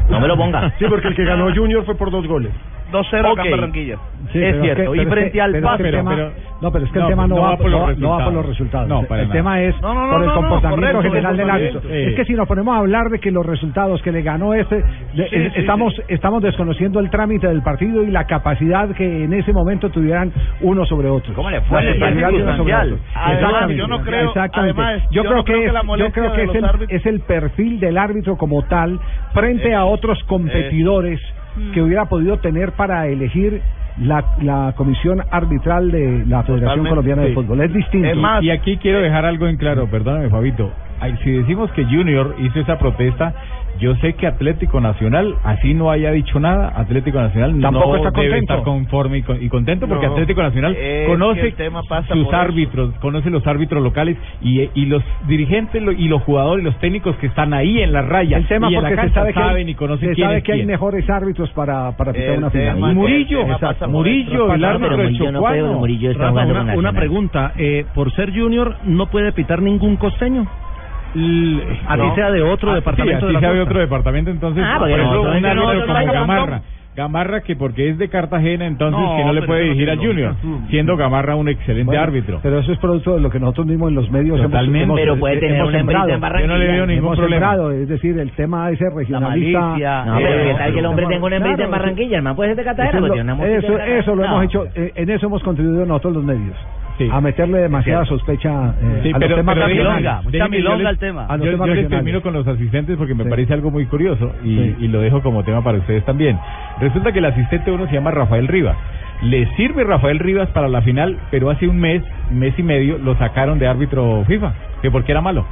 No 0.10 0.20
me 0.20 0.28
lo 0.28 0.36
ponga. 0.38 0.72
Sí, 0.80 0.86
porque 0.90 1.08
el 1.08 1.16
que 1.16 1.24
ganó 1.24 1.54
Junior 1.54 1.86
fue 1.86 1.96
por 1.96 2.12
dos 2.12 2.26
goles. 2.28 2.52
2-0 2.94 3.20
acá 3.20 3.42
Ok. 3.42 3.46
en 3.46 3.52
Barranquilla. 3.52 3.98
Sí, 4.32 4.42
Es 4.42 4.62
cierto, 4.62 4.92
que- 4.94 4.98
y 4.98 5.02
es 5.02 5.10
frente 5.10 5.32
que- 5.34 5.42
al 5.42 5.52
pero 5.52 5.68
es 5.76 5.92
tema- 5.92 6.12
pero- 6.16 6.32
no, 6.62 6.72
pero 6.72 6.86
es 6.86 6.92
que 6.92 7.00
el 7.00 7.08
tema 7.08 7.28
no, 7.28 7.36
no 7.36 7.42
va, 7.42 7.58
por 7.58 7.70
los 7.70 7.72
no- 7.72 7.78
no 7.80 7.86
va 7.86 7.90
resultados. 7.90 8.24
por 8.24 8.34
los 8.34 8.46
resultados. 8.46 8.88
No, 8.88 9.04
para 9.04 9.22
el 9.24 9.28
nada. 9.28 9.40
tema 9.40 9.62
es 9.62 9.76
por 9.76 10.24
el 10.24 10.32
comportamiento 10.32 10.86
correcto, 10.86 11.02
general 11.02 11.38
del 11.38 11.50
árbitro. 11.50 11.82
Es 11.90 12.16
que 12.16 12.26
si 12.26 12.34
nos 12.34 12.48
ponemos 12.48 12.76
a 12.76 12.80
hablar 12.80 13.10
de 13.10 13.20
que 13.20 13.32
los 13.32 13.46
resultados 13.46 14.02
que 14.02 14.12
le 14.14 14.22
ganó 14.22 14.54
este, 14.54 14.82
Sí, 15.14 15.22
eh, 15.32 15.52
estamos 15.56 15.94
estamos 16.08 16.42
desconociendo 16.42 17.00
el 17.02 17.10
trámite 17.10 17.48
del 17.48 17.62
partido 17.64 18.04
y 18.04 18.12
la 18.12 18.26
capacidad 18.26 18.90
que 18.96 19.24
en 19.26 19.34
ese 19.34 19.52
momento 19.52 19.90
tuvieran 19.90 20.32
uno 20.62 20.86
sobre 20.86 21.10
otro. 21.10 21.34
¿Cómo 21.34 21.50
le 21.50 21.60
fue? 21.62 21.84
La 21.98 22.30
uno 22.30 22.56
sobre 22.58 22.76
otro. 22.76 22.98
Además, 23.16 23.70
yo 23.76 23.88
no 23.88 24.02
creo- 24.02 24.28
Exactamente. 24.30 24.82
además, 24.82 25.04
yo, 25.12 25.24
yo 25.24 25.30
creo 25.30 25.44
que 25.44 25.66
es, 25.66 25.74
yo 25.98 26.12
creo 26.12 26.32
que 26.34 26.42
el, 26.44 26.86
es 26.90 27.06
el 27.06 27.20
perfil 27.22 27.80
del 27.80 27.98
árbitro 27.98 28.38
como 28.38 28.64
tal 28.64 29.00
frente 29.34 29.74
a 29.76 29.84
otros 29.86 30.24
competidores 30.26 31.20
que 31.74 31.82
hubiera 31.82 32.06
podido 32.06 32.38
tener 32.40 32.72
para 32.74 33.08
elegir 33.08 33.62
la, 34.00 34.24
la 34.42 34.74
comisión 34.76 35.22
arbitral 35.30 35.92
de 35.92 36.26
la 36.28 36.42
Federación 36.44 36.60
Totalmente, 36.62 36.90
Colombiana 36.90 37.22
de 37.24 37.28
sí. 37.30 37.34
Fútbol. 37.36 37.62
Es 37.62 37.74
distinto. 37.74 38.08
Y- 38.42 38.46
y 38.48 38.50
aquí 38.52 38.78
quiero 38.78 39.00
dejar 39.02 39.26
algo 39.26 39.48
en 39.48 39.58
claro, 39.58 39.88
perdóname 39.88 40.30
Fabito. 40.30 40.72
Si 41.24 41.32
decimos 41.32 41.70
que 41.74 41.84
Junior 41.84 42.36
hizo 42.40 42.60
esa 42.62 42.80
protesta, 42.80 43.34
yo 43.80 43.96
sé 43.96 44.14
que 44.14 44.28
Atlético 44.28 44.80
Nacional, 44.80 45.36
así 45.44 45.74
no 45.74 45.90
haya 45.92 46.12
dicho 46.12 46.40
nada, 46.40 46.74
Atlético 46.76 47.20
Nacional 47.20 47.60
Tampoco 47.60 47.90
no 47.90 47.96
está 47.98 48.12
debe 48.12 48.30
contento. 48.30 48.54
estar 48.54 48.64
conforme 48.66 49.18
y, 49.18 49.22
con- 49.24 49.44
y 49.44 49.50
contento 49.50 49.88
porque 49.88 50.06
No. 50.06 50.14
Atlético 50.14 50.44
Nacional 50.44 50.78
conoce 51.08 51.42
el 51.42 51.54
tema 51.56 51.82
pasa 51.90 52.14
sus 52.14 52.28
eso. 52.28 52.36
árbitros, 52.36 52.94
conoce 53.02 53.30
los 53.30 53.46
árbitros 53.48 53.82
locales 53.84 54.18
y, 54.42 54.70
y 54.76 54.86
los 54.86 55.04
dirigentes 55.28 55.82
lo- 55.82 55.92
y 55.92 56.08
los 56.08 56.22
jugadores 56.24 56.64
y 56.64 56.66
los 56.66 56.78
técnicos 56.80 57.16
que 57.18 57.28
están 57.28 57.54
ahí 57.54 57.82
en 57.82 57.92
la 57.92 58.02
raya 58.04 58.38
el 58.38 58.48
tema 58.48 58.70
y 58.72 58.76
en 58.76 58.84
la 58.84 58.90
porque 58.90 59.08
se 59.08 59.14
sabe 59.14 59.34
que 59.34 59.40
hay, 59.40 59.46
saben 59.50 59.70
y 59.70 59.76
conocen 59.76 60.10
se 60.10 60.16
quién 60.16 60.28
sabe 60.28 60.38
es 60.38 60.44
que 60.44 60.52
hay 60.54 60.66
mejores 60.66 61.10
árbitros 61.10 61.50
para, 61.52 61.92
para 61.98 62.14
pitar 62.14 62.30
El 62.32 62.38
una 62.40 62.50
final. 62.52 62.78
Y 62.78 62.82
Murillo, 62.96 63.42
el 63.46 63.52
exacto, 63.52 63.90
Murillo, 63.90 64.54
el 64.54 64.62
No, 64.62 64.68
árbitro 64.68 64.90
pero 64.90 64.98
de 64.98 65.04
Murillo 65.04 65.32
no 65.32 65.40
puede, 65.40 65.60
Chocuano. 65.60 65.80
Murillo 65.80 66.12
está 66.12 66.24
Rafa, 66.24 66.32
jugando 66.32 66.62
una, 66.62 66.76
una 66.76 66.94
pregunta. 66.94 67.54
Eh, 67.58 67.86
por 67.94 68.12
ser 68.14 68.32
junior, 68.38 68.76
¿no 68.86 69.08
puede 69.08 69.32
pitar 69.32 69.62
ningún 69.62 69.96
costeño? 69.98 70.46
Así 71.88 72.02
No. 72.02 72.16
sea 72.16 72.32
de 72.32 72.42
otro 72.42 72.72
Ah, 72.72 72.76
departamento 72.76 73.20
sí, 73.22 73.26
de 73.28 73.34
la 73.34 73.40
así 73.40 73.46
sea 73.46 73.54
de 73.56 73.62
otro 73.62 73.80
departamento, 73.80 74.32
entonces 74.32 74.64
Ah, 74.66 74.78
por 74.80 74.90
ejemplo, 74.90 75.22
un 75.22 75.26
no- 75.28 75.32
árbitro 75.32 75.54
nosotros 75.56 75.88
como 75.88 76.06
no- 76.08 76.14
Gamarra. 76.14 76.62
Gamarra 76.96 77.42
que 77.42 77.56
porque 77.56 77.90
es 77.90 77.98
de 77.98 78.08
Cartagena, 78.08 78.68
entonces 78.68 79.02
No, 79.02 79.16
que 79.18 79.24
no 79.26 79.34
le 79.34 79.42
puede 79.42 79.62
eso 79.62 79.68
no 79.70 79.74
dirigir 79.74 79.90
al 79.90 79.98
tiene 79.98 80.14
Junior, 80.14 80.36
lógica. 80.44 80.68
siendo 80.70 80.96
Gamarra 80.96 81.36
un 81.36 81.50
excelente 81.50 81.86
Bueno, 81.86 82.02
árbitro. 82.04 82.40
Pero 82.44 82.60
eso 82.60 82.72
es 82.72 82.78
producto 82.78 83.16
de 83.16 83.20
lo 83.22 83.32
que 83.32 83.40
nosotros 83.40 83.66
mismos 83.66 83.90
en 83.90 83.96
los 83.96 84.12
medios 84.12 84.38
hemos- 84.38 84.52
Totalmente. 84.52 84.84
hemos, 84.84 85.00
Pero 85.00 85.18
puede 85.18 85.38
tener 85.40 85.56
hemos 85.58 85.72
sembrado. 85.72 86.10
en 86.10 86.22
Barranquilla. 86.22 86.48
Yo 86.48 86.54
no 86.54 86.60
le 86.60 86.72
veo 86.72 86.86
ningún 86.86 87.04
hemos 87.06 87.18
problema. 87.18 87.50
sembrado, 87.50 87.72
es 87.72 87.90
decir, 87.90 88.20
el 88.20 88.30
tema 88.34 88.70
ese 88.70 88.86
regionalista. 88.96 89.60
malicia. 89.60 90.06
No, 90.06 90.18
pero 90.18 90.30
Eh, 90.30 90.46
¿qué 90.46 90.54
tal 90.54 90.74
que 90.74 90.80
el 90.80 90.86
hombre 90.86 91.06
tenga 91.08 91.26
una 91.26 91.36
hembrita 91.38 91.56
claro, 91.56 91.66
en 91.66 91.72
Barranquilla? 91.72 92.18
El 92.18 92.24
man 92.24 92.36
puede 92.36 92.50
ser 92.50 92.56
de 92.58 92.62
Eso, 92.62 92.70
Cartagena, 92.78 93.00
una 93.00 93.46
eso, 93.48 93.68
Cartagena. 93.74 93.98
eso 94.00 94.16
lo 94.16 94.22
No. 94.24 94.28
hemos 94.30 94.44
hecho, 94.46 94.66
eh, 94.76 94.92
en 94.96 95.10
eso 95.10 95.26
hemos 95.26 95.42
contribuido 95.44 95.86
nosotros 95.88 96.14
los 96.14 96.24
medios. 96.24 96.56
A 97.12 97.22
meterle 97.22 97.60
demasiada 97.60 98.06
sospecha 98.06 98.76
eh, 98.82 99.00
Sí, 99.04 99.10
a 99.10 99.12
los 99.14 99.20
pero, 99.20 99.36
temas 99.38 99.56
pero 99.56 99.68
regionales. 99.68 100.04
déjeme- 100.04 100.32
déjeme, 100.32 100.62
yo 100.62 100.76
les- 100.76 100.88
A 100.88 101.38
los 101.38 101.46
yo, 101.46 101.52
temas 101.52 101.68
yo 101.68 101.74
les 101.76 101.90
termino 101.90 102.22
con 102.22 102.34
los 102.34 102.48
asistentes 102.48 102.98
porque 102.98 103.16
me 103.16 103.26
parece 103.26 103.54
algo 103.54 103.72
muy 103.72 103.86
curioso 103.86 104.32
y, 104.44 104.56
Sí. 104.58 104.76
y 104.82 104.88
lo 104.88 105.02
dejo 105.02 105.22
como 105.22 105.44
tema 105.44 105.64
para 105.64 105.80
ustedes 105.80 106.06
también. 106.06 106.38
Resulta 106.80 107.12
que 107.12 107.20
el 107.20 107.26
asistente 107.26 107.72
uno 107.72 107.88
se 107.88 107.94
llama 107.94 108.12
Rafael 108.12 108.48
Rivas. 108.48 108.78
Le 109.22 109.46
sirve 109.56 109.84
Rafael 109.84 110.20
Rivas 110.20 110.50
para 110.50 110.68
la 110.68 110.82
final, 110.82 111.18
pero 111.32 111.50
hace 111.50 111.68
un 111.68 111.80
mes, 111.80 112.04
mes 112.32 112.54
y 112.58 112.64
medio, 112.64 112.98
lo 112.98 113.16
sacaron 113.18 113.58
de 113.60 113.68
árbitro 113.68 114.24
FIFA, 114.28 114.54
que 114.82 114.92
porque 114.92 115.12
era 115.12 115.22
malo. 115.22 115.46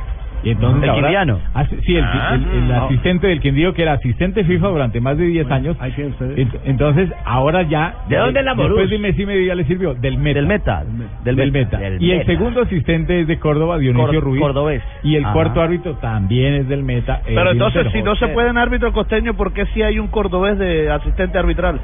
Y 0.43 0.49
entonces 0.51 0.83
¿El 0.83 0.89
ahora- 0.89 1.01
quindiano? 1.03 1.39
hace- 1.53 1.81
sí, 1.81 1.95
el, 1.95 2.03
Ah. 2.03 2.31
el- 2.33 2.57
el 2.63 2.67
No. 2.67 2.85
asistente 2.85 3.27
del 3.27 3.39
Quindío, 3.41 3.73
que 3.73 3.83
era 3.83 3.93
asistente 3.93 4.43
FIFA 4.43 4.67
durante 4.69 4.99
más 4.99 5.17
de 5.17 5.25
10 5.25 5.49
años. 5.51 5.77
Ent- 5.79 6.59
Entonces, 6.65 7.11
ahora 7.25 7.61
ya. 7.63 7.93
¿De 8.09 8.17
dónde 8.17 8.41
la 8.41 8.55
Después 8.55 8.89
de 8.89 8.97
mes 8.97 9.19
y 9.19 9.25
medio 9.25 9.45
ya 9.45 9.55
le 9.55 9.63
sirvió. 9.65 9.93
Del 9.93 10.17
Meta. 10.17 10.39
Del 10.39 10.47
Meta. 10.47 10.83
Del, 11.23 11.51
Meta. 11.51 11.77
Del 11.77 12.01
y 12.01 12.11
el 12.11 12.17
Meta. 12.19 12.31
segundo 12.31 12.61
asistente 12.61 13.21
es 13.21 13.27
de 13.27 13.37
Córdoba, 13.39 13.77
Dionisio 13.77 14.07
Cor- 14.07 14.23
Ruiz. 14.23 14.41
cordobés. 14.41 14.81
Y 15.03 15.15
el 15.15 15.25
Ajá. 15.25 15.33
cuarto 15.33 15.61
árbitro 15.61 15.93
también 15.97 16.53
es 16.55 16.67
del 16.67 16.83
Meta. 16.83 17.21
Pero 17.25 17.41
Edwin 17.41 17.51
entonces, 17.53 17.91
si 17.91 18.01
no 18.01 18.15
se 18.15 18.27
puede 18.29 18.49
en 18.49 18.57
árbitro 18.57 18.91
costeño, 18.93 19.35
¿por 19.35 19.53
qué 19.53 19.65
si 19.67 19.81
hay 19.83 19.99
un 19.99 20.07
cordobés 20.07 20.57
de 20.57 20.89
asistente 20.89 21.37
arbitral? 21.37 21.79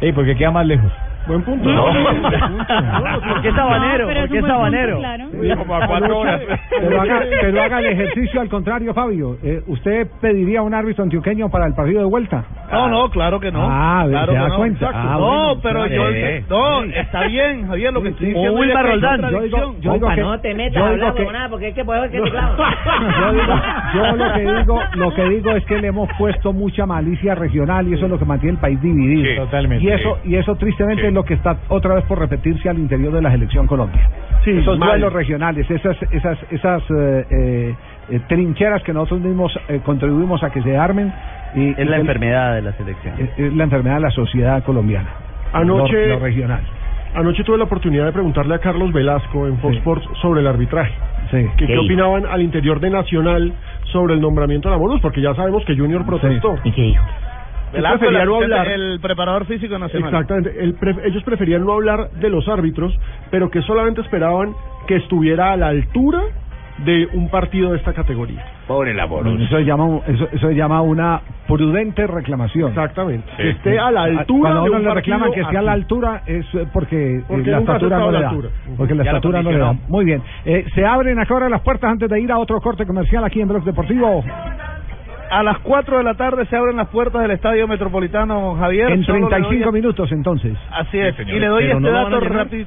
Ey, 0.00 0.12
porque 0.12 0.34
queda 0.36 0.50
más 0.50 0.66
lejos. 0.66 0.90
Buen 1.26 1.42
punto. 1.42 1.68
No. 1.72 1.84
¿Por 1.84 3.42
qué 3.42 3.52
sabanero? 3.52 4.06
pero 4.08 4.20
es 4.20 4.26
¿Por 4.26 4.28
qué 4.28 4.34
un 4.34 4.40
buen 4.40 4.52
sabanero? 4.52 4.96
punto, 4.96 5.00
claro. 5.08 5.24
Sí, 5.42 5.56
como 5.56 5.74
a 5.76 5.86
cuatro 5.86 6.18
horas. 6.18 6.40
Pero 6.70 7.00
haga, 7.00 7.22
pero 7.40 7.62
haga 7.62 7.78
el 7.78 7.86
ejercicio 7.86 8.40
al 8.40 8.48
contrario, 8.48 8.92
Fabio. 8.94 9.36
Eh, 9.42 9.62
¿Usted 9.66 10.08
pediría 10.20 10.62
un 10.62 10.74
árbitro 10.74 11.04
antioqueño 11.04 11.48
para 11.48 11.66
el 11.66 11.74
partido 11.74 12.00
de 12.00 12.06
vuelta? 12.06 12.44
No, 12.72 12.88
no, 12.88 13.08
claro 13.10 13.38
que 13.40 13.52
no. 13.52 13.60
Ah, 13.62 14.04
claro 14.08 14.32
se 14.32 14.38
da 14.38 14.48
no. 14.48 14.56
cuenta. 14.56 14.90
Ah, 14.92 15.16
no, 15.18 15.18
bueno, 15.20 15.60
pero 15.62 15.84
sí. 15.86 15.94
yo. 15.94 16.10
Sí. 16.12 16.44
No, 16.48 16.82
está 16.82 17.26
bien, 17.26 17.66
Javier, 17.68 17.92
lo 17.92 18.02
que 18.02 18.08
estoy 18.08 18.26
diciendo. 18.26 18.52
O 18.52 18.54
es 18.54 18.60
Wilmar 18.60 18.84
que 18.84 18.90
hay 18.90 19.00
Roldán. 19.00 19.20
Yo 19.30 19.40
digo- 19.42 19.58
yo 19.58 19.72
digo 19.92 19.92
Compa, 20.00 20.14
que- 20.14 20.20
no 20.22 20.40
te 20.40 20.54
metas 20.54 20.74
yo 20.74 20.84
a 20.86 20.90
digo 20.92 21.04
hablar 21.06 21.14
que- 21.14 21.24
con 21.24 21.32
nada, 21.34 21.48
porque 21.48 21.68
es 21.68 21.74
que 21.74 21.82
ver 21.82 22.10
que 22.10 22.20
te 22.20 22.30
clavo. 22.30 22.56
Yo, 23.20 23.32
digo, 23.32 23.54
yo 23.94 24.16
lo 24.16 24.32
que 24.32 24.40
digo, 24.40 24.80
lo 24.94 25.14
que 25.14 25.28
digo 25.28 25.50
es 25.52 25.64
que 25.66 25.78
le 25.78 25.86
hemos 25.88 26.08
puesto 26.18 26.52
mucha 26.52 26.86
malicia 26.86 27.34
regional 27.34 27.86
y 27.88 27.94
eso 27.94 28.06
es 28.06 28.10
lo 28.10 28.18
que 28.18 28.24
mantiene 28.24 28.54
el 28.54 28.60
país 28.60 28.80
dividido. 28.82 29.30
Sí, 29.30 29.36
totalmente. 29.36 29.84
Y 29.84 29.88
eso, 29.90 30.18
y 30.24 30.34
eso 30.36 30.56
tristemente 30.56 31.11
Sí. 31.12 31.12
es 31.12 31.14
lo 31.14 31.24
que 31.24 31.34
está 31.34 31.56
otra 31.68 31.94
vez 31.94 32.04
por 32.04 32.18
repetirse 32.18 32.68
al 32.68 32.78
interior 32.78 33.12
de 33.12 33.22
la 33.22 33.30
selección 33.30 33.66
Colombia. 33.66 34.08
Sí, 34.44 34.50
Esos 34.50 34.78
mal. 34.78 34.88
duelos 34.90 35.12
regionales, 35.12 35.70
esas, 35.70 35.96
esas, 36.10 36.38
esas 36.50 36.82
eh, 36.90 37.26
eh, 37.30 37.74
eh, 38.10 38.20
trincheras 38.28 38.82
que 38.82 38.92
nosotros 38.92 39.20
mismos 39.20 39.56
eh, 39.68 39.80
contribuimos 39.84 40.42
a 40.42 40.50
que 40.50 40.62
se 40.62 40.76
armen. 40.76 41.12
Y, 41.54 41.70
Es 41.70 41.78
y 41.78 41.84
la 41.84 41.98
enfermedad 41.98 42.54
de 42.54 42.62
la 42.62 42.72
selección. 42.72 43.14
es- 43.18 43.38
es 43.38 43.52
la 43.54 43.64
enfermedad 43.64 43.96
de 43.96 44.00
la 44.02 44.10
sociedad 44.10 44.62
colombiana. 44.64 45.10
Anoche- 45.52 46.06
Lo, 46.08 46.14
lo 46.14 46.20
regional. 46.20 46.60
Anoche 47.14 47.44
tuve 47.44 47.58
la 47.58 47.64
oportunidad 47.64 48.06
de 48.06 48.12
preguntarle 48.12 48.54
a 48.54 48.58
Carlos 48.58 48.90
Velasco 48.90 49.46
en 49.46 49.58
Fox 49.58 49.74
Sí. 49.74 49.78
Sports 49.80 50.08
sobre 50.22 50.40
el 50.40 50.46
arbitraje. 50.46 50.94
Sí. 51.30 51.36
Que, 51.58 51.66
¿Qué 51.66 51.66
¿Qué 51.66 51.78
opinaban 51.78 52.24
al 52.26 52.40
interior 52.40 52.80
de 52.80 52.88
Nacional 52.88 53.52
sobre 53.92 54.14
el 54.14 54.20
nombramiento 54.22 54.68
de 54.70 54.74
la 54.74 54.78
Morus? 54.78 55.00
Porque 55.02 55.20
ya 55.20 55.34
sabemos 55.34 55.62
que 55.66 55.76
Junior 55.76 56.06
protestó. 56.06 56.56
¿Y 56.64 56.72
qué 56.72 56.82
dijo? 56.82 57.04
Velasco, 57.72 58.04
el, 58.04 58.10
prefería 58.10 58.24
no 58.26 58.36
hablar. 58.36 58.68
el 58.68 59.00
preparador 59.00 59.46
físico 59.46 59.78
nacional. 59.78 60.08
Exactamente. 60.10 60.62
El 60.62 60.74
pre- 60.74 60.96
ellos 61.04 61.22
preferían 61.24 61.64
no 61.64 61.72
hablar 61.72 62.10
de 62.12 62.28
los 62.30 62.48
árbitros, 62.48 62.96
pero 63.30 63.50
que 63.50 63.62
solamente 63.62 64.00
esperaban 64.02 64.54
que 64.86 64.96
estuviera 64.96 65.52
a 65.52 65.56
la 65.56 65.68
altura 65.68 66.20
de 66.78 67.06
un 67.12 67.28
partido 67.28 67.70
de 67.72 67.76
esta 67.78 67.92
categoría. 67.92 68.42
Pobre 68.66 68.94
la 68.94 69.04
Borus. 69.04 69.40
Eso 69.42 69.56
se 69.58 69.64
llama, 69.64 70.00
eso, 70.06 70.26
eso 70.32 70.48
se 70.48 70.54
llama 70.54 70.80
una 70.80 71.20
prudente 71.46 72.06
reclamación. 72.06 72.70
Exactamente. 72.70 73.28
Sí. 73.36 73.42
Que 73.42 73.50
esté 73.50 73.78
a 73.78 73.90
la 73.90 74.04
altura 74.04 74.40
Cuando 74.50 74.60
a 74.60 74.64
de 74.64 74.70
uno 74.70 74.78
un 74.78 74.84
le 74.84 74.94
reclaman 74.94 75.32
que 75.32 75.40
esté 75.42 75.58
a 75.58 75.62
la 75.62 75.72
altura 75.72 76.22
es 76.26 76.46
porque, 76.72 77.18
eh, 77.18 77.24
Porque 77.28 77.50
la 77.50 77.58
estatura 77.58 77.98
no 77.98 78.10
le 78.10 78.20
da. 78.20 78.28
altura. 78.30 78.48
Porque 78.76 78.94
la 78.94 79.04
Ya 79.04 79.10
estatura 79.10 79.42
no 79.42 79.50
le 79.52 79.58
da. 79.58 79.72
Muy 79.88 80.04
bien. 80.06 80.22
Eh, 80.46 80.64
se 80.74 80.84
abren 80.84 81.18
acá 81.20 81.34
ahora 81.34 81.48
las 81.50 81.60
puertas 81.60 81.90
antes 81.92 82.08
de 82.08 82.20
ir 82.20 82.32
a 82.32 82.38
otro 82.38 82.58
corte 82.60 82.86
comercial 82.86 83.22
aquí 83.24 83.40
en 83.40 83.48
Blog 83.48 83.64
Deportivo. 83.64 84.24
A 85.32 85.42
las 85.42 85.58
4 85.60 85.96
de 85.98 86.04
la 86.04 86.14
tarde 86.14 86.44
se 86.46 86.56
abren 86.56 86.76
las 86.76 86.88
puertas 86.88 87.22
del 87.22 87.30
Estadio 87.30 87.66
Metropolitano 87.66 88.54
Javier. 88.56 88.90
En 88.92 89.02
Solo 89.04 89.18
le 89.18 89.22
doy- 89.22 89.30
35 89.30 89.72
minutos 89.72 90.12
entonces. 90.12 90.52
Así 90.70 90.98
es. 90.98 91.14
Sí, 91.16 91.22
señor. 91.22 91.36
y 91.36 91.40
le 91.40 91.46
doy 91.46 91.62
Pero 91.64 91.78
este 91.78 91.90
no 91.90 91.96
a 91.98 92.02
dato 92.04 92.20
rápido. 92.20 92.66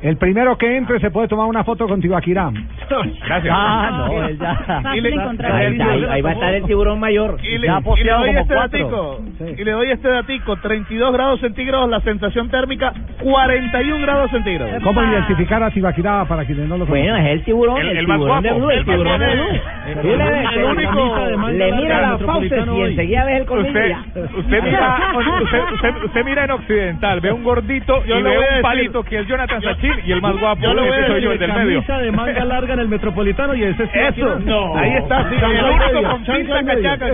El 0.00 0.16
primero 0.16 0.56
que 0.56 0.76
entre 0.76 1.00
se 1.00 1.10
puede 1.10 1.26
tomar 1.26 1.46
una 1.46 1.64
foto 1.64 1.88
con 1.88 2.00
Tibaquirá. 2.00 2.50
Gracias. 3.26 3.52
Ah, 3.56 3.90
no, 4.06 4.28
él 4.28 4.38
ya. 4.38 4.94
Y 4.94 5.00
le-. 5.00 5.08
Ahí, 5.18 5.80
ahí, 5.80 6.04
ahí 6.08 6.22
va 6.22 6.30
a 6.30 6.32
estar 6.34 6.54
el 6.54 6.64
tiburón 6.64 7.00
mayor. 7.00 7.36
Y 7.42 7.58
le, 7.58 7.66
Ya 7.66 7.80
y 7.96 8.04
le 8.04 8.10
doy 8.12 8.28
como 8.28 8.40
este 8.40 8.54
datico. 8.54 9.20
Sí. 9.38 9.44
Y 9.58 9.64
le 9.64 9.72
doy 9.72 9.90
este 9.90 10.08
datico. 10.08 10.56
32 10.56 11.12
grados 11.12 11.40
centígrados 11.40 11.88
la 11.90 12.00
sensación 12.00 12.48
térmica, 12.48 12.92
41 13.22 14.00
grados 14.02 14.30
centígrados. 14.30 14.82
¿Cómo 14.84 15.02
identificar 15.02 15.62
a 15.64 15.70
Tibaquirá 15.70 16.24
para 16.26 16.44
quienes 16.44 16.68
no 16.68 16.78
lo 16.78 16.86
Bueno, 16.86 17.06
conocen? 17.12 17.26
es 17.26 17.32
el 17.32 17.44
tiburón, 17.44 17.80
El- 17.80 17.88
el, 17.88 17.96
el 17.98 18.06
más 18.06 18.18
tiburón 18.18 18.42
de 18.42 18.48
guapo, 18.50 18.60
Blue, 18.60 18.70
el 18.70 18.78
el 18.78 18.84
tiburón 18.84 19.20
de. 19.20 19.26
Blue. 19.26 19.44
El 19.88 19.98
único- 19.98 20.48
que 20.50 20.54
el 20.58 20.64
único- 20.64 21.48
le 21.48 21.72
mira 21.72 22.00
la 22.02 22.18
fauces 22.18 22.66
y 22.66 22.80
enseguida 22.82 23.24
ves 23.24 23.40
el 23.40 23.46
colmillo 23.46 23.96
Usted, 24.38 24.62
mira, 24.62 24.98
usted, 25.42 25.60
usted, 25.74 26.04
usted 26.04 26.24
mira 26.24 26.44
en 26.44 26.50
Occidental, 26.52 27.20
ve 27.20 27.32
un 27.32 27.42
gordito 27.42 28.02
y 28.04 28.08
le 28.08 28.22
ve 28.22 28.38
un 28.56 28.62
palito 28.62 29.02
que 29.02 29.18
es 29.20 29.26
Jonathan 29.26 29.60
Sachin 29.62 29.87
y 30.06 30.12
el 30.12 30.20
más 30.22 30.38
guapo 30.38 30.60
yo 30.62 30.72
soy 30.74 31.22
yo, 31.22 31.32
el 31.32 31.38
del 31.38 31.52
medio. 31.52 31.82
Camisa 31.82 31.98
de 31.98 32.12
manga 32.12 32.44
larga 32.44 32.74
en 32.74 32.80
el 32.80 32.88
Metropolitano 32.88 33.54
y 33.54 33.62
ese 33.64 33.86
sí. 33.86 33.98
Eso. 33.98 34.38
No. 34.40 34.76
Ahí 34.76 34.92
está, 34.96 35.28
sí. 35.30 35.36
El 35.40 35.64
único 35.64 36.10
con 36.10 36.24
pinta 36.24 36.64
cachaca. 36.64 37.08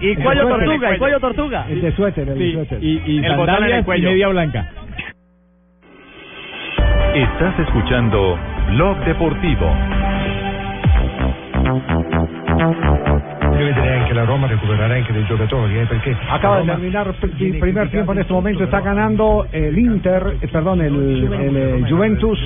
Y 0.00 0.10
El 0.10 0.22
cuello 0.22 0.48
tortuga, 0.48 0.94
y 0.94 0.98
cuello 0.98 1.20
tortuga. 1.20 1.66
El 1.68 1.80
de 1.82 1.92
suéter, 1.92 2.28
el 2.28 2.38
de 2.38 2.52
suéter. 2.52 2.78
y, 2.82 3.02
y 3.06 3.24
El 3.24 3.36
botón 3.36 3.38
en 3.38 3.40
el 3.40 3.46
sandalias 3.46 3.80
y 3.80 3.84
cuello. 3.84 4.10
media 4.10 4.28
blanca. 4.28 4.70
Estás 7.14 7.58
escuchando 7.60 8.38
Blog 8.72 8.98
Deportivo. 9.04 9.72
Deve 13.56 13.72
vedere 13.72 13.96
anche 14.00 14.12
la 14.12 14.24
Roma 14.24 14.46
recuperare 14.46 14.98
anche 14.98 15.12
dei 15.12 15.24
giocatori, 15.24 15.78
eh, 15.78 15.86
perché 15.86 16.14
Acaba 16.28 16.56
de 16.56 16.60
Roma 16.60 16.72
terminar 16.74 17.14
el 17.38 17.58
primer 17.58 17.88
tiempo 17.88 18.12
en 18.12 18.18
este 18.18 18.32
momento. 18.32 18.64
Está 18.64 18.80
ganando 18.80 19.46
el 19.50 19.78
Inter, 19.78 20.36
eh, 20.42 20.48
perdón, 20.48 20.82
el, 20.82 20.94
el, 20.94 21.56
eh, 21.56 21.84
Juventus. 21.88 22.38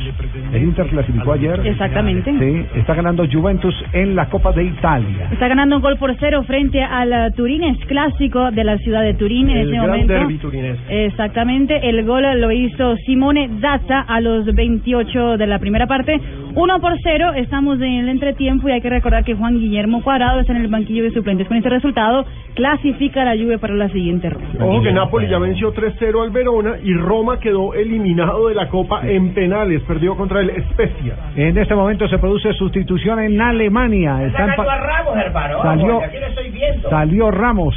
El 0.53 0.63
Inter 0.63 0.87
clasificó 0.87 1.33
ayer. 1.33 1.67
Exactamente. 1.67 2.33
Sí, 2.39 2.67
está 2.79 2.95
ganando 2.95 3.27
Juventus 3.31 3.75
en 3.93 4.15
la 4.15 4.27
Copa 4.27 4.53
de 4.53 4.65
Italia. 4.65 5.29
Está 5.33 5.49
ganando 5.49 5.77
un 5.77 5.83
gol 5.83 5.97
por 5.99 6.15
cero 6.19 6.45
frente 6.45 6.81
al 6.83 7.13
eh, 7.13 7.31
Turín, 7.37 7.65
es 7.65 7.79
clásico 7.87 8.53
de 8.53 8.63
la 8.63 8.79
ciudad 8.79 9.03
de 9.03 9.15
Turín 9.15 9.51
en 9.51 9.57
El 9.57 9.75
este 9.75 9.85
gran 9.85 10.07
momento. 10.07 10.39
turinés. 10.41 10.79
Exactamente, 10.89 11.89
el 11.89 12.05
gol 12.05 12.23
lo 12.41 12.53
hizo 12.53 12.97
Simone 12.99 13.51
Zazza 13.61 14.01
a 14.01 14.21
los 14.21 14.45
28 14.47 15.37
de 15.39 15.47
la 15.47 15.59
primera 15.59 15.87
parte. 15.87 16.21
1 16.55 16.81
por 16.81 16.97
0, 17.03 17.33
estamos 17.37 17.81
en 17.81 17.93
el 17.93 18.09
entretiempo 18.09 18.69
y 18.69 18.73
hay 18.73 18.81
que 18.81 18.91
recordar 18.91 19.25
que 19.25 19.35
Juan 19.35 19.59
Guillermo 19.59 20.03
Cuadrado 20.03 20.41
está 20.41 20.53
en 20.53 20.63
el 20.63 20.69
banquillo 20.69 21.00
de 21.03 21.11
suplentes. 21.13 21.49
Con 21.49 21.57
este 21.57 21.69
resultado, 21.71 22.25
clasifica 22.55 23.23
a 23.23 23.25
la 23.35 23.43
Juve 23.43 23.59
para 23.59 23.75
la 23.75 23.89
siguiente 23.89 24.29
ronda. 24.31 24.65
Ojo 24.65 24.83
que 24.83 24.93
Napoli 24.93 25.29
ya 25.29 25.39
venció 25.39 25.73
3-0 25.73 26.23
al 26.23 26.31
Verona 26.31 26.77
y 26.83 26.93
Roma 26.95 27.39
quedó 27.41 27.75
eliminado 27.75 28.49
de 28.49 28.55
la 28.55 28.69
Copa 28.69 29.01
en 29.07 29.33
penales, 29.35 29.83
perdió 29.83 30.17
contra 30.17 30.41
el 30.41 30.51
Spezia. 30.71 31.15
En 31.37 31.57
este 31.57 31.75
momento 31.75 32.09
se 32.09 32.19
produce 32.19 32.53
sustitución 32.55 33.19
en 33.21 33.41
Alemania. 33.41 34.25
Está 34.25 34.45
en 34.47 34.55
pa- 34.57 34.77
Ramos, 34.79 35.17
hermano. 35.17 35.63
Salió- 35.63 36.03
Aquí 36.03 36.17
lo 36.19 36.27
estoy 36.27 36.51
viendo. 36.51 36.91
Salió 36.91 37.31
Ramos. 37.31 37.75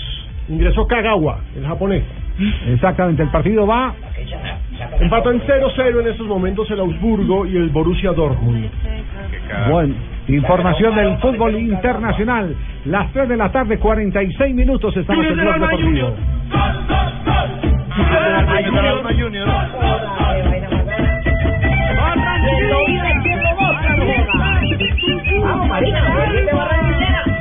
Ingresó 0.49 0.86
Kagawa, 0.88 1.39
el 1.55 1.65
japonés. 1.65 2.03
Exactamente, 2.67 3.24
el 3.24 3.30
partido 3.30 3.65
va 3.67 3.93
Empatan 4.99 5.41
0-0 5.41 6.01
en 6.01 6.07
estos 6.07 6.28
momentos 6.28 6.69
el 6.71 6.80
Augsburgo 6.80 7.45
y 7.45 7.57
el 7.57 7.69
Borussia 7.69 8.11
Dortmund. 8.11 8.69
Bueno, 9.69 9.95
información 10.28 10.95
del 10.95 11.17
fútbol 11.17 11.55
internacional. 11.57 12.55
Las 12.86 13.11
3 13.13 13.30
de 13.30 13.38
la 13.38 13.51
tarde, 13.51 13.78
46 13.78 14.55
minutos 14.55 14.95
estamos 14.97 15.26
en 15.26 15.36
Blog 15.36 15.59
Deportivo. 15.59 16.13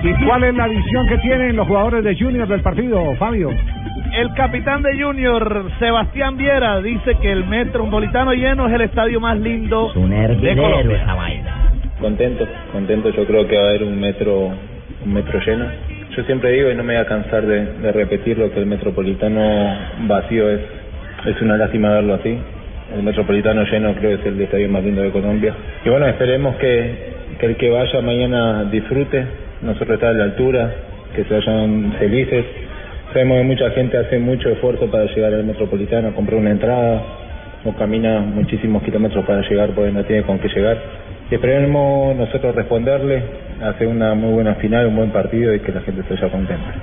¿Y 0.05 0.25
cuál 0.25 0.45
es 0.45 0.55
la 0.55 0.67
visión 0.69 1.07
que 1.09 1.19
tienen 1.19 1.57
los 1.57 1.67
jugadores 1.67 2.05
de 2.05 2.17
Junior 2.19 2.49
del 2.49 2.61
partido, 2.61 3.15
Fabio? 3.17 3.51
El 4.13 4.35
capitán 4.35 4.83
de 4.83 5.03
Junior, 5.03 5.71
Sebastián 5.79 6.37
Viera, 6.37 6.83
dice 6.83 7.17
que 7.23 7.33
el 7.33 7.47
Metropolitano 7.47 8.33
lleno 8.35 8.69
es 8.69 8.75
el 8.75 8.83
estadio 8.83 9.21
más 9.21 9.39
lindo 9.39 9.91
Un 9.95 10.11
de 10.11 10.55
Colombia. 10.55 11.03
esa 11.03 11.15
vaina. 11.15 11.73
Contento, 11.99 12.47
contento. 12.73 13.09
Yo 13.11 13.25
creo 13.25 13.47
que 13.49 13.57
va 13.57 13.63
a 13.63 13.69
haber 13.71 13.85
un 13.85 13.99
metro, 13.99 14.51
un 15.05 15.15
metro 15.15 15.41
lleno. 15.41 15.65
Yo 16.15 16.25
siempre 16.25 16.53
digo 16.53 16.71
y 16.71 16.75
no 16.75 16.83
me 16.83 16.95
voy 16.95 17.03
a 17.03 17.07
cansar 17.07 17.47
de, 17.47 17.65
de 17.65 17.93
repetirlo 17.93 18.51
que 18.53 18.61
el 18.61 18.67
metropolitano 18.67 19.77
vacío 20.01 20.51
es, 20.51 20.61
es 21.25 21.41
una 21.41 21.57
lástima 21.57 21.95
verlo 21.95 22.15
así. 22.15 22.39
El 22.95 23.03
metropolitano 23.03 23.65
lleno 23.65 23.95
creo 23.95 24.19
que 24.19 24.21
es 24.21 24.27
el 24.27 24.41
estadio 24.43 24.69
más 24.69 24.85
lindo 24.85 25.01
de 25.01 25.11
Colombia. 25.11 25.55
Y 25.87 25.89
bueno, 25.89 26.07
esperemos 26.07 26.57
que, 26.57 27.15
que 27.41 27.47
el 27.47 27.57
que 27.57 27.71
vaya 27.71 28.03
mañana 28.03 28.65
disfrute. 28.65 29.25
Nosotros 29.63 29.95
está 29.95 30.11
a 30.11 30.13
la 30.13 30.25
altura, 30.25 30.71
que 31.17 31.25
se 31.25 31.33
vayan 31.33 31.95
felices. 31.99 32.45
Sabemos 33.13 33.39
que 33.39 33.45
mucha 33.45 33.71
gente 33.71 33.99
hace 33.99 34.19
mucho 34.19 34.49
esfuerzo 34.51 34.91
para 34.91 35.05
llegar 35.07 35.35
al 35.35 35.45
metropolitano, 35.45 36.13
comprar 36.15 36.39
una 36.41 36.51
entrada. 36.51 37.03
no 37.65 37.73
camina 37.77 38.21
muchísimos 38.21 38.83
kilómetros 38.83 39.25
para 39.25 39.43
llegar 39.49 39.71
porque 39.71 39.93
no 39.93 40.03
tiene 40.05 40.23
con 40.23 40.39
qué 40.39 40.49
llegar. 40.49 40.79
Esperemos 41.31 42.15
nosotros 42.17 42.55
responderle, 42.55 43.23
hacer 43.63 43.87
una 43.87 44.15
muy 44.15 44.33
buena 44.35 44.55
final, 44.57 44.87
un 44.87 44.97
buen 44.97 45.11
partido 45.11 45.55
y 45.55 45.61
que 45.61 45.73
la 45.73 45.81
gente 45.83 46.03
se 46.09 46.15
vaya 46.15 46.29
contenta. 46.29 46.75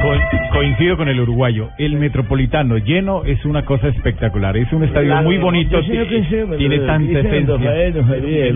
Co- 0.00 0.54
coincido 0.54 0.96
con 0.96 1.08
el 1.08 1.20
uruguayo. 1.20 1.68
El 1.78 1.96
Metropolitano 1.96 2.78
lleno 2.78 3.24
es 3.24 3.44
una 3.44 3.64
cosa 3.64 3.88
espectacular. 3.88 4.56
Es 4.56 4.72
un 4.72 4.84
estadio 4.84 5.14
muy 5.22 5.36
bonito. 5.38 5.76
No 5.76 6.06
coincido 6.08 6.56
Tiene 6.58 6.76
tanta 6.86 7.18
esencia. 7.20 7.56
Rafael. 8.00 8.54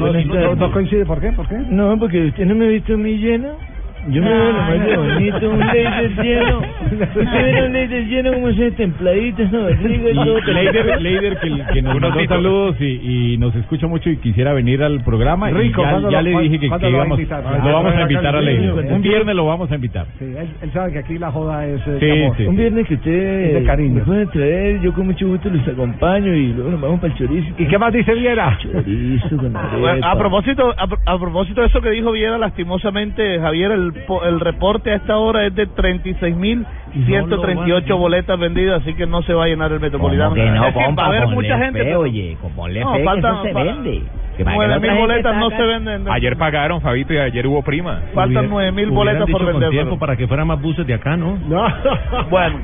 No, 0.56 0.72
coincide, 0.72 1.04
¿por 1.04 1.20
qué? 1.20 1.32
¿Por 1.32 1.48
qué? 1.48 1.56
No, 1.68 1.96
porque 1.98 2.26
usted 2.26 2.44
no 2.46 2.54
me 2.54 2.64
ha 2.64 2.68
visto 2.68 2.96
muy 2.98 3.18
lleno. 3.18 3.75
Yo 4.08 4.22
me 4.22 4.28
veo 4.28 4.52
lo 4.52 4.58
más 4.58 4.86
de 4.86 4.96
bonito, 4.96 5.50
un 5.50 5.58
laser 5.58 6.10
lleno. 6.22 6.58
Usted 6.60 7.66
un 7.66 7.72
laser 7.72 8.06
lleno 8.06 8.32
como 8.34 8.48
ese 8.48 8.70
templadito, 8.72 9.42
y 9.42 9.46
todo. 9.48 9.68
Leider, 9.70 11.00
Leider 11.02 11.38
que, 11.38 11.64
que 11.72 11.82
nos 11.82 12.00
mandó 12.00 12.24
saludos 12.26 12.76
y, 12.80 13.32
y 13.34 13.38
nos 13.38 13.54
escucha 13.56 13.86
mucho 13.86 14.08
y 14.10 14.16
quisiera 14.18 14.52
venir 14.52 14.82
al 14.82 15.02
programa. 15.02 15.50
y 15.50 15.54
Rico, 15.54 15.82
ya, 15.82 15.90
¿cuándo 15.90 16.10
ya 16.10 16.22
lo- 16.22 16.30
le 16.38 16.42
dije 16.44 16.58
que, 16.60 16.70
que 16.70 16.78
lo 16.78 16.88
íbamos, 16.90 17.18
lo 17.20 17.36
Ah, 17.36 17.60
vamos 17.72 17.94
a 17.94 18.02
invitar 18.02 18.36
a 18.36 18.40
Leider. 18.40 18.92
Un 18.92 19.02
viernes 19.02 19.34
lo 19.34 19.46
vamos 19.46 19.70
a 19.70 19.74
invitar. 19.74 20.06
Sí, 20.18 20.24
él, 20.24 20.48
él 20.62 20.70
sabe 20.72 20.92
que 20.92 20.98
aquí 21.00 21.18
la 21.18 21.30
joda 21.32 21.66
es 21.66 21.80
Sí, 22.00 22.10
amor. 22.10 22.36
sí. 22.36 22.46
Un 22.46 22.56
viernes 22.56 22.86
que 22.86 22.94
usted 22.94 23.44
Es 23.46 23.54
de 23.54 23.64
cariño. 23.64 23.94
me 23.96 24.00
puede 24.02 24.26
traer, 24.26 24.80
yo 24.80 24.92
con 24.94 25.06
mucho 25.06 25.26
gusto 25.26 25.48
los 25.50 25.66
acompaño 25.66 26.32
y 26.34 26.52
luego 26.52 26.70
nos 26.70 26.80
vamos 26.80 27.00
para 27.00 27.12
el 27.12 27.18
chorizo. 27.18 27.48
¿Y 27.58 27.66
qué 27.66 27.78
más 27.78 27.92
dice 27.92 28.14
Viera? 28.14 28.56
Chorizo 28.62 29.36
con 29.36 29.56
arepa. 29.56 30.10
a 30.10 30.18
propósito 30.18 30.72
a, 30.76 30.86
pro- 30.86 30.98
a 31.04 31.18
propósito 31.18 31.60
de 31.60 31.66
eso 31.66 31.80
que 31.80 31.90
dijo 31.90 32.12
Viera, 32.12 32.38
lastimosamente, 32.38 33.38
Javier, 33.40 33.72
el, 33.72 33.92
el 34.24 34.40
reporte 34.40 34.90
a 34.92 34.96
esta 34.96 35.16
hora 35.18 35.44
es 35.46 35.54
de 35.54 35.68
36.138 35.68 37.96
boletas 37.98 38.38
vendidas, 38.38 38.80
así 38.82 38.94
que 38.94 39.06
no 39.06 39.22
se 39.22 39.32
va 39.34 39.44
a 39.44 39.48
llenar 39.48 39.72
el 39.72 39.80
Metropolitano. 39.80 40.34
que 40.34 40.44
no, 40.44 40.66
es 40.66 40.74
decir, 40.74 40.84
compa, 40.86 41.02
va 41.02 41.08
a 41.08 41.10
haber 41.10 41.26
mucha 41.28 41.58
gente. 41.58 41.82
fe, 41.84 41.96
oye, 41.96 42.36
ponle 42.54 42.80
No, 42.80 42.92
fe, 42.92 42.98
que 42.98 43.04
falta- 43.04 43.28
eso 43.30 43.42
se 43.42 43.52
vende. 43.52 44.02
Que 44.36 44.44
para 44.44 44.54
que 44.54 44.58
Nueve 44.58 44.70
la 44.70 44.76
otra 44.76 44.80
mil 44.80 44.90
gente 44.90 45.00
boletas 45.00 45.36
no 45.36 45.50
se 45.50 45.62
venden. 45.62 46.08
Ayer 46.10 46.36
pagaron, 46.36 46.80
Fabito, 46.82 47.14
y 47.14 47.18
ayer 47.18 47.46
hubo 47.46 47.62
prima. 47.62 48.00
Faltan 48.14 48.48
nueve 48.50 48.70
mil 48.70 48.90
Hubieran 48.90 48.94
boletas 48.94 49.30
por 49.30 49.44
vender. 49.46 49.70
tiempo 49.70 49.98
para 49.98 50.14
que 50.16 50.26
fueran 50.28 50.46
más 50.46 50.60
buses 50.60 50.86
de 50.86 50.92
acá, 50.94 51.16
¿no? 51.16 51.38
Bueno. 52.30 52.58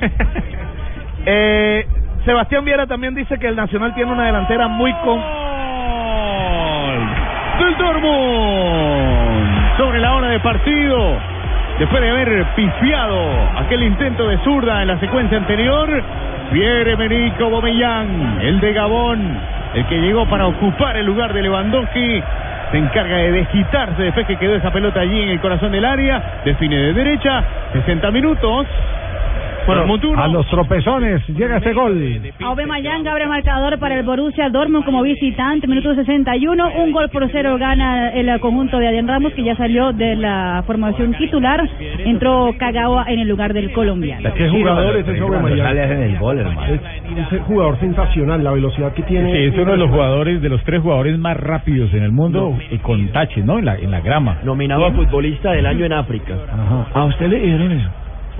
Eh, 1.25 1.87
Sebastián 2.27 2.65
Viera 2.65 2.87
también 2.87 3.15
dice 3.15 3.39
que 3.39 3.47
el 3.49 3.57
Nacional 3.57 3.95
tiene 3.95 4.13
una 4.13 4.27
delantera 4.27 4.69
muy 4.69 4.93
con... 5.05 5.19
del 7.59 7.77
Dortmund 7.79 9.52
sobre 9.77 10.01
la 10.01 10.15
hora 10.15 10.29
de 10.29 10.41
partido. 10.41 11.17
Después 11.79 12.03
de 12.03 12.11
haber 12.11 12.45
pifiado 12.55 13.19
aquel 13.57 13.83
intento 13.83 14.29
de 14.29 14.39
zurda 14.39 14.83
en 14.83 14.89
la 14.89 14.99
secuencia 14.99 15.39
anterior, 15.39 16.03
Pierre-Emerick 16.53 17.41
Aubameyang, 17.41 18.39
el 18.43 18.61
de 18.61 18.73
Gabón, 18.73 19.39
el 19.75 19.87
que 19.87 19.99
llegó 20.01 20.27
para 20.27 20.47
ocupar 20.47 20.97
el 20.97 21.07
lugar 21.07 21.33
de 21.33 21.43
Lewandowski, 21.43 22.23
se 22.71 22.79
encarga 22.79 23.17
de 23.17 23.33
desquitarse 23.33 24.03
después 24.03 24.27
que 24.27 24.37
quedó 24.37 24.55
esa 24.55 24.71
pelota 24.71 25.01
allí 25.01 25.21
en 25.21 25.31
el 25.31 25.41
corazón 25.41 25.73
del 25.73 25.85
área, 25.85 26.41
define 26.45 26.77
de 26.77 26.93
derecha, 26.93 27.43
60 27.73 28.11
minutos. 28.11 28.67
Uno. 29.67 30.23
a 30.23 30.29
los 30.29 30.47
tropezones 30.49 31.27
llega 31.29 31.59
ese 31.59 31.73
gol. 31.73 32.21
Aubameyang 32.45 33.07
abre 33.07 33.27
marcador 33.27 33.79
para 33.79 33.99
el 33.99 34.05
Borussia 34.05 34.49
Dortmund 34.51 34.85
como 34.85 35.03
visitante, 35.03 35.67
minuto 35.67 35.95
61, 35.95 36.71
un 36.79 36.93
gol 36.93 37.09
por 37.11 37.31
cero 37.31 37.57
gana 37.59 38.11
el 38.11 38.41
conjunto 38.41 38.79
de 38.79 38.89
Adrián 38.89 39.09
Ramos 39.09 39.33
que 39.35 39.43
ya 39.45 39.57
salió 39.57 39.93
de 39.93 40.17
la 40.17 40.63
formación 40.67 41.15
titular, 41.15 41.69
entró 42.05 42.55
Kagawa 42.59 43.05
en 43.09 43.21
el 43.21 43.29
lugar 43.29 43.53
del 43.53 43.73
colombiano. 43.73 44.33
¿Qué 44.35 44.49
jugador 44.49 44.97
es 44.97 45.09
ese 45.09 45.21
Aubameyang? 45.21 45.79
Es, 45.79 47.33
es 47.33 47.43
jugador 47.43 47.79
sensacional, 47.81 48.43
la 48.43 48.53
velocidad 48.53 48.93
que 48.95 49.03
tiene. 49.03 49.33
Sí, 49.33 49.55
es 49.55 49.59
uno 49.59 49.73
de 49.73 49.79
los 49.79 49.91
jugadores, 49.91 50.43
de 50.43 50.49
los 50.49 50.63
tres 50.65 50.81
jugadores 50.81 51.19
más 51.19 51.37
rápidos 51.37 51.93
en 51.95 52.03
el 52.03 52.13
mundo, 52.13 52.57
y 52.71 52.79
con 52.79 53.09
taches, 53.13 53.45
¿no? 53.45 53.59
En 53.59 53.65
la, 53.65 53.77
en 53.77 53.91
la 53.91 54.01
grama. 54.01 54.39
Nominado 54.45 54.87
a 54.87 54.93
futbolista 54.93 55.53
del 55.53 55.67
año 55.67 55.85
en 55.85 55.93
África. 55.93 56.35
¿A 56.95 57.05
usted 57.05 57.29
le 57.29 57.41
dijeron 57.41 57.73
eso? 57.73 57.91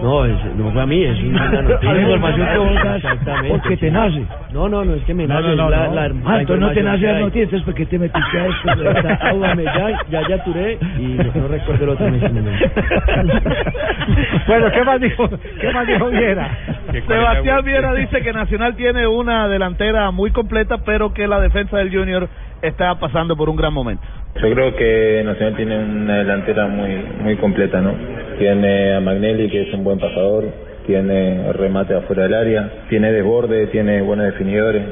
No, 0.03 0.25
es, 0.25 0.45
no 0.57 0.71
fue 0.73 0.83
a 0.83 0.87
mí, 0.87 1.03
es 1.05 1.19
una 1.23 1.49
noticia. 1.63 2.01
Información 2.03 2.49
que 2.49 2.59
vos 2.59 2.75
das, 2.75 2.97
Exactamente. 2.97 3.49
porque 3.51 3.77
te 3.77 3.91
nace. 3.91 4.27
No, 4.53 4.69
no, 4.69 4.85
no, 4.85 4.95
es 4.95 5.05
que 5.05 5.15
me 5.15 5.27
nace 5.27 5.49
no, 5.51 5.55
no, 5.57 5.71
la, 5.71 5.87
no. 5.87 5.95
la- 5.95 6.03
Ah, 6.03 6.09
la 6.35 6.41
entonces 6.41 6.61
no 6.61 6.73
te 6.73 6.83
nace 6.83 7.07
las 7.07 7.21
noticias 7.21 7.63
porque 7.63 7.87
te 7.87 7.99
metiste 7.99 8.39
a 8.39 8.47
esto. 8.47 8.91
Está 8.91 9.15
Aubameyang, 9.31 9.95
Yaya 10.11 10.45
Touré 10.45 10.79
y 10.99 11.03
no, 11.37 11.49
recuerdo 11.49 11.85
el 11.85 11.91
otro 11.91 12.07
en 12.07 12.15
este 12.17 12.29
momento. 12.31 12.65
bueno, 14.47 14.71
¿qué 14.73 14.85
más 14.85 15.01
dijo, 15.01 15.31
qué 15.61 15.73
más 15.73 15.87
dijo 15.87 16.07
Viera? 16.11 16.59
Sebastián 17.07 17.65
Viera 17.65 17.95
dice 17.95 18.21
que 18.23 18.33
Nacional 18.33 18.75
tiene 18.77 19.07
una 19.07 19.49
delantera 19.49 20.11
muy 20.11 20.31
completa, 20.31 20.79
pero 20.85 21.13
que 21.15 21.27
la 21.27 21.41
defensa 21.41 21.79
del 21.79 21.91
Junior 21.97 22.29
está 22.61 22.95
pasando 22.99 23.37
por 23.37 23.49
un 23.49 23.57
gran 23.57 23.73
momento. 23.73 24.03
Yo 24.41 24.51
creo 24.51 24.75
que 24.75 25.23
Nacional 25.25 25.57
tiene 25.57 25.79
una 25.79 26.19
delantera 26.19 26.67
muy 26.67 26.97
muy 27.21 27.37
completa, 27.37 27.81
¿no? 27.81 27.95
Tiene 28.39 28.95
a 28.95 29.01
Magnelli, 29.01 29.49
que 29.51 29.63
es 29.63 29.75
un 29.75 29.85
buen 29.85 29.99
pasador, 29.99 30.47
tiene 30.87 31.53
remate 31.53 31.95
afuera 31.95 32.25
del 32.25 32.35
área, 32.35 32.71
tiene 32.89 33.13
desborde, 33.13 33.67
tiene 33.69 34.01
buenos 34.01 34.27
definidores. 34.27 34.83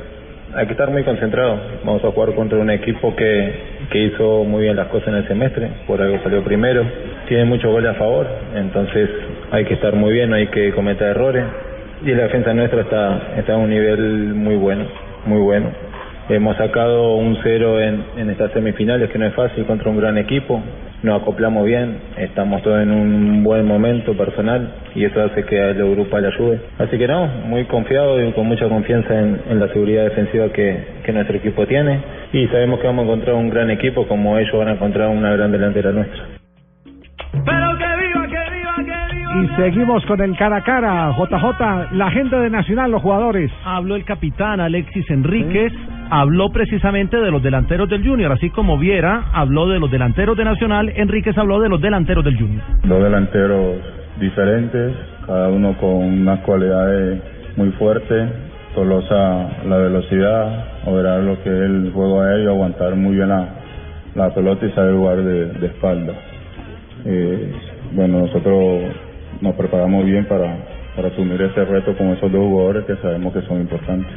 Hay 0.55 0.66
que 0.66 0.72
estar 0.72 0.91
muy 0.91 1.05
concentrado. 1.05 1.59
Vamos 1.84 2.05
a 2.05 2.11
jugar 2.11 2.34
contra 2.34 2.59
un 2.59 2.70
equipo 2.70 3.16
que, 3.16 3.53
que 3.91 3.99
hizo 3.99 4.45
muy 4.45 4.62
bien 4.62 4.76
las 4.76 4.88
cosas 4.88 5.09
en 5.09 5.14
el 5.14 5.28
semestre, 5.28 5.68
por 5.86 6.03
algo 6.03 6.22
salió 6.22 6.45
primero. 6.45 6.84
Tiene 7.26 7.45
muchos 7.45 7.72
goles 7.72 7.91
a 7.91 7.95
favor, 7.95 8.26
entonces 8.55 9.09
hay 9.53 9.64
que 9.64 9.74
estar 9.74 9.95
muy 9.95 10.12
bien, 10.12 10.30
no 10.30 10.36
hay 10.36 10.49
que 10.49 10.72
cometer 10.72 11.09
errores. 11.09 11.45
Y 12.05 12.11
la 12.12 12.24
defensa 12.24 12.53
nuestra 12.53 12.82
está, 12.82 13.20
está 13.38 13.55
a 13.55 13.57
un 13.57 13.70
nivel 13.70 14.34
muy 14.34 14.57
bueno, 14.57 14.84
muy 15.26 15.41
bueno. 15.41 15.89
Hemos 16.28 16.56
sacado 16.56 17.14
un 17.14 17.38
cero 17.42 17.80
en, 17.80 18.04
en 18.16 18.30
estas 18.30 18.52
semifinales, 18.52 19.10
que 19.10 19.18
no 19.18 19.26
es 19.26 19.34
fácil 19.34 19.64
contra 19.64 19.90
un 19.90 19.96
gran 19.96 20.18
equipo. 20.18 20.62
Nos 21.02 21.22
acoplamos 21.22 21.64
bien, 21.64 21.96
estamos 22.18 22.62
todos 22.62 22.82
en 22.82 22.90
un 22.90 23.42
buen 23.42 23.66
momento 23.66 24.14
personal 24.14 24.70
y 24.94 25.04
eso 25.04 25.22
hace 25.22 25.44
que 25.44 25.60
al 25.60 25.80
Europa 25.80 26.20
le 26.20 26.28
ayude. 26.28 26.60
Así 26.78 26.98
que 26.98 27.08
no, 27.08 27.26
muy 27.46 27.64
confiado 27.64 28.22
y 28.22 28.30
con 28.32 28.46
mucha 28.46 28.68
confianza 28.68 29.18
en, 29.18 29.40
en 29.48 29.60
la 29.60 29.68
seguridad 29.68 30.04
defensiva 30.04 30.50
que, 30.50 30.76
que 31.02 31.12
nuestro 31.12 31.38
equipo 31.38 31.66
tiene 31.66 32.00
y 32.32 32.46
sabemos 32.48 32.80
que 32.80 32.86
vamos 32.86 33.04
a 33.04 33.06
encontrar 33.06 33.34
un 33.34 33.48
gran 33.48 33.70
equipo 33.70 34.06
como 34.06 34.38
ellos 34.38 34.52
van 34.56 34.68
a 34.68 34.72
encontrar 34.72 35.08
una 35.08 35.32
gran 35.32 35.50
delantera 35.50 35.90
nuestra. 35.90 36.40
Y 39.32 39.48
seguimos 39.56 40.04
con 40.06 40.20
el 40.20 40.36
cara 40.36 40.56
a 40.56 40.62
cara. 40.62 41.12
JJ, 41.16 41.92
la 41.92 42.10
gente 42.10 42.36
de 42.36 42.50
Nacional, 42.50 42.90
los 42.90 43.00
jugadores. 43.00 43.50
Habló 43.64 43.96
el 43.96 44.04
capitán 44.04 44.60
Alexis 44.60 45.08
Enríquez, 45.08 45.72
habló 46.11 46.50
precisamente 46.50 47.16
de 47.16 47.30
los 47.30 47.42
delanteros 47.42 47.88
del 47.88 48.06
Junior, 48.06 48.32
así 48.32 48.50
como 48.50 48.78
Viera 48.78 49.30
habló 49.32 49.68
de 49.68 49.78
los 49.78 49.90
delanteros 49.90 50.36
de 50.36 50.44
Nacional, 50.44 50.92
Enríquez 50.94 51.36
habló 51.38 51.61
de 51.61 51.68
los 51.68 51.80
delanteros 51.80 52.24
del 52.24 52.36
Junior. 52.36 52.62
dos 52.84 53.02
delanteros 53.02 53.76
diferentes, 54.18 54.92
cada 55.26 55.48
uno 55.48 55.76
con 55.78 55.90
unas 55.90 56.40
cualidades 56.40 57.22
muy 57.56 57.70
fuertes. 57.72 58.30
Tolosa 58.74 59.48
la 59.66 59.78
velocidad, 59.78 60.64
operar 60.84 61.20
lo 61.20 61.42
que 61.42 61.48
es 61.48 61.62
el 61.62 61.90
juego 61.92 62.22
aéreo, 62.22 62.50
aguantar 62.50 62.94
muy 62.94 63.16
bien 63.16 63.28
la, 63.28 63.48
la 64.14 64.32
pelota 64.32 64.64
y 64.64 64.70
saber 64.72 64.94
jugar 64.94 65.16
de, 65.22 65.66
espalda. 65.66 66.12
Eh, 67.04 67.52
bueno, 67.92 68.20
nosotros 68.20 68.82
nos 69.40 69.54
preparamos 69.56 70.04
bien 70.04 70.24
para, 70.26 70.56
para 70.94 71.08
asumir 71.08 71.42
ese 71.42 71.64
reto 71.64 71.96
con 71.96 72.08
esos 72.08 72.30
dos 72.30 72.40
jugadores 72.40 72.84
que 72.84 72.96
sabemos 72.96 73.32
que 73.32 73.42
son 73.42 73.61
importantes. 73.61 74.12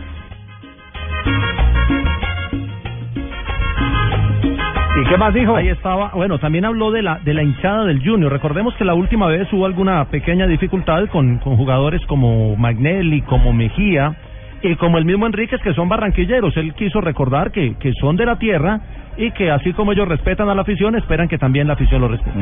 ¿Y 4.95 5.05
qué 5.05 5.17
más 5.17 5.33
dijo? 5.33 5.55
Ahí 5.55 5.69
estaba, 5.69 6.11
bueno, 6.13 6.37
también 6.37 6.65
habló 6.65 6.91
de 6.91 7.01
la 7.01 7.17
de 7.17 7.33
la 7.33 7.41
hinchada 7.41 7.83
del 7.85 8.03
Junior. 8.03 8.31
Recordemos 8.31 8.75
que 8.75 8.85
la 8.85 8.93
última 8.93 9.27
vez 9.27 9.51
hubo 9.51 9.65
alguna 9.65 10.05
pequeña 10.05 10.45
dificultad 10.45 11.07
con, 11.07 11.39
con 11.39 11.57
jugadores 11.57 12.05
como 12.05 12.55
Magnelli, 12.55 13.21
como 13.21 13.53
Mejía 13.53 14.15
y 14.61 14.75
como 14.75 14.99
el 14.99 15.05
mismo 15.05 15.25
Enríquez 15.25 15.59
que 15.61 15.73
son 15.73 15.89
barranquilleros. 15.89 16.55
Él 16.57 16.75
quiso 16.75 17.01
recordar 17.01 17.51
que, 17.51 17.75
que 17.79 17.91
son 17.93 18.15
de 18.17 18.27
la 18.27 18.37
tierra 18.37 18.81
y 19.17 19.31
que 19.31 19.49
así 19.49 19.73
como 19.73 19.93
ellos 19.93 20.07
respetan 20.07 20.47
a 20.49 20.53
la 20.53 20.61
afición, 20.61 20.95
esperan 20.95 21.27
que 21.27 21.39
también 21.39 21.65
la 21.65 21.73
afición 21.73 21.99
lo 21.99 22.07
respete. 22.07 22.37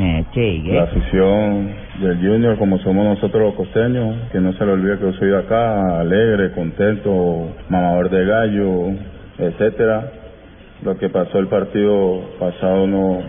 La 0.73 0.83
afición 0.83 1.69
del 2.01 2.17
Junior, 2.17 2.57
como 2.57 2.79
somos 2.79 3.05
nosotros 3.05 3.43
los 3.43 3.53
costeños, 3.55 4.13
que 4.33 4.41
no 4.41 4.51
se 4.53 4.65
le 4.65 4.73
olvide 4.73 4.97
que 4.97 5.05
yo 5.05 5.13
soy 5.13 5.29
de 5.29 5.39
acá, 5.39 6.01
alegre, 6.01 6.51
contento, 6.51 7.55
mamador 7.69 8.09
de 8.09 8.25
gallo, 8.25 8.89
etcétera. 9.37 10.11
Lo 10.83 10.97
que 10.97 11.09
pasó 11.09 11.37
el 11.37 11.47
partido 11.47 12.21
pasado 12.39 12.87
no, 12.87 13.21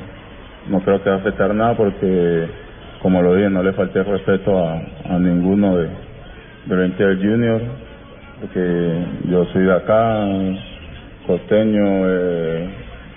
no 0.70 0.80
creo 0.80 1.02
que 1.02 1.10
va 1.10 1.16
a 1.16 1.18
afectar 1.18 1.54
nada 1.54 1.76
porque, 1.76 2.46
como 3.02 3.20
lo 3.20 3.34
dije, 3.34 3.50
no 3.50 3.62
le 3.62 3.74
falté 3.74 4.02
respeto 4.02 4.58
a, 4.58 4.80
a 5.10 5.18
ninguno 5.18 5.76
de, 5.76 5.88
de 6.66 6.76
del 6.76 7.18
Junior, 7.18 7.60
porque 8.40 9.04
yo 9.28 9.44
soy 9.52 9.64
de 9.64 9.72
acá, 9.74 10.26
costeño, 11.26 11.82
eh, 12.06 12.70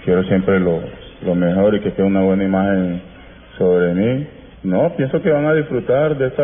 quiero 0.04 0.24
siempre 0.26 0.60
lo, 0.60 0.82
lo 1.26 1.34
mejor 1.34 1.76
y 1.76 1.80
que 1.80 1.94
quede 1.94 2.06
una 2.06 2.22
buena 2.22 2.44
imagen 2.44 3.02
sobre 3.58 3.94
mí. 3.94 4.28
No, 4.64 4.96
pienso 4.98 5.22
que 5.22 5.32
van 5.32 5.46
a 5.46 5.54
disfrutar 5.54 6.18
de 6.18 6.28
esta 6.28 6.44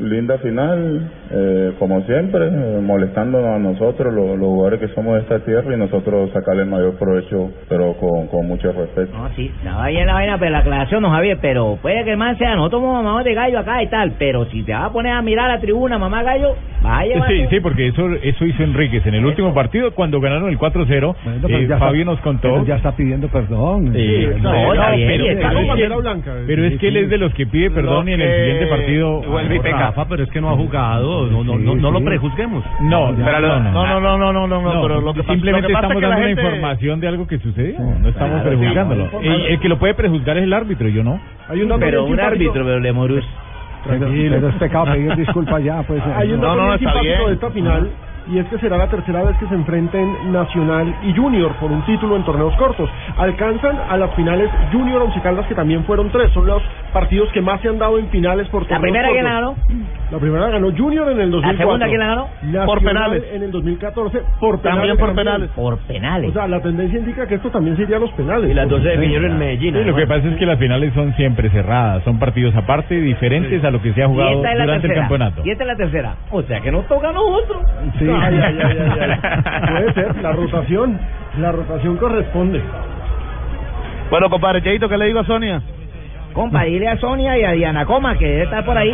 linda 0.00 0.38
final 0.38 1.10
eh, 1.30 1.72
como 1.78 2.02
siempre, 2.02 2.46
eh, 2.46 2.80
molestándonos 2.82 3.56
a 3.56 3.58
nosotros, 3.58 4.12
los, 4.12 4.38
los 4.38 4.46
jugadores 4.48 4.80
que 4.80 4.88
somos 4.88 5.14
de 5.14 5.20
esta 5.20 5.38
tierra 5.40 5.74
y 5.74 5.78
nosotros 5.78 6.30
sacarle 6.32 6.62
el 6.62 6.68
mayor 6.68 6.94
provecho, 6.98 7.50
pero 7.68 7.94
con, 7.94 8.26
con 8.28 8.46
mucho 8.46 8.72
respeto. 8.72 9.16
No, 9.16 9.28
sí, 9.34 9.50
estaba 9.58 9.88
bien 9.88 10.06
la 10.06 10.14
vaina, 10.14 10.38
pero 10.38 10.50
la 10.52 10.58
aclaración 10.58 11.02
no, 11.02 11.10
Javier, 11.10 11.38
pero 11.40 11.78
puede 11.80 12.04
que 12.04 12.10
el 12.12 12.16
man 12.16 12.36
sea, 12.38 12.54
nosotros 12.56 12.82
somos 12.82 13.02
mamá 13.02 13.22
de 13.22 13.34
gallo 13.34 13.58
acá 13.58 13.82
y 13.82 13.86
tal, 13.88 14.12
pero 14.18 14.44
si 14.46 14.62
te 14.62 14.72
vas 14.72 14.84
a 14.84 14.92
poner 14.92 15.12
a 15.12 15.22
mirar 15.22 15.48
la 15.48 15.60
tribuna, 15.60 15.98
mamá 15.98 16.22
gallo, 16.22 16.54
vaya, 16.82 17.24
Sí, 17.28 17.46
sí, 17.50 17.60
porque 17.60 17.88
eso 17.88 18.08
eso 18.22 18.44
hizo 18.44 18.62
Enríquez 18.62 19.04
en 19.06 19.14
el 19.14 19.24
último 19.24 19.54
partido 19.54 19.92
cuando 19.94 20.20
ganaron 20.20 20.48
el 20.48 20.58
4-0. 20.58 21.14
pero 21.42 21.56
eh, 21.58 21.66
ya 21.66 21.78
Fabio 21.78 22.00
está- 22.02 22.12
nos 22.12 22.20
contó. 22.20 22.48
pero 22.52 22.64
ya 22.66 22.76
está 22.76 22.92
pidiendo 22.92 23.28
perdón. 23.28 23.92
Sí, 23.94 24.26
no, 24.40 24.52
no, 24.52 24.74
no, 24.74 24.96
bien, 24.96 25.08
pero, 25.08 25.24
está 25.30 25.52
es 25.52 25.58
que, 25.58 25.66
bandera 25.68 25.96
blanca. 25.96 26.32
pero 26.46 26.64
es 26.64 26.78
que 26.78 26.88
él 26.88 26.96
es 26.98 27.08
de 27.10 27.18
los 27.18 27.32
que 27.34 27.46
pide 27.46 27.70
perdón 27.70 28.08
y 28.08 28.12
en 28.12 28.20
el 28.20 28.38
siguiente 28.40 28.66
partido 28.66 29.22
vuelve 29.22 29.56
y 29.56 29.60
peca. 29.60 29.78
Rafa, 29.78 30.06
pero 30.08 30.22
es 30.24 30.30
que 30.30 30.40
no 30.40 30.50
ha 30.50 30.56
jugado, 30.56 31.13
no, 31.22 31.44
no, 31.44 31.58
no, 31.58 31.74
no 31.76 31.90
lo 31.90 32.00
prejuzguemos. 32.04 32.64
No, 32.82 33.12
Pero 33.16 33.40
no, 33.40 33.60
no, 33.60 33.70
No, 33.72 33.86
no, 33.86 34.00
no, 34.00 34.18
no, 34.18 34.32
no, 34.32 34.46
no, 34.46 34.74
no, 34.74 34.82
pero 34.82 35.00
lo 35.00 35.14
que 35.14 35.22
simplemente 35.24 35.62
lo 35.62 35.68
que 35.68 35.74
pasa 35.74 35.86
estamos 35.86 35.94
es 35.94 35.96
que 35.96 36.00
la 36.02 36.08
dando 36.14 36.26
gente- 36.28 36.42
información 36.42 37.00
de 37.00 37.08
algo 37.08 37.26
que 37.26 37.38
sucedió, 37.38 37.78
no 37.80 38.08
estamos 38.08 38.42
Claro, 38.42 38.58
prejuzgándolo. 38.58 39.08
sí. 39.10 39.16
el, 39.26 39.40
el 39.46 39.60
que 39.60 39.68
lo 39.68 39.78
puede 39.78 39.94
prejuzgar 39.94 40.36
es 40.38 40.42
el 40.44 40.52
árbitro, 40.52 40.88
yo 40.88 41.02
no. 41.04 41.20
Hay 41.48 41.62
un 41.62 41.68
Pero 41.68 41.78
bien 41.78 41.98
un 42.00 42.06
simpático. 42.08 42.26
árbitro, 42.32 42.64
pero 42.64 42.80
Lemorus. 42.80 43.24
Pero, 43.86 44.06
pero 44.08 44.48
es 44.48 44.54
pecado 44.54 44.84
pedir 44.86 45.14
disculpas 45.16 45.62
ya, 45.62 45.82
pues. 45.82 46.02
Hay 46.16 46.32
un 46.32 46.40
dato 46.40 46.54
bien 46.64 46.78
simpático 46.78 47.28
de 47.28 47.34
esta 47.34 47.50
final 47.50 47.90
y 48.30 48.38
es 48.38 48.46
que 48.46 48.58
será 48.58 48.76
la 48.78 48.88
tercera 48.88 49.22
vez 49.22 49.36
que 49.38 49.46
se 49.46 49.54
enfrenten 49.54 50.32
Nacional 50.32 50.94
y 51.02 51.12
Junior 51.14 51.52
por 51.60 51.70
un 51.70 51.84
título 51.84 52.16
en 52.16 52.24
torneos 52.24 52.54
cortos. 52.56 52.88
Alcanzan 53.16 53.76
a 53.88 53.96
las 53.96 54.14
finales 54.14 54.50
Junior 54.72 55.02
Once 55.02 55.20
Caldas 55.20 55.46
que 55.46 55.54
también 55.54 55.84
fueron 55.84 56.10
tres. 56.10 56.30
Son 56.32 56.46
los 56.46 56.62
partidos 56.92 57.30
que 57.32 57.40
más 57.40 57.60
se 57.60 57.68
han 57.68 57.78
dado 57.78 57.98
en 57.98 58.08
finales 58.08 58.48
por 58.48 58.62
¿La 58.62 58.68
torneos 58.68 58.80
primera 58.80 59.08
la 59.10 59.40
cortos. 59.40 59.56
ganó? 59.68 59.78
La 60.10 60.18
primera 60.18 60.48
ganó 60.48 60.70
Junior 60.76 61.10
en 61.10 61.20
el 61.20 61.30
2004. 61.30 61.52
¿La 61.52 61.58
segunda 61.58 61.88
la 61.98 62.06
ganó? 62.06 62.28
Nacional 62.42 62.66
Por 62.66 62.82
penales. 62.82 63.24
En 63.32 63.42
el 63.42 63.50
2014 63.50 64.22
por 64.40 64.60
penales. 64.60 64.62
También 64.62 64.96
por 64.98 65.14
penales. 65.14 65.50
Por 65.50 65.78
penales. 65.78 66.30
O 66.30 66.32
sea, 66.32 66.48
la 66.48 66.60
tendencia 66.60 66.98
indica 66.98 67.26
que 67.26 67.34
esto 67.34 67.50
también 67.50 67.76
sería 67.76 67.98
los 67.98 68.10
penales. 68.12 68.48
Sí, 69.82 69.84
lo 69.84 69.94
que 69.96 70.06
pasa 70.06 70.28
es 70.28 70.36
que 70.36 70.46
las 70.46 70.58
finales 70.58 70.92
son 70.94 71.14
siempre 71.14 71.50
cerradas, 71.50 72.02
son 72.04 72.18
partidos 72.18 72.54
aparte, 72.56 73.00
diferentes 73.00 73.62
a 73.64 73.70
lo 73.70 73.80
que 73.82 73.92
se 73.92 74.02
ha 74.02 74.06
Y 74.06 74.08
jugado 74.08 74.36
durante 74.38 74.86
el 74.86 74.94
campeonato. 74.94 75.42
Y 75.44 75.50
esta 75.50 75.64
es 75.64 75.68
la 75.68 75.76
tercera. 75.76 76.14
O 76.30 76.42
sea 76.42 76.60
que 76.60 76.70
nos 76.70 76.86
toca 76.86 77.08
a 77.08 77.12
nosotros. 77.12 77.62
Sí. 77.98 78.06
Ay, 78.22 78.40
ay, 78.42 78.58
ay, 78.62 78.78
ay, 78.78 79.00
ay. 79.00 79.60
Puede 79.68 79.92
ser, 79.94 80.22
la 80.22 80.32
rotación. 80.32 80.98
La 81.38 81.52
rotación 81.52 81.96
corresponde. 81.96 82.62
Bueno, 84.10 84.30
compadre, 84.30 84.62
Cheito, 84.62 84.88
¿qué 84.88 84.98
le 84.98 85.06
digo 85.06 85.20
a 85.20 85.24
Sonia? 85.24 85.62
Compa, 86.34 86.64
dile 86.64 86.88
a 86.88 86.96
Sonia 86.98 87.38
y 87.38 87.44
a 87.44 87.52
Diana 87.52 87.86
Coma 87.86 88.16
que 88.18 88.26
debe 88.26 88.42
estar 88.42 88.64
por 88.64 88.76
ahí. 88.76 88.92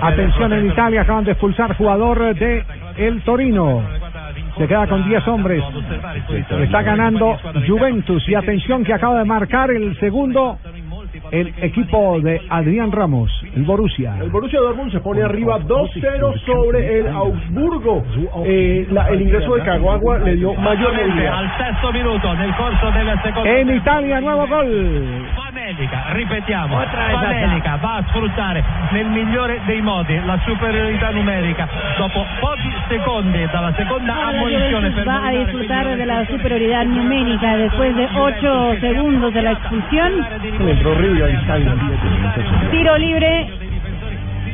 Atención 0.00 0.52
en 0.54 0.66
Italia, 0.66 1.02
acaban 1.02 1.24
de 1.24 1.32
expulsar 1.32 1.76
jugador 1.76 2.34
de 2.34 2.64
el 2.96 3.20
Torino. 3.22 3.82
Se 4.56 4.66
queda 4.66 4.86
con 4.86 5.06
10 5.06 5.28
hombres. 5.28 5.62
Está 6.62 6.82
ganando 6.82 7.38
Juventus. 7.66 8.26
Y 8.28 8.34
atención 8.34 8.82
que 8.82 8.94
acaba 8.94 9.18
de 9.18 9.24
marcar 9.26 9.70
el 9.70 9.98
segundo 10.00 10.58
el 11.30 11.54
equipo 11.58 12.20
de 12.20 12.40
Adrián 12.48 12.92
Ramos, 12.92 13.30
el 13.56 13.62
Borussia. 13.64 14.16
El 14.20 14.30
Borussia 14.30 14.60
Dortmund 14.60 14.90
se 14.92 15.00
pone 15.00 15.22
arriba 15.22 15.58
2-0 15.60 16.34
sobre 16.44 16.98
el 17.00 17.06
Augsburgo. 17.08 18.04
Eh, 18.44 18.86
la- 18.90 19.08
el 19.10 19.22
ingreso 19.22 19.54
de 19.54 19.62
Caguagua 19.62 20.18
le 20.18 20.36
dio 20.36 20.54
mayor 20.54 20.92
movilidad. 20.94 21.34
al 21.38 21.56
sesto 21.58 21.92
minuto 21.92 22.34
nel 22.34 22.54
corso 22.56 22.90
del 22.92 23.46
En 23.46 23.76
Italia, 23.76 24.20
nuevo 24.20 24.46
gol. 24.46 25.26
Famelica, 25.54 26.06
ripetiamo, 26.10 26.76
Famelica 26.84 27.78
va 27.80 27.94
a 27.98 28.04
sfruttare 28.08 28.64
nel 28.90 29.06
migliore 29.06 29.60
dei 29.66 29.80
modi 29.80 30.20
la 30.24 30.36
superiorità 30.44 31.10
numerica. 31.10 31.68
Dopo 31.96 32.26
pochi 32.40 32.72
secondi 32.88 33.46
dalla 33.52 33.72
seconda 33.76 34.14
Ahora 34.14 34.36
ammonizione 34.38 34.90
per 34.90 35.04
va 35.04 35.26
a 35.26 35.30
disfrutar 35.30 35.94
de 35.94 36.04
la 36.04 36.26
superioridad 36.28 36.84
numérica 36.86 37.54
después 37.54 37.94
de 37.94 38.08
8 38.12 38.80
segundos 38.80 39.32
de 39.32 39.42
la 39.42 39.52
expulsión. 39.52 40.26
Tiro 42.70 42.96
libre 42.96 43.63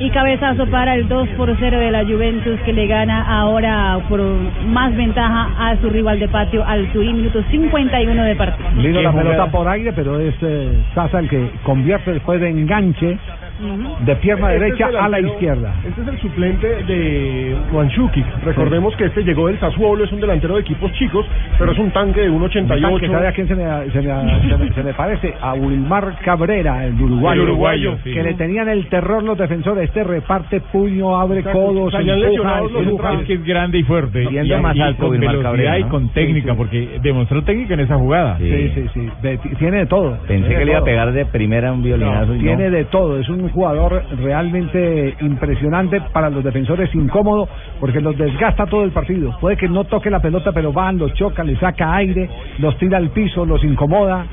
y 0.01 0.11
cabezazo 0.11 0.66
para 0.66 0.94
el 0.94 1.07
2 1.09 1.28
por 1.36 1.55
0 1.57 1.78
de 1.78 1.90
la 1.90 2.05
Juventus 2.05 2.59
que 2.64 2.72
le 2.72 2.86
gana 2.86 3.22
ahora 3.40 4.01
por 4.09 4.20
más 4.66 4.96
ventaja 4.96 5.51
a 5.59 5.76
su 5.76 5.90
rival 5.90 6.18
de 6.18 6.26
patio 6.26 6.64
al 6.66 6.90
Turín, 6.90 7.18
minuto 7.18 7.42
51 7.51 8.24
de 8.24 8.34
partido. 8.34 8.68
Vino 8.76 9.03
la 9.03 9.12
pelota 9.12 9.46
por 9.51 9.68
aire, 9.68 9.92
pero 9.92 10.18
es 10.18 10.34
eh, 10.40 10.82
Sasa 10.94 11.18
el 11.18 11.28
que 11.28 11.51
convierte 11.64 12.14
después 12.14 12.40
de 12.40 12.48
enganche 12.48 13.18
de 13.61 14.16
pierna 14.16 14.52
Este 14.52 14.64
derecha 14.64 14.84
es 14.84 14.90
el 14.90 14.96
a 14.96 15.08
la 15.08 15.20
izquierda. 15.20 15.74
Este 15.86 16.02
es 16.02 16.08
el 16.08 16.18
suplente 16.20 16.66
de 16.84 17.56
Wanchuki. 17.72 18.24
Recordemos 18.44 18.96
que 18.96 19.06
este 19.06 19.22
llegó 19.22 19.48
del 19.48 19.58
Sassuolo, 19.61 20.04
es 20.04 20.12
un 20.12 20.20
delantero 20.20 20.54
de 20.54 20.62
equipos 20.62 20.92
chicos, 20.92 21.26
pero 21.58 21.72
es 21.72 21.78
un 21.78 21.90
tanque 21.90 22.20
de 22.20 22.26
Que 22.26 22.32
1.88. 22.32 23.11
¿Sabe 23.11 23.28
a 23.28 23.32
quién 23.32 23.48
se 23.48 23.54
me, 23.54 23.64
se, 23.90 24.00
me, 24.00 24.40
se, 24.40 24.56
me, 24.56 24.72
se 24.72 24.82
me 24.82 24.94
parece? 24.94 25.34
A 25.40 25.54
Wilmar 25.54 26.16
Cabrera, 26.24 26.86
el 26.86 27.00
uruguayo. 27.00 27.42
El 27.42 27.48
uruguayo, 27.48 27.98
sí. 28.04 28.12
Que 28.12 28.22
le 28.22 28.34
tenían 28.34 28.68
el 28.68 28.86
terror 28.86 29.22
los 29.22 29.36
defensores. 29.36 29.84
Este 29.84 30.04
reparte 30.04 30.61
puño, 30.61 31.18
abre 31.18 31.40
Exacto. 31.40 31.58
codos, 31.58 31.94
empuja, 31.94 32.61
empuja. 32.78 33.14
Es 33.14 33.26
que 33.26 33.34
es 33.34 33.44
grande 33.44 33.78
y 33.78 33.82
fuerte. 33.82 34.26
Siendo 34.28 34.56
y, 34.56 34.61
más 34.61 34.76
y 34.76 34.80
alto 34.80 35.02
con 35.02 35.11
Wilmar 35.11 35.40
Cabrera, 35.40 35.78
y 35.78 35.82
¿no? 35.84 35.88
con 35.88 36.08
técnica, 36.11 36.54
porque 36.54 36.98
demostró 37.02 37.42
técnica 37.42 37.74
en 37.74 37.80
esa 37.80 37.96
jugada. 37.96 38.38
Sí, 38.38 38.72
sí, 38.74 38.86
sí. 38.94 39.08
De- 39.22 39.38
tiene 39.58 39.78
de 39.78 39.86
todo. 39.86 40.16
Pensé 40.26 40.48
Tiene 40.48 40.58
que 40.58 40.64
le 40.64 40.70
iba 40.72 40.80
a 40.80 40.84
pegar 40.84 41.12
de 41.12 41.26
primera 41.26 41.72
un 41.72 41.82
violinazo 41.82 42.34
y 42.34 42.38
no. 42.38 42.42
Tiene 42.42 42.70
de 42.70 42.84
todo, 42.84 43.18
es 43.18 43.28
un 43.28 43.49
jugador 43.51 44.05
realmente 44.18 45.16
impresionante 45.20 46.01
para 46.12 46.30
los 46.30 46.42
defensores, 46.42 46.94
incómodo, 46.94 47.48
porque 47.78 48.01
los 48.01 48.16
desgasta 48.16 48.66
todo 48.66 48.84
el 48.84 48.90
partido. 48.90 49.36
Puede 49.40 49.57
que 49.57 49.68
no 49.68 49.84
toque 49.84 50.11
la 50.11 50.20
pelota, 50.20 50.53
pero 50.53 50.72
van, 50.72 50.98
los 50.98 51.12
choca, 51.14 51.44
le 51.44 51.57
saca 51.57 51.94
aire, 51.96 52.28
los 52.59 52.76
tira 52.78 52.98
al 52.98 53.11
piso, 53.11 53.44
los 53.44 53.62
incomoda. 53.64 54.26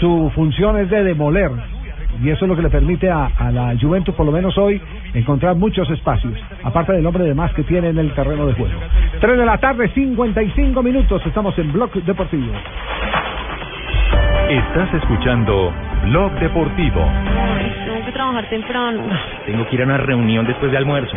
Su 0.00 0.30
función 0.34 0.78
es 0.78 0.90
de 0.90 1.04
demoler. 1.04 1.50
Y 2.22 2.28
eso 2.28 2.44
es 2.44 2.48
lo 2.48 2.56
que 2.56 2.62
le 2.62 2.70
permite 2.70 3.10
a, 3.10 3.26
a 3.26 3.50
la 3.50 3.74
Juventus, 3.80 4.14
por 4.14 4.26
lo 4.26 4.32
menos 4.32 4.56
hoy, 4.58 4.80
encontrar 5.14 5.56
muchos 5.56 5.88
espacios, 5.90 6.34
aparte 6.62 6.92
del 6.92 7.06
hombre 7.06 7.24
de 7.24 7.34
más 7.34 7.52
que 7.54 7.62
tiene 7.62 7.88
en 7.88 7.98
el 7.98 8.12
terreno 8.12 8.46
de 8.46 8.54
juego. 8.54 8.78
3 9.20 9.38
de 9.38 9.46
la 9.46 9.58
tarde, 9.58 9.88
55 9.88 10.82
minutos, 10.82 11.22
estamos 11.24 11.56
en 11.58 11.72
Block 11.72 11.94
Deportivo. 11.94 12.52
Estás 14.50 14.92
escuchando 14.94 15.72
Blog 16.02 16.32
Deportivo. 16.40 17.06
Tengo 17.84 18.04
que 18.04 18.12
trabajar 18.12 18.44
temprano. 18.48 19.02
Tengo 19.46 19.66
que 19.66 19.74
ir 19.76 19.82
a 19.82 19.84
una 19.84 19.98
reunión 19.98 20.46
después 20.46 20.72
de 20.72 20.78
almuerzo. 20.78 21.16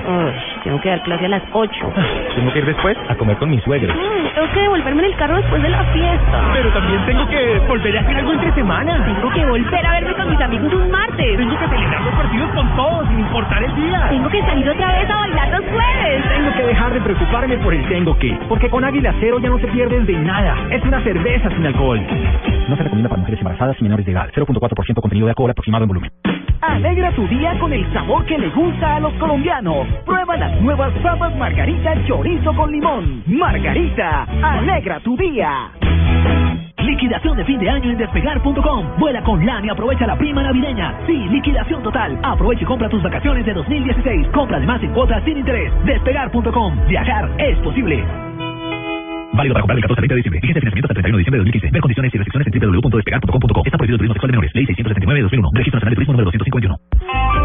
Tengo 0.64 0.82
que 0.82 0.90
dar 0.90 1.02
clase 1.04 1.26
a 1.26 1.30
las 1.30 1.44
8. 1.52 1.72
Tengo 2.36 2.52
que 2.52 2.60
ir 2.60 2.66
después 2.66 2.98
a 3.10 3.16
comer 3.16 3.38
con 3.38 3.50
mis 3.50 3.64
suegros. 3.64 3.96
Tengo 4.34 4.52
que 4.54 4.60
devolverme 4.60 5.04
en 5.06 5.12
el 5.12 5.18
carro 5.18 5.38
después 5.38 5.62
de 5.62 5.70
la 5.70 5.84
fiesta. 5.86 6.50
Pero 6.54 6.70
también 6.74 7.06
tengo 7.06 7.28
que 7.28 7.60
volver 7.68 7.98
a 7.98 8.02
hacer 8.02 8.18
algo 8.18 8.34
entre 8.34 8.54
semana. 8.54 9.06
Tengo 9.06 9.30
que 9.34 9.46
volver 9.46 9.86
a 9.86 9.92
verme 9.94 10.14
con 10.14 10.30
mis 10.30 10.42
amigos 10.42 10.74
un 10.74 10.92
martes. 10.92 11.38
Tengo 11.38 11.58
que 11.58 11.68
celebrar 11.68 12.02
los 12.02 12.14
partidos 12.16 12.50
con 12.52 12.76
todos, 12.76 13.08
sin 13.08 13.20
importar 13.20 13.64
el 13.64 13.76
día. 13.76 14.08
Tengo 14.10 14.30
que 14.30 14.42
salir 14.42 14.70
otra 14.70 14.92
vez 15.00 15.10
a 15.10 15.16
bailar 15.16 15.50
los 15.50 15.62
jueves. 15.62 16.24
Tengo 16.30 16.54
que 16.54 16.64
dejar 16.64 16.94
de 16.94 17.02
preocuparme 17.02 17.58
por 17.58 17.74
el 17.74 17.88
tengo 17.88 18.18
que. 18.18 18.38
Porque 18.50 18.70
con 18.70 18.84
Águila 18.84 19.14
Cero 19.20 19.40
ya 19.40 19.50
no 19.50 19.60
se 19.60 19.68
pierden 19.68 20.06
de 20.06 20.14
nada. 20.14 20.56
Es 20.70 20.84
una 20.84 21.02
cerveza 21.02 21.50
sin 21.50 21.66
alcohol. 21.66 22.02
No 22.68 22.76
se 22.76 22.84
recomienda 22.84 23.10
para 23.10 23.20
mujeres 23.20 23.40
embarazadas 23.40 23.76
y 23.80 23.84
menores 23.84 24.06
de 24.06 24.12
edad. 24.12 24.30
0.4% 24.34 24.73
contenido 24.76 25.28
de 25.28 25.32
alcohol 25.32 25.52
aproximado 25.52 25.84
en 25.84 25.88
volumen. 25.88 26.12
Alegra 26.62 27.12
tu 27.14 27.28
día 27.28 27.60
con 27.60 27.74
el 27.74 27.92
sabor 27.92 28.26
que 28.26 28.38
le 28.38 28.50
gusta 28.50 28.96
a 28.96 29.00
los 29.02 29.14
colombianos. 29.16 29.86
Prueba 30.06 30.38
las 30.38 30.62
nuevas 30.62 30.94
papas 31.04 31.36
Margarita 31.36 31.94
Chorizo 32.08 32.56
con 32.56 32.72
limón. 32.72 33.24
Margarita, 33.28 34.24
alegra 34.42 35.00
tu 35.02 35.18
día. 35.18 35.72
Liquidación 36.78 37.38
de 37.38 37.46
fin 37.46 37.60
de 37.60 37.70
año 37.70 37.92
en 37.92 37.98
despegar.com. 37.98 38.98
Vuela 38.98 39.22
con 39.24 39.46
LAN 39.46 39.66
y 39.66 39.70
aprovecha 39.70 40.08
la 40.08 40.18
prima 40.18 40.44
navideña. 40.44 41.00
Sí, 41.06 41.14
liquidación 41.30 41.84
total. 41.84 42.18
Aprovecha 42.24 42.64
y 42.64 42.66
compra 42.66 42.90
tus 42.90 43.04
vacaciones 43.04 43.46
de 43.46 43.54
2016. 43.54 44.28
Compra 44.30 44.58
además 44.58 44.82
en 44.84 44.94
cuotas 44.94 45.24
sin 45.24 45.38
interés. 45.38 45.72
Despegar.com. 45.86 46.88
Viajar 46.88 47.30
es 47.40 47.58
posible. 47.60 48.33
Válido 49.34 49.54
para 49.54 49.62
comprar 49.64 49.78
el 49.78 49.84
14 49.84 49.98
al 49.98 50.04
20 50.04 50.14
de 50.14 50.18
diciembre. 50.18 50.40
Vigente 50.42 50.60
financiamiento 50.62 50.88
hasta 50.88 51.00
el 51.00 51.04
31 51.04 51.18
de 51.18 51.22
diciembre 51.22 51.38
de 51.38 51.44
2015. 51.44 51.74
Ver 51.74 51.82
condiciones 51.82 52.14
y 52.14 52.18
restricciones 52.18 52.48
en 52.48 52.54
www.despegar.com.co. 52.54 53.62
Está 53.66 53.78
prohibido 53.78 53.96
el 53.96 54.02
turismo 54.02 54.14
sexual 54.14 54.30
de 54.30 54.38
menores. 54.38 54.52
Ley 54.54 54.66
679 54.66 55.18
de 55.18 55.24
2001. 55.24 55.50
Registro 55.54 55.78
Nacional 55.78 55.92
de 55.92 55.98
Turismo 55.98 56.14
número 56.14 56.30
251. 56.30 57.43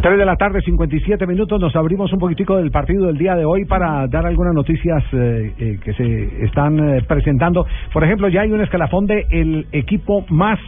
Tres 0.00 0.16
de 0.16 0.24
la 0.24 0.36
tarde, 0.36 0.60
57 0.60 1.26
minutos. 1.26 1.60
Nos 1.60 1.74
abrimos 1.74 2.12
un 2.12 2.20
poquitico 2.20 2.56
del 2.56 2.70
partido 2.70 3.06
del 3.06 3.18
día 3.18 3.34
de 3.34 3.44
hoy 3.44 3.64
para 3.64 4.06
dar 4.06 4.26
algunas 4.26 4.54
noticias 4.54 5.02
eh, 5.12 5.52
eh, 5.58 5.78
que 5.82 5.92
se 5.94 6.44
están 6.44 6.78
eh, 6.78 7.02
presentando. 7.02 7.66
Por 7.92 8.04
ejemplo, 8.04 8.28
ya 8.28 8.42
hay 8.42 8.52
un 8.52 8.60
escalafón 8.60 9.06
de 9.06 9.26
el 9.30 9.66
equipo 9.72 10.24
más 10.28 10.60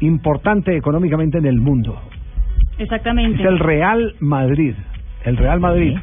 importante 0.00 0.74
económicamente 0.74 1.36
en 1.36 1.44
el 1.44 1.60
mundo. 1.60 2.00
Exactamente. 2.78 3.42
Es 3.42 3.46
el 3.46 3.58
Real 3.58 4.14
Madrid. 4.20 4.74
el 5.24 5.36
Real 5.36 5.60
Madrid. 5.60 5.94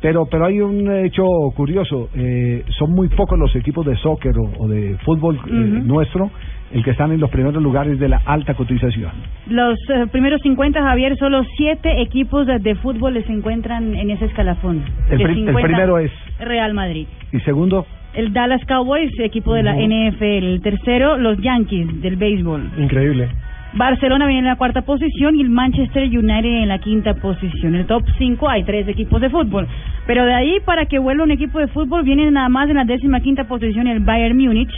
Pero, 0.00 0.26
pero 0.26 0.44
hay 0.44 0.60
un 0.60 0.88
hecho 1.04 1.24
curioso, 1.56 2.10
eh, 2.14 2.64
son 2.78 2.92
muy 2.92 3.08
pocos 3.08 3.36
los 3.38 3.56
equipos 3.56 3.84
de 3.84 3.96
soccer 3.96 4.38
o, 4.38 4.52
o 4.58 4.68
de 4.68 4.96
fútbol 4.98 5.40
nuestro 5.86 6.30
el 6.72 6.82
que 6.84 6.90
están 6.90 7.12
en 7.12 7.20
los 7.20 7.30
primeros 7.30 7.62
lugares 7.62 7.98
de 7.98 8.08
la 8.08 8.20
alta 8.26 8.54
cotización. 8.54 9.12
Los 9.48 9.78
eh, 9.88 10.06
primeros 10.10 10.40
50, 10.42 10.82
Javier, 10.82 11.16
solo 11.16 11.44
siete 11.56 12.00
equipos 12.02 12.46
de, 12.46 12.58
de 12.58 12.74
fútbol 12.74 13.22
se 13.24 13.32
encuentran 13.32 13.94
en 13.94 14.10
ese 14.10 14.24
escalafón. 14.26 14.82
El 15.10 15.18
De 15.18 15.24
pri- 15.24 15.32
el 15.32 15.46
50, 15.46 15.66
primero 15.68 15.98
es- 15.98 16.12
Real 16.40 16.74
Madrid. 16.74 17.06
Y 17.32 17.40
segundo, 17.40 17.86
El 18.14 18.32
Dallas 18.32 18.64
Cowboys, 18.66 19.12
equipo 19.20 19.54
de 19.54 19.62
la. 19.62 19.74
NFL. 19.76 20.22
El 20.54 20.60
tercero, 20.62 21.16
los 21.18 21.38
Yankees 21.40 22.00
del 22.02 22.16
béisbol. 22.16 22.70
Increíble. 22.78 23.28
Barcelona 23.74 24.26
viene 24.26 24.40
en 24.40 24.46
la 24.46 24.56
cuarta 24.56 24.82
posición 24.82 25.36
y 25.36 25.42
el 25.42 25.50
Manchester 25.50 26.04
United 26.04 26.62
en 26.62 26.68
la 26.68 26.78
quinta 26.78 27.12
posición. 27.14 27.74
En 27.74 27.80
el 27.82 27.86
top 27.86 28.04
5 28.16 28.48
hay 28.48 28.64
tres 28.64 28.88
equipos 28.88 29.20
de 29.20 29.28
fútbol. 29.28 29.66
Pero 30.06 30.24
de 30.24 30.32
ahí 30.32 30.58
para 30.64 30.86
que 30.86 30.98
vuelva 30.98 31.24
un 31.24 31.30
equipo 31.30 31.58
de 31.58 31.66
fútbol 31.66 32.02
viene 32.02 32.30
nada 32.30 32.48
más 32.48 32.70
en 32.70 32.76
la 32.76 32.84
décima 32.84 33.20
quinta 33.20 33.44
posición 33.44 33.86
el 33.86 34.00
Bayern 34.00 34.36
Múnich. 34.38 34.72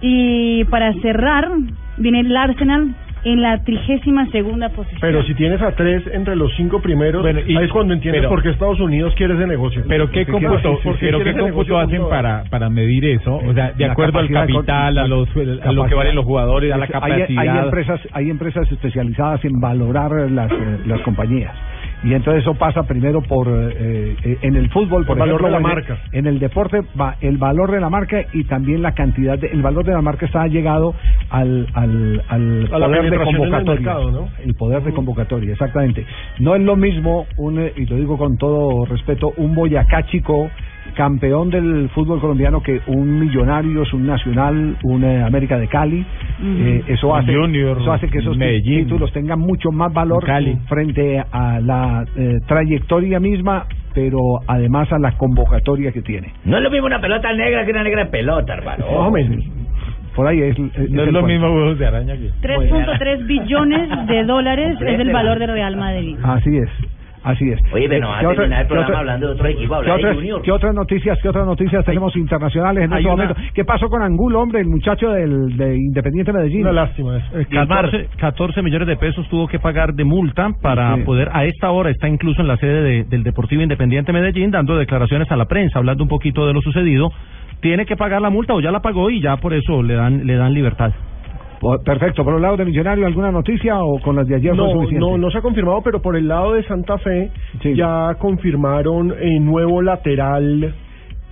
Y 0.00 0.64
para 0.64 0.92
cerrar 0.94 1.48
viene 1.96 2.20
el 2.20 2.36
Arsenal 2.36 2.94
en 3.24 3.42
la 3.42 3.58
trigésima 3.64 4.26
segunda 4.30 4.68
posición. 4.68 5.00
Pero 5.00 5.24
si 5.24 5.34
tienes 5.34 5.60
a 5.60 5.72
tres 5.72 6.04
entre 6.12 6.36
los 6.36 6.54
cinco 6.56 6.80
primeros, 6.80 7.20
Bueno, 7.22 7.40
y- 7.44 7.56
ahí 7.56 7.64
es 7.64 7.72
cuando 7.72 7.92
entiendes 7.92 8.20
pero- 8.22 8.28
por 8.30 8.42
qué 8.44 8.50
Estados 8.50 8.78
Unidos 8.78 9.12
quiere 9.16 9.34
ese 9.34 9.46
negocio. 9.46 9.82
Pero 9.88 10.08
qué 10.12 10.24
cómputo, 10.24 10.78
pero 11.00 11.18
qué 11.24 11.34
cómputo 11.34 11.78
hacen 11.80 12.08
para 12.08 12.44
para 12.48 12.70
medir 12.70 13.04
eso, 13.06 13.34
o 13.36 13.52
sea, 13.54 13.72
de 13.72 13.86
La 13.86 13.92
acuerdo 13.92 14.20
al 14.20 14.28
capital, 14.30 14.98
a 14.98 15.08
los 15.08 15.28
a 15.64 15.72
lo 15.72 15.84
que 15.86 15.94
valen 15.94 16.14
los 16.14 16.24
jugadores, 16.24 16.72
a 16.72 16.76
la 16.78 16.84
Hay- 16.84 16.90
capacidad. 16.90 17.28
Hay, 17.42 17.48
empresas, 17.64 18.00
hay 18.12 18.30
empresas 18.30 18.70
especializadas 18.70 19.44
en 19.44 19.58
valorar 19.60 20.12
las, 20.30 20.50
eh, 20.52 20.56
las 20.86 21.00
compañías. 21.00 21.52
Y 22.04 22.14
entonces 22.14 22.42
eso 22.42 22.54
pasa 22.54 22.84
primero 22.84 23.22
por, 23.22 23.48
eh, 23.48 24.16
eh, 24.22 24.38
en 24.42 24.56
el 24.56 24.70
fútbol, 24.70 25.04
por 25.04 25.16
El 25.16 25.20
valor 25.20 25.44
de 25.44 25.50
la 25.50 25.60
marca. 25.60 25.98
En 26.12 26.26
el 26.26 26.38
deporte 26.38 26.82
va 26.98 27.16
el 27.20 27.38
valor 27.38 27.72
de 27.72 27.80
la 27.80 27.90
marca 27.90 28.24
y 28.32 28.44
también 28.44 28.82
la 28.82 28.92
cantidad 28.92 29.38
de, 29.38 29.48
el 29.48 29.62
valor 29.62 29.84
de 29.84 29.92
la 29.92 30.02
marca 30.02 30.26
está 30.26 30.46
llegado 30.46 30.94
al, 31.30 31.66
al, 31.74 32.22
al 32.28 32.66
A 32.72 32.78
poder 32.86 33.10
de 33.10 33.16
el 33.16 33.22
convocatoria. 33.24 33.74
mercado, 33.80 34.10
¿no? 34.12 34.28
El 34.44 34.54
poder 34.54 34.82
de 34.84 34.92
convocatoria, 34.92 35.52
exactamente. 35.52 36.06
No 36.38 36.54
es 36.54 36.62
lo 36.62 36.76
mismo, 36.76 37.26
un, 37.36 37.58
eh, 37.58 37.72
y 37.76 37.86
lo 37.86 37.96
digo 37.96 38.16
con 38.16 38.36
todo 38.38 38.84
respeto, 38.84 39.32
un 39.36 39.54
Boyacá 39.54 40.04
chico 40.06 40.50
campeón 40.94 41.50
del 41.50 41.88
fútbol 41.90 42.20
colombiano 42.20 42.62
que 42.62 42.80
un 42.86 43.18
Millonarios, 43.20 43.92
un 43.92 44.06
Nacional, 44.06 44.76
un 44.82 45.04
eh, 45.04 45.22
América 45.22 45.58
de 45.58 45.68
Cali. 45.68 46.04
Eh, 46.42 46.82
eso, 46.88 47.14
hace, 47.14 47.34
Junior, 47.34 47.78
eso 47.80 47.92
hace 47.92 48.08
que 48.08 48.18
esos 48.18 48.36
Medellín. 48.36 48.84
títulos 48.84 49.12
tengan 49.12 49.38
mucho 49.40 49.70
más 49.70 49.92
valor 49.92 50.24
Cali. 50.24 50.56
frente 50.68 51.22
a 51.30 51.60
la 51.60 52.04
eh, 52.16 52.38
trayectoria 52.46 53.20
misma, 53.20 53.66
pero 53.94 54.20
además 54.46 54.92
a 54.92 54.98
la 54.98 55.12
convocatoria 55.12 55.92
que 55.92 56.02
tiene. 56.02 56.32
No 56.44 56.56
es 56.58 56.62
lo 56.62 56.70
mismo 56.70 56.86
una 56.86 57.00
pelota 57.00 57.32
negra 57.32 57.64
que 57.64 57.70
una 57.72 57.82
negra 57.82 58.10
pelota, 58.10 58.54
hermano. 58.54 58.84
Más 58.86 59.08
o 59.08 59.10
menos. 59.10 59.44
Por 60.14 60.26
ahí 60.26 60.40
es, 60.42 60.58
No 60.58 60.66
es 60.66 60.90
lo 61.12 61.20
cuento. 61.20 61.22
mismo 61.22 61.46
huevos 61.54 61.78
de 61.78 61.86
araña 61.86 62.14
que 62.16 62.30
3.3 62.42 63.26
billones 63.26 64.06
de 64.08 64.24
dólares 64.24 64.76
es 64.80 64.98
el 65.00 65.12
valor 65.12 65.38
del 65.38 65.48
Real 65.52 65.76
Madrid. 65.76 66.16
Así 66.24 66.56
es. 66.56 66.68
Así 67.24 67.50
es. 67.50 67.60
Oye, 67.72 67.88
pero 67.88 68.02
no 68.02 68.08
va 68.10 68.16
a 68.16 68.20
¿Qué 68.20 68.26
otra- 68.26 68.36
terminar 68.36 68.60
el 68.60 68.66
qué 68.66 68.68
programa 68.68 68.88
otra- 68.88 68.98
hablando 69.00 69.26
de 69.26 69.32
otro 69.34 69.46
equipo, 69.48 69.68
¿Qué 69.68 69.74
hablar 69.74 69.96
de 69.96 70.02
otras, 70.02 70.14
Junior. 70.16 70.42
qué 70.42 70.52
otras 70.52 70.74
noticias, 70.74 71.18
qué 71.20 71.28
otras 71.28 71.46
noticias 71.46 71.84
tenemos 71.84 72.16
internacionales 72.16 72.84
en 72.84 72.92
este 72.92 73.04
una- 73.04 73.10
momento? 73.10 73.34
¿Qué 73.54 73.64
pasó 73.64 73.88
con 73.88 74.02
Angulo, 74.02 74.40
hombre, 74.40 74.60
el 74.60 74.68
muchacho 74.68 75.10
del, 75.10 75.56
de 75.56 75.76
Independiente 75.76 76.32
Medellín? 76.32 76.62
Una 76.62 76.72
lástima 76.72 77.16
eso. 77.18 77.38
Eh, 77.38 77.46
14, 77.50 78.08
14 78.18 78.62
millones 78.62 78.88
de 78.88 78.96
pesos 78.96 79.28
tuvo 79.28 79.46
que 79.48 79.58
pagar 79.58 79.94
de 79.94 80.04
multa 80.04 80.50
para 80.62 80.94
Sí. 80.96 81.02
poder, 81.02 81.28
a 81.32 81.44
esta 81.44 81.70
hora 81.70 81.90
está 81.90 82.08
incluso 82.08 82.40
en 82.40 82.48
la 82.48 82.56
sede 82.56 82.82
de- 82.82 83.04
del 83.04 83.22
Deportivo 83.24 83.62
Independiente 83.62 84.12
Medellín 84.12 84.50
dando 84.50 84.76
declaraciones 84.76 85.30
a 85.30 85.36
la 85.36 85.46
prensa, 85.46 85.78
hablando 85.78 86.02
un 86.04 86.08
poquito 86.08 86.46
de 86.46 86.52
lo 86.54 86.60
sucedido. 86.62 87.10
Tiene 87.60 87.84
que 87.86 87.96
pagar 87.96 88.22
la 88.22 88.30
multa 88.30 88.54
o 88.54 88.60
ya 88.60 88.70
la 88.70 88.80
pagó 88.80 89.10
y 89.10 89.20
ya 89.20 89.36
por 89.38 89.52
eso 89.52 89.82
le 89.82 89.94
dan, 89.94 90.24
le 90.26 90.36
dan 90.36 90.54
libertad. 90.54 90.92
Por- 91.60 91.82
Perfecto. 91.82 92.24
¿Por 92.24 92.34
el 92.36 92.42
lado 92.42 92.56
de 92.56 92.64
Millonario 92.64 93.06
alguna 93.06 93.32
noticia 93.32 93.78
o 93.82 93.98
con 94.00 94.16
las 94.16 94.26
de 94.28 94.36
ayer 94.36 94.54
fue 94.54 94.64
No, 94.64 94.70
suficiente? 94.72 95.00
no, 95.06 95.18
no 95.18 95.30
se 95.30 95.38
ha 95.38 95.42
confirmado, 95.42 95.80
pero 95.82 96.00
por 96.00 96.16
el 96.16 96.28
lado 96.28 96.54
de 96.54 96.62
Santa 96.64 96.98
Fe 96.98 97.30
Sí. 97.62 97.74
ya 97.74 98.14
confirmaron 98.18 99.12
eh, 99.18 99.40
nuevo 99.40 99.82
lateral, 99.82 100.74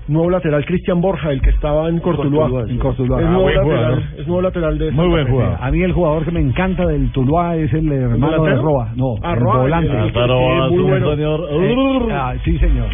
nuevo 0.08 0.30
lateral 0.30 0.64
Cristian 0.64 1.00
Borja, 1.00 1.30
el 1.30 1.40
que 1.40 1.50
estaba 1.50 1.88
en 1.88 1.98
Cortuluá. 2.00 2.48
Cortuluá, 2.48 2.70
en 2.72 2.78
Cortuluá. 2.78 3.20
Es, 3.20 3.26
Ah, 3.26 3.30
nuevo 3.30 3.42
buen 3.44 3.54
lateral, 3.56 3.78
jugador. 3.94 4.02
es 4.20 4.26
nuevo 4.26 4.42
lateral 4.42 4.78
de 4.78 4.84
Muy 4.86 4.94
Santa 4.96 5.10
buen 5.10 5.26
Fe. 5.26 5.32
jugador. 5.32 5.58
A 5.60 5.70
mí 5.70 5.82
el 5.82 5.92
jugador 5.92 6.24
que 6.24 6.30
me 6.32 6.40
encanta 6.40 6.86
del 6.86 7.12
Tuluá 7.12 7.56
es 7.56 7.72
el 7.72 7.92
hermano 7.92 8.26
de 8.26 8.32
delantero? 8.32 8.62
Roa. 8.62 8.92
No, 8.96 9.14
Ah, 9.22 9.32
el 9.34 9.40
Roa, 9.40 9.58
volante. 9.62 9.88
el- 9.90 9.94
el- 9.96 10.00
el- 10.04 10.30
el- 10.30 10.70
muy 10.70 10.82
bueno. 10.82 11.12
Eh, 11.12 12.12
ah, 12.12 12.34
sí, 12.44 12.58
señor. 12.58 12.86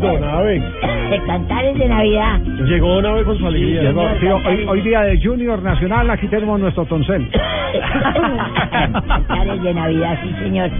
Don 0.00 0.24
Ave. 0.24 0.62
Cantares 1.26 1.76
de 1.76 1.86
Navidad. 1.86 2.40
Llegó 2.40 2.94
Don 2.94 3.04
Ave 3.06 3.24
con 3.24 3.36
su 3.38 3.46
alegría. 3.46 3.82
Llegó, 3.82 4.08
sí, 4.18 4.26
hoy, 4.26 4.64
hoy 4.66 4.80
día 4.80 5.02
de 5.02 5.22
Junior 5.22 5.62
Nacional, 5.62 6.08
aquí 6.08 6.28
tenemos 6.28 6.58
nuestro 6.58 6.86
toncel. 6.86 7.28
Cantares 9.06 9.62
de 9.62 9.74
Navidad, 9.74 10.18
sí, 10.22 10.34
señor. 10.38 10.70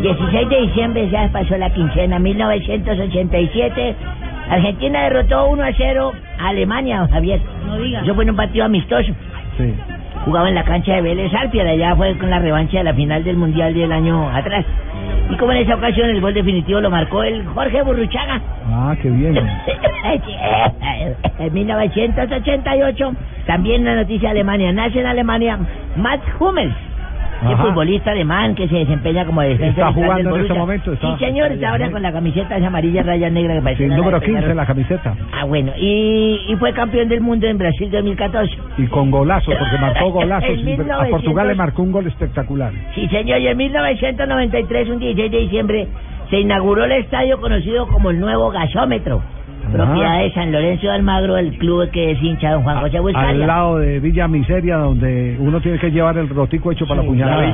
16 0.00 0.48
de 0.48 0.60
diciembre 0.62 1.10
ya 1.10 1.28
pasó 1.30 1.58
la 1.58 1.68
quincena, 1.74 2.18
1987. 2.18 3.94
Argentina 4.48 5.02
derrotó 5.02 5.48
1 5.48 5.62
a 5.62 5.72
0 5.76 6.12
a 6.38 6.48
Alemania, 6.48 7.06
Javier. 7.12 7.40
No 7.66 7.76
diga. 7.78 8.00
Eso 8.00 8.14
fue 8.14 8.24
en 8.24 8.30
un 8.30 8.36
partido 8.36 8.64
amistoso. 8.64 9.12
Sí. 9.58 9.74
Jugaba 10.26 10.48
en 10.48 10.56
la 10.56 10.64
cancha 10.64 10.92
de 10.96 11.02
Vélez 11.02 11.32
Arpia, 11.32 11.62
de 11.62 11.70
allá 11.70 11.94
fue 11.94 12.18
con 12.18 12.28
la 12.28 12.40
revancha 12.40 12.78
de 12.78 12.84
la 12.84 12.94
final 12.94 13.22
del 13.22 13.36
Mundial 13.36 13.72
del 13.72 13.92
año 13.92 14.28
atrás. 14.28 14.64
Y 15.30 15.36
como 15.36 15.52
en 15.52 15.58
esa 15.58 15.76
ocasión 15.76 16.10
el 16.10 16.20
gol 16.20 16.34
definitivo 16.34 16.80
lo 16.80 16.90
marcó 16.90 17.22
el 17.22 17.46
Jorge 17.46 17.80
Burruchaga. 17.82 18.40
Ah, 18.68 18.96
qué 19.00 19.08
bien. 19.08 19.36
En 21.38 21.52
1988, 21.52 23.12
también 23.46 23.84
la 23.84 23.96
noticia 23.96 24.28
de 24.30 24.40
Alemania, 24.40 24.72
nace 24.72 25.00
en 25.00 25.06
Alemania 25.06 25.58
Mats 25.96 26.24
Hummels, 26.40 26.74
el 27.42 27.52
Ajá. 27.52 27.64
futbolista 27.64 28.10
alemán 28.12 28.54
que 28.54 28.66
se 28.68 28.76
desempeña 28.76 29.24
como 29.26 29.42
defensa 29.42 29.66
Está 29.66 29.92
central 29.92 29.94
del 29.94 30.04
jugando 30.24 30.36
en 30.36 30.42
este 30.42 30.54
momento, 30.58 30.92
está- 30.92 31.18
Sí, 31.18 31.24
señor, 31.24 31.52
está 31.52 31.70
ahora 31.70 31.90
con 31.90 32.02
la 32.02 32.12
camiseta 32.12 32.56
esa 32.56 32.66
amarilla 32.66 33.02
raya 33.02 33.28
negra 33.30 33.54
que 33.54 33.60
parece 33.62 33.82
Sí, 33.82 33.86
una 33.86 33.96
número 33.98 34.20
de- 34.20 34.26
15 34.26 34.50
en 34.50 34.56
la 34.56 34.66
camiseta. 34.66 35.14
Ah, 35.32 35.44
bueno, 35.44 35.72
y, 35.78 36.40
y 36.48 36.56
fue 36.56 36.72
campeón 36.72 37.08
del 37.08 37.20
mundo 37.20 37.46
en 37.46 37.58
Brasil 37.58 37.90
2014. 37.90 38.56
Y 38.78 38.86
con 38.86 39.10
golazos, 39.10 39.54
porque 39.54 39.78
marcó 39.78 40.10
golazos. 40.10 40.48
En 40.56 40.60
A 40.60 40.62
1900. 40.64 41.08
Portugal 41.10 41.48
le 41.48 41.54
marcó 41.54 41.82
un 41.82 41.92
gol 41.92 42.06
espectacular. 42.06 42.72
Sí, 42.94 43.06
señor, 43.08 43.40
y 43.40 43.48
en 43.48 43.56
1993, 43.56 44.88
un 44.88 44.98
16 44.98 45.30
de 45.30 45.38
diciembre, 45.38 45.88
se 46.30 46.40
inauguró 46.40 46.84
el 46.84 46.92
estadio 46.92 47.40
conocido 47.40 47.86
como 47.88 48.10
el 48.10 48.18
nuevo 48.18 48.50
gasómetro. 48.50 49.22
Propiedad 49.72 50.20
de 50.20 50.32
San 50.32 50.52
Lorenzo 50.52 50.86
de 50.86 50.92
Almagro, 50.92 51.36
el 51.36 51.56
club 51.58 51.90
que 51.90 52.12
es 52.12 52.22
hincha 52.22 52.52
don 52.52 52.62
Juan 52.62 52.80
José 52.80 52.96
Al 52.96 53.02
Buscalia. 53.02 53.46
lado 53.46 53.78
de 53.78 54.00
Villa 54.00 54.28
Miseria, 54.28 54.76
donde 54.76 55.36
uno 55.38 55.60
tiene 55.60 55.78
que 55.78 55.90
llevar 55.90 56.16
el 56.18 56.28
rotico 56.28 56.72
hecho 56.72 56.86
para 56.86 57.02
la 57.02 57.06
puñalada. 57.06 57.52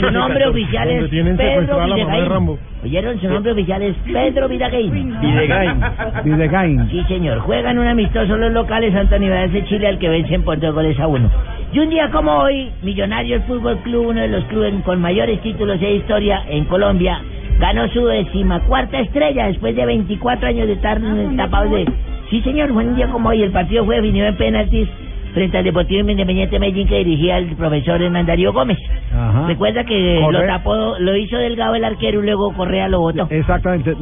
Su 0.00 0.10
nombre 0.10 0.46
oficial 0.46 0.90
es 0.90 1.08
Pedro 1.08 1.84
Videgain. 1.84 2.58
¿Oyeron? 2.84 3.20
Su 3.20 3.28
nombre 3.28 3.52
oficial 3.52 3.82
es 3.82 3.96
Pedro 4.04 4.48
Videgain. 4.48 5.20
Videgain. 6.24 6.88
Sí, 6.90 7.02
señor. 7.08 7.38
Juegan 7.40 7.78
un 7.78 7.86
amistoso 7.86 8.36
los 8.36 8.52
locales 8.52 8.94
ante 8.94 9.16
Universidad 9.16 9.62
de 9.62 9.68
Chile 9.68 9.88
al 9.88 9.98
que 9.98 10.08
vencen 10.08 10.42
por 10.42 10.58
dos 10.58 10.74
goles 10.74 10.98
a 10.98 11.06
uno. 11.06 11.30
Y 11.72 11.78
un 11.78 11.88
día 11.88 12.10
como 12.10 12.30
hoy, 12.32 12.70
Millonarios 12.82 13.42
Fútbol 13.44 13.78
Club, 13.78 14.08
uno 14.08 14.20
de 14.20 14.28
los 14.28 14.44
clubes 14.44 14.74
con 14.84 15.00
mayores 15.00 15.40
títulos 15.40 15.80
de 15.80 15.94
historia 15.94 16.44
en 16.46 16.66
Colombia, 16.66 17.22
ganó 17.58 17.88
su 17.88 18.04
decimacuarta 18.04 19.00
estrella 19.00 19.46
después 19.46 19.74
de 19.74 19.86
24 19.86 20.48
años 20.48 20.66
de 20.66 20.74
estar 20.74 21.00
tapados 21.34 21.70
de... 21.70 21.88
Sí, 22.28 22.42
señor, 22.42 22.74
fue 22.74 22.84
un 22.84 22.94
día 22.94 23.08
como 23.08 23.30
hoy. 23.30 23.42
El 23.42 23.52
partido 23.52 23.86
fue 23.86 23.96
definido 23.96 24.26
en 24.26 24.36
penaltis 24.36 24.86
frente 25.34 25.58
al 25.58 25.64
Deportivo 25.64 26.08
Independiente 26.10 26.58
Medellín 26.58 26.86
que 26.88 26.98
dirigía 26.98 27.38
el 27.38 27.54
profesor 27.56 28.02
Hernán 28.02 28.26
Darío 28.26 28.52
Gómez. 28.52 28.78
Ajá. 29.14 29.46
Recuerda 29.46 29.84
que 29.84 30.20
lo 30.30 30.42
tapó, 30.46 30.94
lo 30.98 31.16
hizo 31.16 31.36
Delgado 31.36 31.74
el 31.74 31.84
arquero 31.84 32.20
y 32.22 32.26
luego 32.26 32.52
Correa 32.54 32.88
lo 32.88 33.00
botó. 33.00 33.26
Exactamente. 33.30 33.94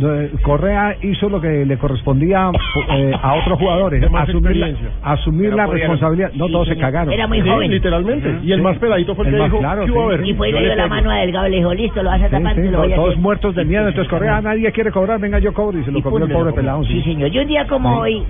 Correa 0.43 0.97
hizo 1.03 1.29
lo 1.29 1.41
que 1.41 1.65
le 1.65 1.77
correspondía 1.79 2.51
eh, 2.91 3.13
a 3.21 3.35
otros 3.35 3.59
jugadores. 3.59 4.01
De 4.11 4.11
Asumir 4.21 4.57
la, 4.57 4.73
asumir 5.03 5.55
la 5.55 5.67
responsabilidad. 5.67 6.31
No, 6.35 6.47
Sí, 6.47 6.53
todos 6.53 6.69
se 6.69 6.77
cagaron. 6.77 7.13
Era 7.13 7.27
muy 7.27 7.41
Sí, 7.43 7.49
joven. 7.49 7.71
literalmente. 7.71 8.39
Y 8.43 8.53
el 8.53 8.59
Sí. 8.59 8.65
más 8.65 8.79
peladito 8.79 9.15
fue 9.15 9.27
el, 9.29 9.35
El 9.35 9.35
que 9.35 9.43
más 9.43 9.51
dijo, 9.51 9.59
claro, 9.61 9.85
"¿Qué 9.85 9.91
hubo, 9.93 10.01
sí. 10.01 10.15
a 10.15 10.17
ver?". 10.19 10.27
Y 10.29 10.35
fue 10.35 10.49
y 10.49 10.53
le 10.53 10.61
dio 10.61 10.75
la 10.75 10.87
mano 10.89 11.11
a 11.11 11.15
Delgado 11.17 11.47
y 11.47 11.51
le 11.51 11.57
dijo, 11.59 11.75
listo, 11.75 12.03
lo 12.03 12.11
vas 12.11 12.23
a 12.23 12.27
Sí, 12.27 12.31
tapar, 12.33 12.55
te 12.55 12.71
lo 12.71 12.79
voy 12.79 12.93
a 12.93 12.97
todos 12.97 13.09
hacer. 13.11 13.23
muertos 13.23 13.55
de 13.55 13.65
miedo. 13.65 13.89
Entonces 13.89 14.11
Correa, 14.11 14.41
nadie 14.41 14.71
quiere 14.73 14.91
cobrar. 14.91 15.19
Venga, 15.21 15.39
yo 15.39 15.53
cobro. 15.55 15.79
Y 15.79 15.85
se 15.85 15.91
lo 15.93 16.03
cobró 16.03 16.25
el 16.27 16.33
pobre 16.33 16.53
pelado. 16.53 16.83
Sí, 16.85 16.95
Sí. 16.95 17.03
señor. 17.13 17.31
Yo 17.31 17.43
un 17.43 17.49
día 17.49 17.67
como 17.67 17.99
hoy, 18.01 18.23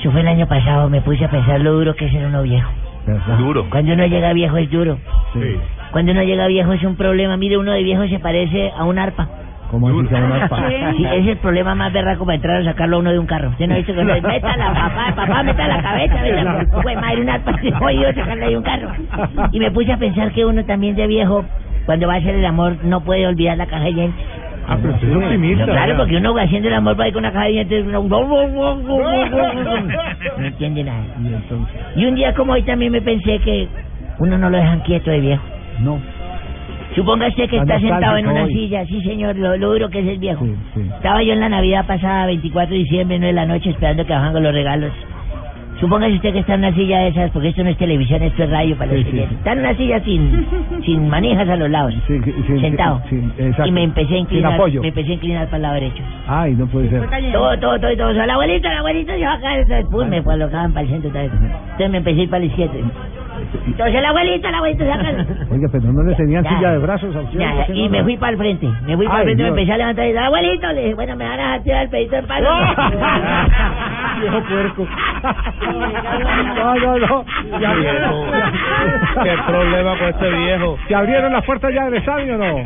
eso 0.00 0.10
fue 0.10 0.22
el 0.22 0.28
año 0.28 0.46
pasado, 0.46 0.88
me 0.88 1.02
puse 1.02 1.22
a 1.26 1.28
pensar 1.28 1.60
lo 1.60 1.74
duro 1.74 1.94
que 1.94 2.06
es 2.06 2.12
ser 2.12 2.24
uno 2.24 2.42
viejo. 2.42 2.70
Duro. 3.38 3.66
Cuando 3.68 3.92
uno 3.92 4.06
llega 4.06 4.32
viejo 4.32 4.56
es 4.56 4.70
duro. 4.70 4.98
Sí. 5.34 5.56
Cuando 5.90 6.12
uno 6.12 6.22
llega 6.22 6.46
viejo 6.46 6.72
es 6.72 6.82
un 6.84 6.96
problema. 6.96 7.36
Mire, 7.36 7.58
uno 7.58 7.72
de 7.72 7.82
viejo 7.82 8.06
se 8.08 8.18
parece 8.18 8.72
a 8.74 8.84
un 8.84 8.98
arpa. 8.98 9.28
¿Cómo 9.70 9.88
se 10.02 10.14
llama 10.14 10.48
una 10.48 10.92
Sí, 10.96 11.04
ese 11.04 11.18
es 11.18 11.26
el 11.28 11.36
problema 11.36 11.74
más 11.74 11.92
berraco 11.92 12.24
para 12.24 12.36
entrar 12.36 12.62
a 12.62 12.64
sacarlo 12.64 12.96
a 12.96 13.00
uno 13.00 13.12
de 13.12 13.18
un 13.18 13.26
carro. 13.26 13.50
¿Usted 13.50 13.66
no 13.66 13.74
ha 13.74 13.76
visto 13.76 13.92
que 13.92 14.00
uno 14.00 14.14
dice, 14.14 14.26
meta 14.26 14.56
la 14.56 14.72
papá, 14.72 15.14
papá, 15.14 15.42
meta 15.42 15.68
la 15.68 15.82
cabeza, 15.82 16.14
meta 16.22 16.66
Pues 16.82 16.96
madre, 16.96 17.20
una 17.20 17.38
parte 17.38 17.72
jodido 17.78 18.12
sacarlo 18.14 18.48
de 18.48 18.56
un 18.56 18.62
carro. 18.62 18.88
Y 19.52 19.60
me 19.60 19.70
puse 19.70 19.92
a 19.92 19.98
pensar 19.98 20.32
que 20.32 20.44
uno 20.44 20.64
también 20.64 20.96
de 20.96 21.06
viejo, 21.06 21.44
cuando 21.84 22.08
va 22.08 22.14
a 22.14 22.16
hacer 22.16 22.34
el 22.34 22.46
amor, 22.46 22.78
no 22.84 23.02
puede 23.02 23.26
olvidar 23.26 23.58
la 23.58 23.66
caja 23.66 23.84
de. 23.84 24.10
Ah, 24.72 24.78
pero 24.80 24.94
usted 24.94 25.08
es 25.10 25.16
optimista. 25.16 25.66
No, 25.66 25.72
claro, 25.72 25.96
porque 25.96 26.16
uno 26.16 26.34
haciendo 26.38 26.68
el 26.68 26.74
amor 26.74 26.98
va 26.98 27.04
ahí 27.04 27.12
con 27.12 27.20
una 27.24 27.32
caja 27.32 27.46
de 27.46 27.50
dientes. 27.52 27.84
uno- 27.86 28.02
No 30.38 30.44
entiende 30.46 30.84
nada. 30.84 31.02
Y 31.96 32.04
un 32.06 32.14
día 32.14 32.34
como 32.34 32.52
hoy 32.52 32.62
también 32.62 32.92
me 32.92 33.00
pensé 33.02 33.38
que 33.40 33.68
uno 34.18 34.38
no 34.38 34.48
lo 34.50 34.56
dejan 34.56 34.80
quieto 34.80 35.10
de 35.10 35.20
viejo. 35.20 35.42
No. 35.80 35.98
Supóngase 36.94 37.46
que 37.48 37.56
Está 37.58 37.78
sentado 37.78 38.16
en 38.16 38.26
una 38.28 38.42
hoy. 38.44 38.52
silla, 38.52 38.84
sí 38.84 39.00
señor, 39.02 39.36
lo, 39.36 39.56
lo 39.56 39.72
duro 39.72 39.88
que 39.90 40.00
es 40.00 40.08
el 40.08 40.18
viejo. 40.18 40.44
Estaba 40.96 41.22
yo 41.22 41.32
en 41.32 41.40
la 41.40 41.48
Navidad 41.48 41.86
pasada, 41.86 42.26
24 42.26 42.72
de 42.72 42.78
diciembre, 42.78 43.18
9 43.18 43.26
de 43.28 43.32
la 43.32 43.46
noche, 43.46 43.70
esperando 43.70 44.04
que 44.04 44.12
bajan 44.12 44.32
con 44.32 44.42
los 44.42 44.52
regalos. 44.52 44.92
Supóngase 45.80 46.14
usted 46.14 46.32
que 46.34 46.40
está 46.40 46.54
en 46.54 46.60
una 46.60 46.74
silla 46.74 46.98
de 47.00 47.08
esas, 47.08 47.30
porque 47.30 47.48
esto 47.48 47.64
no 47.64 47.70
es 47.70 47.76
televisión, 47.78 48.22
esto 48.22 48.44
es 48.44 48.50
radio 48.50 48.76
para 48.76 48.92
los 48.92 49.02
Sí, 49.02 49.10
sí. 49.12 49.18
Está 49.20 49.52
en 49.52 49.58
una 49.60 49.74
silla 49.76 50.00
sin, 50.04 50.46
sin 50.84 51.08
manijas 51.08 51.48
a 51.48 51.56
los 51.56 51.70
lados, 51.70 51.94
Sí, 52.06 52.20
sí, 52.22 52.60
sentado. 52.60 53.00
y 53.64 53.70
me 53.72 53.84
empecé 53.84 54.14
a 54.14 54.18
inclinar, 54.18 54.52
apoyo. 54.54 54.82
me 54.82 54.88
empecé 54.88 55.10
a 55.10 55.14
inclinar 55.14 55.44
para 55.46 55.56
el 55.56 55.62
lado 55.62 55.74
derecho. 55.74 56.02
Ay, 56.28 56.54
no 56.54 56.66
puede 56.66 56.90
ser. 56.90 57.00
Todo, 57.32 57.58
todo, 57.58 57.80
todo, 57.80 57.96
todo. 57.96 58.10
El 58.10 58.30
abuelito, 58.30 58.68
el 58.68 58.76
abuelito, 58.76 59.16
yo 59.16 59.30
acá, 59.30 59.56
entonces, 59.56 59.86
pum, 59.90 60.06
me 60.08 60.22
colocaban 60.22 60.72
para 60.72 60.84
el 60.84 60.90
centro 60.92 61.08
otra 61.08 61.22
vez. 61.22 61.32
Entonces 61.32 61.90
me 61.90 61.98
empecé 61.98 62.20
a 62.20 62.22
ir 62.24 62.30
para 62.30 62.40
la 62.40 62.46
izquierda. 62.46 62.74
Entonces 63.66 63.94
el 63.96 64.04
abuelito, 64.04 64.48
el 64.48 64.54
abuelito, 64.54 64.84
saca. 64.86 65.08
Oiga, 65.50 65.68
pero 65.72 65.92
no 65.92 66.02
le 66.02 66.14
tenían 66.14 66.44
Ya. 66.44 66.50
silla 66.50 66.70
de 66.72 66.78
brazos 66.78 67.14
a 67.16 67.20
usted. 67.20 67.38
Ya, 67.38 67.52
¿por 67.54 67.66
qué 67.66 67.72
y 67.74 67.84
no? 67.84 67.90
me 67.90 68.02
fui 68.04 68.16
para 68.16 68.32
el 68.32 68.38
frente. 68.38 68.66
Me 68.86 68.96
fui 68.96 69.06
para 69.06 69.18
el 69.20 69.24
frente, 69.24 69.42
me 69.42 69.48
Dios. 69.48 69.48
empecé 69.58 69.72
a 69.72 69.76
levantar 69.78 70.04
y 70.04 70.08
dije, 70.08 70.18
abuelito, 70.24 70.72
le 70.72 70.80
dije, 70.82 70.94
bueno, 70.94 71.16
me 71.16 71.24
van 71.28 71.40
a 71.40 71.42
dejar 71.44 71.62
tirar 71.62 71.82
el 71.84 71.90
pedito 71.90 72.16
del 72.16 72.24
palo. 72.26 72.48
Viejo 74.20 74.40
puerco. 74.48 74.86
No, 76.60 76.74
no, 76.74 76.98
no. 76.98 77.24
Ya 77.60 77.72
vieron. 77.74 78.26
Qué 79.22 79.36
problema 79.46 79.96
con 79.98 80.08
este 80.08 80.30
viejo. 80.30 80.78
¿Se 80.88 80.94
abrieron 80.94 81.32
las 81.32 81.44
puertas 81.44 81.72
ya 81.74 81.84
del 81.84 81.94
estadio 81.94 82.34
o 82.34 82.38
no? 82.38 82.64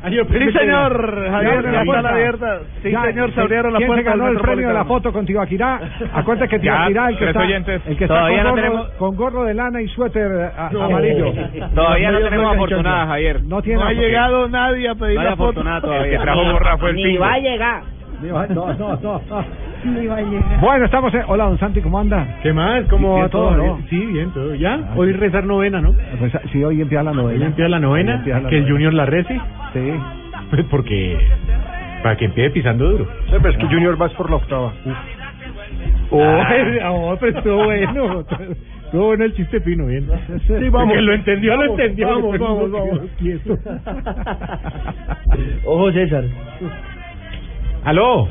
Sí, 0.00 0.52
señor, 0.52 1.20
¿Se 1.24 1.30
Javier, 1.30 1.64
la 1.72 1.84
puerta? 1.84 2.08
abiertas. 2.10 2.60
Sí, 2.82 2.90
señor, 3.04 3.32
se 3.34 3.40
abrieron 3.40 3.72
las 3.72 3.78
¿quién 3.78 3.88
puertas 3.88 4.04
se 4.04 4.18
ganó 4.18 4.28
el 4.30 4.38
premio 4.38 4.68
de 4.68 4.74
la 4.74 4.84
foto 4.84 5.12
con 5.12 5.26
Tibaquirá? 5.26 5.80
Acuérdate 6.14 6.48
que 6.48 6.58
Tibaquirá, 6.60 7.08
el 7.08 7.18
que 7.18 7.24
está, 7.26 7.44
el 7.44 7.64
que 7.64 8.04
está 8.04 8.06
Todavía 8.06 8.36
con, 8.36 8.44
no 8.44 8.50
gorro, 8.50 8.62
tenemos- 8.62 8.88
con 8.98 9.16
gorro 9.16 9.44
de 9.44 9.54
lana 9.54 9.82
y 9.82 9.88
suéter 9.88 10.30
eh, 10.32 10.50
amarillo. 10.80 11.32
Todavía 11.74 12.12
no 12.12 12.20
tenemos 12.20 12.54
afortunada, 12.54 13.06
Javier. 13.06 13.42
No 13.42 13.60
tiene 13.62 13.80
No 13.80 13.86
ha 13.88 13.92
llegado 13.92 14.48
nadie 14.48 14.88
a 14.88 14.94
pedir 14.94 15.16
la 15.16 15.30
foto. 15.30 15.42
afortunada 15.42 15.80
todavía. 15.82 16.04
El 16.04 16.10
que 16.12 16.18
trajo 16.24 16.44
gorra 16.52 16.78
fue 16.78 16.90
el 16.90 16.96
Ni 16.96 17.02
pingo. 17.04 17.20
va 17.20 17.32
a 17.32 17.38
llegar. 17.38 17.82
No, 18.22 18.72
no, 18.74 18.98
no. 19.02 19.20
Bueno, 20.60 20.84
estamos 20.84 21.14
en... 21.14 21.22
Hola, 21.28 21.44
don 21.44 21.58
Santi, 21.58 21.80
¿cómo 21.80 21.98
anda? 21.98 22.38
¿Qué 22.42 22.52
más? 22.52 22.84
¿Cómo 22.88 23.18
va 23.18 23.28
todo? 23.28 23.78
Sí, 23.88 23.98
bien, 24.06 24.30
todo. 24.32 24.54
¿Ya? 24.54 24.92
Hoy 24.96 25.12
rezar 25.12 25.44
novena, 25.44 25.80
¿no? 25.80 25.94
Pues, 26.18 26.32
sí, 26.52 26.62
hoy 26.64 26.80
empieza 26.80 27.02
la 27.04 27.10
Hoy 27.12 27.16
novena. 27.16 27.46
empieza 27.46 27.68
la 27.68 27.78
novena, 27.78 28.14
empieza 28.16 28.40
la 28.40 28.48
que 28.48 28.58
el. 28.58 28.68
Junior 28.70 28.92
la 28.94 29.06
rece, 29.06 29.40
Sí. 29.72 29.92
pues 30.50 30.64
porque... 30.70 31.16
Para 32.02 32.16
que 32.16 32.26
empiece 32.26 32.50
pisando 32.50 32.90
duro. 32.90 33.06
Sí, 33.26 33.32
pero 33.40 33.50
es 33.50 33.56
que 33.56 33.66
Junior 33.66 33.96
vas 33.96 34.12
por 34.14 34.30
la 34.30 34.36
octava. 34.36 34.72
Oh, 36.10 36.42
oh, 36.86 37.16
pero 37.20 37.36
estuvo 37.38 37.64
bueno. 37.64 38.20
Estuvo 38.86 39.04
bueno 39.08 39.24
el 39.24 39.34
chiste 39.34 39.60
fino, 39.60 39.84
bien. 39.86 40.08
Sí, 40.46 40.68
vamos. 40.70 40.94
Que 40.94 41.02
lo 41.02 41.12
entendió, 41.12 41.54
lo 41.56 41.64
entendió. 41.64 42.08
vamos, 42.08 42.38
vamos, 42.38 42.70
vamos. 42.72 43.00
quieto. 43.18 43.58
Ojo, 45.66 45.92
César. 45.92 46.24
¿Aló? 47.84 48.26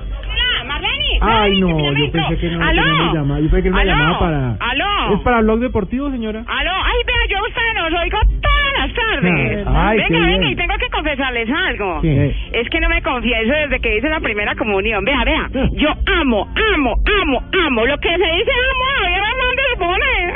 Ay, 1.22 1.60
no, 1.60 1.70
yo 1.94 2.12
pensé 2.12 2.38
que 2.38 2.50
no, 2.50 2.64
¿Aló? 2.66 2.84
que 2.84 2.90
no 2.90 2.98
me 3.06 3.14
llamaba. 3.14 3.40
Yo 3.40 3.50
pensé 3.50 3.64
que 3.64 3.70
me 3.72 3.82
¿Aló? 3.82 3.92
llamaba 3.92 4.20
para... 4.20 4.58
¿Aló? 4.60 5.14
¿Es 5.16 5.20
para 5.22 5.42
Blog 5.42 5.60
Deportivo, 5.60 6.12
señora? 6.12 6.44
Aló, 6.48 6.72
ay, 6.84 6.98
vea, 7.06 7.28
yo 7.30 7.38
a 7.38 7.48
ustedes 7.48 7.74
los 7.92 8.02
oigo 8.02 8.18
todas 8.42 8.74
las 8.80 8.94
tardes. 8.94 9.68
Ay, 9.68 9.98
qué 9.98 10.04
venga, 10.14 10.26
bien. 10.28 10.40
venga, 10.42 10.50
y 10.52 10.56
tengo 10.56 10.74
que 10.78 10.90
confesarles 10.90 11.50
algo. 11.50 12.02
¿Qué? 12.02 12.36
Es 12.54 12.70
que 12.70 12.80
no 12.80 12.90
me 12.90 13.02
confieso 13.02 13.52
desde 13.54 13.80
que 13.80 13.98
hice 13.98 14.10
la 14.10 14.20
primera 14.20 14.56
comunión. 14.56 15.04
Vea, 15.06 15.24
vea, 15.24 15.50
yo 15.74 15.90
amo, 16.22 16.48
amo, 16.74 16.94
amo, 17.22 17.44
amo. 17.66 17.86
Lo 17.86 17.98
que 18.00 18.10
se 18.10 18.16
dice 18.16 18.52
amo 18.52 18.84
a 18.90 19.02
Javier 19.04 19.24
Hernández 19.24 19.80
Bonet. 19.80 20.36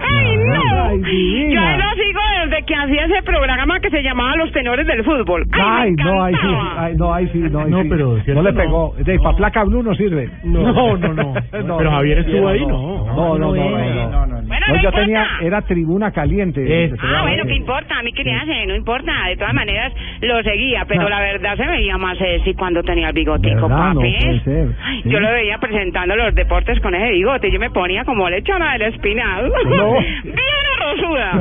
Ay, 0.49 0.97
no. 0.97 1.07
Ay. 1.07 1.53
Yo 1.53 1.61
lo 1.61 1.91
sigo 2.03 2.19
desde 2.45 2.65
que 2.65 2.75
hacía 2.75 3.05
ese 3.05 3.21
programa 3.23 3.79
que 3.79 3.89
se 3.89 4.01
llamaba 4.03 4.35
Los 4.37 4.51
Tenores 4.51 4.85
del 4.87 5.03
Fútbol. 5.03 5.45
Ay, 5.51 5.61
Ay, 5.89 5.91
no, 6.03 6.23
ahí 6.23 6.33
sí, 6.33 6.47
ay, 6.77 6.93
no, 6.97 7.13
ahí 7.13 7.29
sí, 7.31 7.37
no, 7.39 7.59
ahí 7.59 7.69
No, 7.71 7.81
sí. 7.83 7.87
pero 7.89 8.17
no 8.27 8.41
le 8.41 8.51
no. 8.51 8.57
pegó. 8.57 8.95
De 8.99 9.17
para 9.19 9.37
placa 9.37 9.63
blue 9.63 9.83
no 9.83 9.93
sirve. 9.95 10.29
No, 10.43 10.97
no, 10.97 11.13
no. 11.13 11.33
Pero 11.51 11.91
Javier 11.91 12.19
estuvo 12.19 12.47
ahí, 12.47 12.65
no. 12.65 13.05
No, 13.05 13.37
no, 13.37 13.53
no, 13.53 13.55
no, 13.55 14.09
no, 14.09 14.25
no. 14.27 14.41
Bueno, 14.41 14.65
No, 14.67 14.73
no 14.75 14.81
yo 14.81 14.87
importa. 14.89 14.99
tenía, 14.99 15.27
era 15.41 15.61
tribuna 15.61 16.11
caliente. 16.11 16.85
Es- 16.85 16.93
Ah, 17.01 17.21
bueno, 17.23 17.43
¿qué 17.45 17.55
importa? 17.55 17.99
A 17.99 18.03
mí 18.03 18.11
qué 18.13 18.23
le 18.23 18.33
hace, 18.33 18.65
no 18.67 18.75
importa. 18.75 19.11
De 19.27 19.35
todas 19.37 19.53
maneras, 19.53 19.93
lo 20.21 20.41
seguía, 20.43 20.85
pero 20.87 21.03
Ah. 21.07 21.09
la 21.09 21.19
verdad 21.19 21.55
se 21.57 21.65
veía 21.67 21.97
más 21.97 22.17
sexy 22.17 22.53
cuando 22.53 22.83
tenía 22.83 23.07
el 23.09 23.13
bigotico, 23.13 23.67
¿Verdad? 23.67 23.93
No 23.93 23.99
papi. 24.01 24.15
puede 24.19 24.39
ser. 24.41 24.67
Sí. 24.67 25.09
Yo 25.09 25.19
lo 25.19 25.31
veía 25.31 25.57
presentando 25.57 26.15
los 26.15 26.33
deportes 26.35 26.79
con 26.81 26.93
ese 26.95 27.11
bigote. 27.11 27.51
Yo 27.51 27.59
me 27.59 27.69
ponía 27.69 28.03
como 28.05 28.29
lechona 28.29 28.73
del 28.73 28.93
espinal. 28.93 29.51
No. 29.67 29.95
Bien 30.32 30.61
arrozuda. 30.77 31.32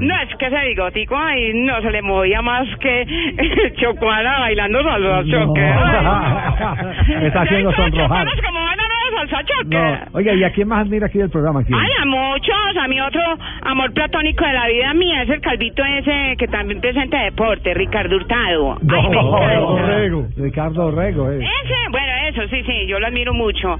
No, 0.00 0.14
es 0.22 0.36
que 0.38 0.46
ese 0.46 0.60
bigotico 0.68 1.16
ahí 1.16 1.52
no 1.54 1.80
se 1.82 1.90
le 1.90 2.02
movía 2.02 2.42
más 2.42 2.66
que 2.80 3.72
Chocuana 3.76 4.40
bailando 4.40 4.82
salsa 4.82 5.22
choque. 5.30 5.60
Me 7.20 7.26
está 7.26 7.42
haciendo 7.42 7.72
sonrojar. 7.72 8.26
como 8.44 8.64
bailan 8.64 8.86
los 8.88 9.30
salsa 9.30 9.44
choque. 9.44 9.76
No. 9.76 9.98
Oiga, 10.18 10.34
¿y 10.34 10.44
a 10.44 10.50
quién 10.50 10.68
más 10.68 10.86
admira 10.86 11.06
aquí 11.06 11.18
del 11.18 11.30
programa? 11.30 11.62
¿Quién? 11.64 11.78
Ay, 11.78 11.90
a 12.00 12.04
muchos. 12.06 12.76
A 12.82 12.88
mi 12.88 13.00
otro 13.00 13.20
amor 13.62 13.92
platónico 13.92 14.44
de 14.44 14.52
la 14.52 14.66
vida 14.68 14.94
mía 14.94 15.22
es 15.22 15.30
el 15.30 15.40
calvito 15.40 15.84
ese 15.84 16.34
que 16.38 16.48
también 16.48 16.80
presenta 16.80 17.22
deporte, 17.22 17.74
Ricardo 17.74 18.16
Hurtado. 18.16 18.78
Ay, 18.88 19.08
me 19.08 19.20
encanta. 19.20 19.86
Rego. 19.86 20.26
Ricardo 20.36 20.90
Rego, 20.90 21.30
eh. 21.30 21.38
Ese, 21.38 21.74
bueno, 21.90 22.12
eso 22.32 22.48
sí, 22.48 22.62
sí, 22.66 22.86
yo 22.86 22.98
lo 22.98 23.06
admiro 23.06 23.32
mucho. 23.34 23.78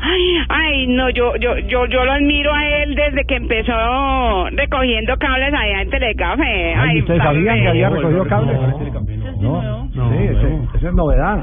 Ay, 0.48 0.86
no, 0.86 1.10
yo, 1.10 1.34
yo, 1.36 1.58
yo, 1.58 1.86
yo 1.86 2.04
lo 2.04 2.12
admiro 2.12 2.52
a 2.54 2.66
él 2.66 2.94
desde 2.94 3.24
que 3.24 3.36
empezó 3.36 4.48
recogiendo 4.50 5.16
cables 5.18 5.52
allá 5.54 5.82
en 5.82 5.90
Telecafé. 5.90 6.74
Ay, 6.74 6.90
Ay, 6.90 6.98
¿Ustedes 7.00 7.22
sabían 7.22 7.60
que 7.60 7.68
había 7.68 7.88
recogido 7.90 8.26
cables? 8.26 8.56
No, 9.40 9.88
sí, 9.92 10.24
ese- 10.24 10.76
esa 10.78 10.88
es 10.88 10.94
novedad. 10.94 11.38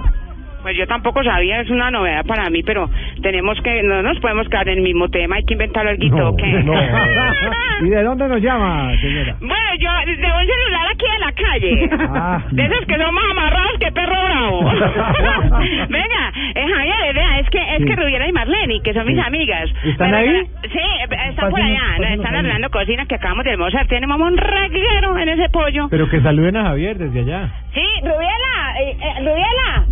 Pues 0.62 0.76
yo 0.76 0.86
tampoco 0.88 1.24
sabía, 1.24 1.62
es 1.62 1.70
una 1.70 1.90
novedad 1.90 2.26
para 2.26 2.50
mí, 2.50 2.64
pero 2.64 2.90
tenemos 3.22 3.58
que, 3.62 3.82
no 3.82 4.04
nos 4.04 4.20
podemos 4.20 4.46
quedar 4.50 4.68
en 4.68 4.80
el 4.80 4.84
mismo 4.84 5.08
tema, 5.08 5.38
hay 5.38 5.46
que 5.46 5.54
inventar 5.54 5.88
algo, 5.88 6.04
No, 6.10 6.36
¿qué? 6.36 6.48
no. 6.64 6.74
¿Y 7.82 7.90
de 7.90 8.04
dónde 8.04 8.28
nos 8.28 8.42
llama, 8.42 8.92
señora? 9.00 9.38
Bueno, 9.40 9.56
yo 9.80 9.90
de 10.06 10.12
un 10.12 10.48
celular 10.48 10.88
aquí 10.92 11.06
en 11.16 11.22
la 11.22 11.32
calle. 11.32 11.90
Ah. 12.14 12.44
De 12.52 12.66
esos 12.66 12.86
que 12.88 12.98
son 12.98 13.14
más 13.16 13.24
amarrados 13.32 13.72
que 13.80 13.92
perro 13.94 14.18
bravo. 14.22 14.60
Venga, 15.90 16.29
eh, 16.56 16.66
Javier, 16.76 17.14
vea, 17.16 17.40
es 17.40 17.50
que 17.50 17.60
es 17.60 17.78
Sí. 17.80 17.86
que 17.86 17.96
Rubiera 17.96 18.28
y 18.28 18.32
Marlene, 18.32 18.82
que 18.84 18.94
son 18.94 19.06
mis 19.06 19.16
Sí. 19.16 19.22
amigas. 19.26 19.70
¿Están 19.86 20.14
ahí? 20.14 20.44
Sí, 20.72 20.78
eh, 20.80 21.08
están 21.30 21.50
por 21.50 21.62
allá, 21.62 21.82
están 21.98 22.34
ahí. 22.34 22.40
arreglando 22.40 22.70
cocina 22.70 23.06
que 23.06 23.16
acabamos 23.16 23.44
de 23.46 23.52
almorzar. 23.52 23.88
Tenemos 23.88 24.20
un 24.20 24.38
reguero 24.38 25.18
en 25.18 25.30
ese 25.30 25.50
pollo. 25.50 25.88
Pero 25.90 26.10
que 26.10 26.22
saluden 26.22 26.58
a 26.58 26.64
Javier 26.66 26.98
desde 26.98 27.20
allá. 27.22 27.50
Sí, 27.74 27.86
Rubiela, 28.02 28.80
eh, 28.82 28.98
eh, 29.00 29.14
Rubiela, 29.20 29.86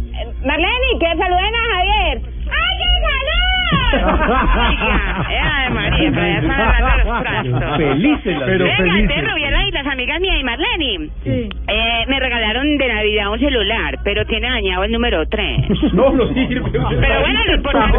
Marlene, 0.45 0.99
que 0.99 1.07
saluden 1.17 1.53
a 1.55 1.75
Javier. 1.75 2.21
¡Ay, 2.49 2.77
qué 2.77 2.89
salud! 3.07 3.27
Oiga, 3.67 3.75
eh, 3.75 3.76
ay, 3.93 5.73
María, 5.73 6.41
los 7.05 7.23
trastos. 7.23 7.77
Felices 7.77 8.37
las 8.37 8.43
Pero 8.49 8.65
Venga, 8.65 8.77
felices. 8.77 8.99
entonces 9.01 9.31
Rubiela 9.31 9.63
y 9.67 9.71
las 9.71 9.87
amigas 9.87 10.21
mías 10.21 10.35
y 10.39 10.43
Marlene. 10.43 11.09
Eh, 11.25 12.05
me 12.07 12.19
regalaron 12.19 12.77
de 12.77 12.87
Navidad 12.87 13.31
un 13.31 13.39
celular, 13.39 13.99
pero 14.03 14.25
tiene 14.25 14.49
dañado 14.49 14.83
el 14.83 14.91
número 14.91 15.27
3. 15.27 15.93
No, 15.93 16.11
no 16.11 16.27
sirve. 16.33 16.69
Pero 16.71 17.19
bueno, 17.21 17.43
lo 17.45 17.55
importante 17.55 17.97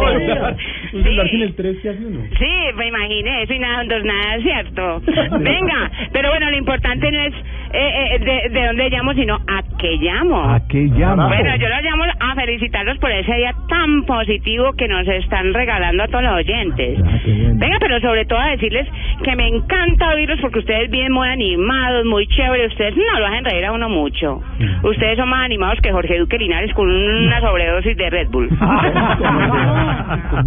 Un 0.93 1.03
celular 1.03 1.29
sin 1.29 1.41
el 1.41 1.55
3 1.55 1.77
que 1.81 1.89
hace 1.89 2.05
uno. 2.05 2.19
Sí, 2.37 2.75
me 2.75 2.87
imaginé, 2.87 3.43
eso 3.43 3.53
y 3.53 3.59
nada, 3.59 3.83
dos 3.83 4.03
nada, 4.03 4.39
¿cierto? 4.41 5.01
Venga, 5.39 5.91
pero 6.11 6.29
bueno, 6.29 6.49
lo 6.49 6.57
importante 6.57 7.11
no 7.11 7.19
es 7.19 7.33
eh, 7.71 8.15
eh, 8.15 8.19
de, 8.19 8.49
de 8.59 8.65
dónde 8.67 8.89
llamo, 8.89 9.13
sino 9.13 9.35
a 9.35 9.61
qué 9.77 9.97
llamo. 9.97 10.43
¿A 10.43 10.67
qué 10.67 10.87
llama? 10.89 11.27
Bueno, 11.27 11.55
yo 11.57 11.69
los 11.69 11.83
llamo 11.83 12.03
a 12.19 12.35
felicitarlos 12.35 12.97
por 12.99 13.11
ese 13.11 13.33
día 13.35 13.53
tan 13.67 14.03
positivo 14.05 14.73
que 14.73 14.87
nos 14.87 15.07
están 15.07 15.53
regalando 15.53 15.78
a 15.83 16.07
todos 16.07 16.23
los 16.23 16.33
oyentes. 16.33 16.99
Ah. 17.03 17.19
Venga, 17.53 17.77
pero 17.79 17.99
sobre 17.99 18.25
todo 18.25 18.39
a 18.39 18.51
decirles 18.51 18.87
que 19.23 19.35
me 19.35 19.47
encanta 19.47 20.09
oírlos 20.09 20.39
porque 20.41 20.59
ustedes 20.59 20.89
vienen 20.89 21.11
muy 21.11 21.27
animados, 21.27 22.05
muy 22.05 22.27
chéveres. 22.27 22.71
Ustedes 22.71 22.95
no 22.95 23.19
lo 23.19 23.27
hacen 23.27 23.45
reír 23.45 23.65
a 23.65 23.71
uno 23.71 23.89
mucho. 23.89 24.41
Ustedes 24.83 25.17
son 25.17 25.29
más 25.29 25.45
animados 25.45 25.79
que 25.81 25.91
Jorge 25.91 26.17
Duque 26.17 26.37
Linares 26.37 26.73
con 26.73 26.89
una 26.89 27.41
sobredosis 27.41 27.97
de 27.97 28.09
Red 28.09 28.29
Bull. 28.29 28.49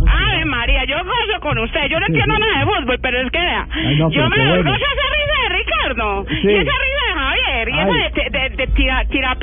Ay, 0.06 0.44
María, 0.46 0.84
yo 0.84 0.96
gozo 0.98 1.40
con 1.40 1.58
usted. 1.58 1.88
Yo 1.88 1.98
no 2.00 2.06
entiendo 2.06 2.38
nada 2.38 2.60
de 2.60 2.66
fútbol, 2.66 2.98
pero 3.00 3.20
es 3.20 3.30
que 3.30 3.38
vea, 3.38 3.66
yo 4.10 4.28
me 4.28 4.62
gozo 4.62 4.74
esa 4.74 5.06
risa 5.16 5.36
de 5.42 5.48
Ricardo 5.56 6.24
y 6.28 6.54
esa 6.54 6.62
risa 6.62 7.02
de 7.08 7.14
Eso 7.68 7.92
de, 7.92 8.38
de, 8.38 8.56
de 8.56 8.66
tira, 8.68 9.04
tira, 9.10 9.36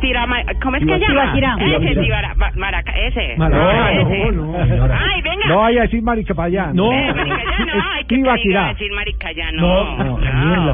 tira, 0.00 0.26
¿cómo 0.62 0.76
es 0.76 0.84
que 0.86 0.92
se 0.98 0.98
llama? 1.00 1.34
Ese, 1.60 2.00
tibara- 2.00 2.34
ma- 2.36 2.52
maraca, 2.56 2.92
ese. 2.96 3.36
No, 3.36 3.46
Ah, 3.52 3.92
ese. 3.92 4.32
no, 4.32 4.42
no, 4.58 4.66
señora. 4.66 4.98
Ay, 5.12 5.22
venga. 5.22 5.46
No 5.46 5.58
vaya 5.58 5.80
a 5.80 5.82
decir 5.84 6.02
maricapayán. 6.02 6.74
No. 6.74 6.90
Maricayano, 6.92 7.72
ay, 7.92 8.04
pena 8.04 8.68
decir 8.68 8.92
maricayano. 8.92 9.60
No, 9.60 10.04
no. 10.04 10.16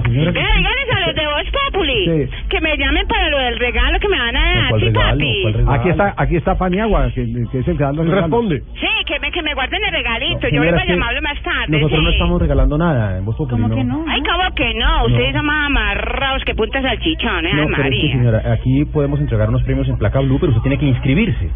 Vea, 0.02 0.30
díganles 0.32 0.90
a 0.96 1.06
los 1.06 1.14
de 1.14 1.26
Voz 1.26 1.46
Populi 1.72 2.04
Sí. 2.06 2.30
que 2.48 2.60
me 2.60 2.76
llamen 2.76 3.06
para 3.08 3.28
lo 3.28 3.38
del 3.38 3.58
regalo 3.58 3.98
que 3.98 4.08
me 4.08 4.18
van 4.18 4.36
a 4.36 4.40
dar, 4.54 4.68
¿Cuál 4.70 4.80
sí, 4.80 4.90
papi. 4.90 5.54
Aquí 5.68 5.88
está, 5.90 6.14
aquí 6.16 6.36
está 6.36 6.54
Paniagua, 6.56 7.08
que, 7.14 7.24
que 7.50 7.58
es 7.58 7.68
el 7.68 7.76
que 7.76 7.82
da 7.84 7.92
los 7.92 8.06
regalos. 8.06 8.22
Responde. 8.30 8.62
Sí, 8.80 8.86
que 9.06 9.16
que 9.16 9.20
me 9.20 9.25
guarden 9.56 9.82
el 9.82 9.90
regalito. 9.90 10.48
Yo 10.48 10.60
vuelvo 10.62 10.78
a 10.78 10.84
llamarlo 10.84 11.20
más 11.22 11.42
tarde. 11.42 11.66
Nosotros 11.80 12.02
no 12.04 12.10
estamos 12.10 12.40
regalando 12.40 12.78
nada 12.78 13.18
en 13.18 13.24
Voz 13.24 13.36
Populi, 13.36 13.62
¿Cómo 13.62 13.74
que 13.74 13.82
no? 13.84 14.04
Ay, 14.08 14.20
¿cómo 14.22 14.54
que 14.54 14.74
no? 14.74 15.06
Ustedes 15.06 15.32
son 15.34 15.46
más 15.46 15.66
amarrados 15.66 16.44
que 16.44 16.54
puntas 16.54 16.82
salchichones, 16.82 17.54
No, 17.54 17.62
ay, 17.62 17.66
pero 17.68 17.72
es 17.72 17.76
que, 17.76 17.82
María. 17.82 18.12
señora, 18.12 18.52
aquí 18.52 18.84
podemos 18.84 19.18
entregar 19.20 19.48
unos 19.48 19.62
premios 19.64 19.88
en 19.88 19.96
placa 19.98 20.20
blue, 20.20 20.38
pero 20.38 20.52
usted 20.52 20.62
tiene 20.62 20.78
que 20.78 20.86
inscribirse. 20.86 21.50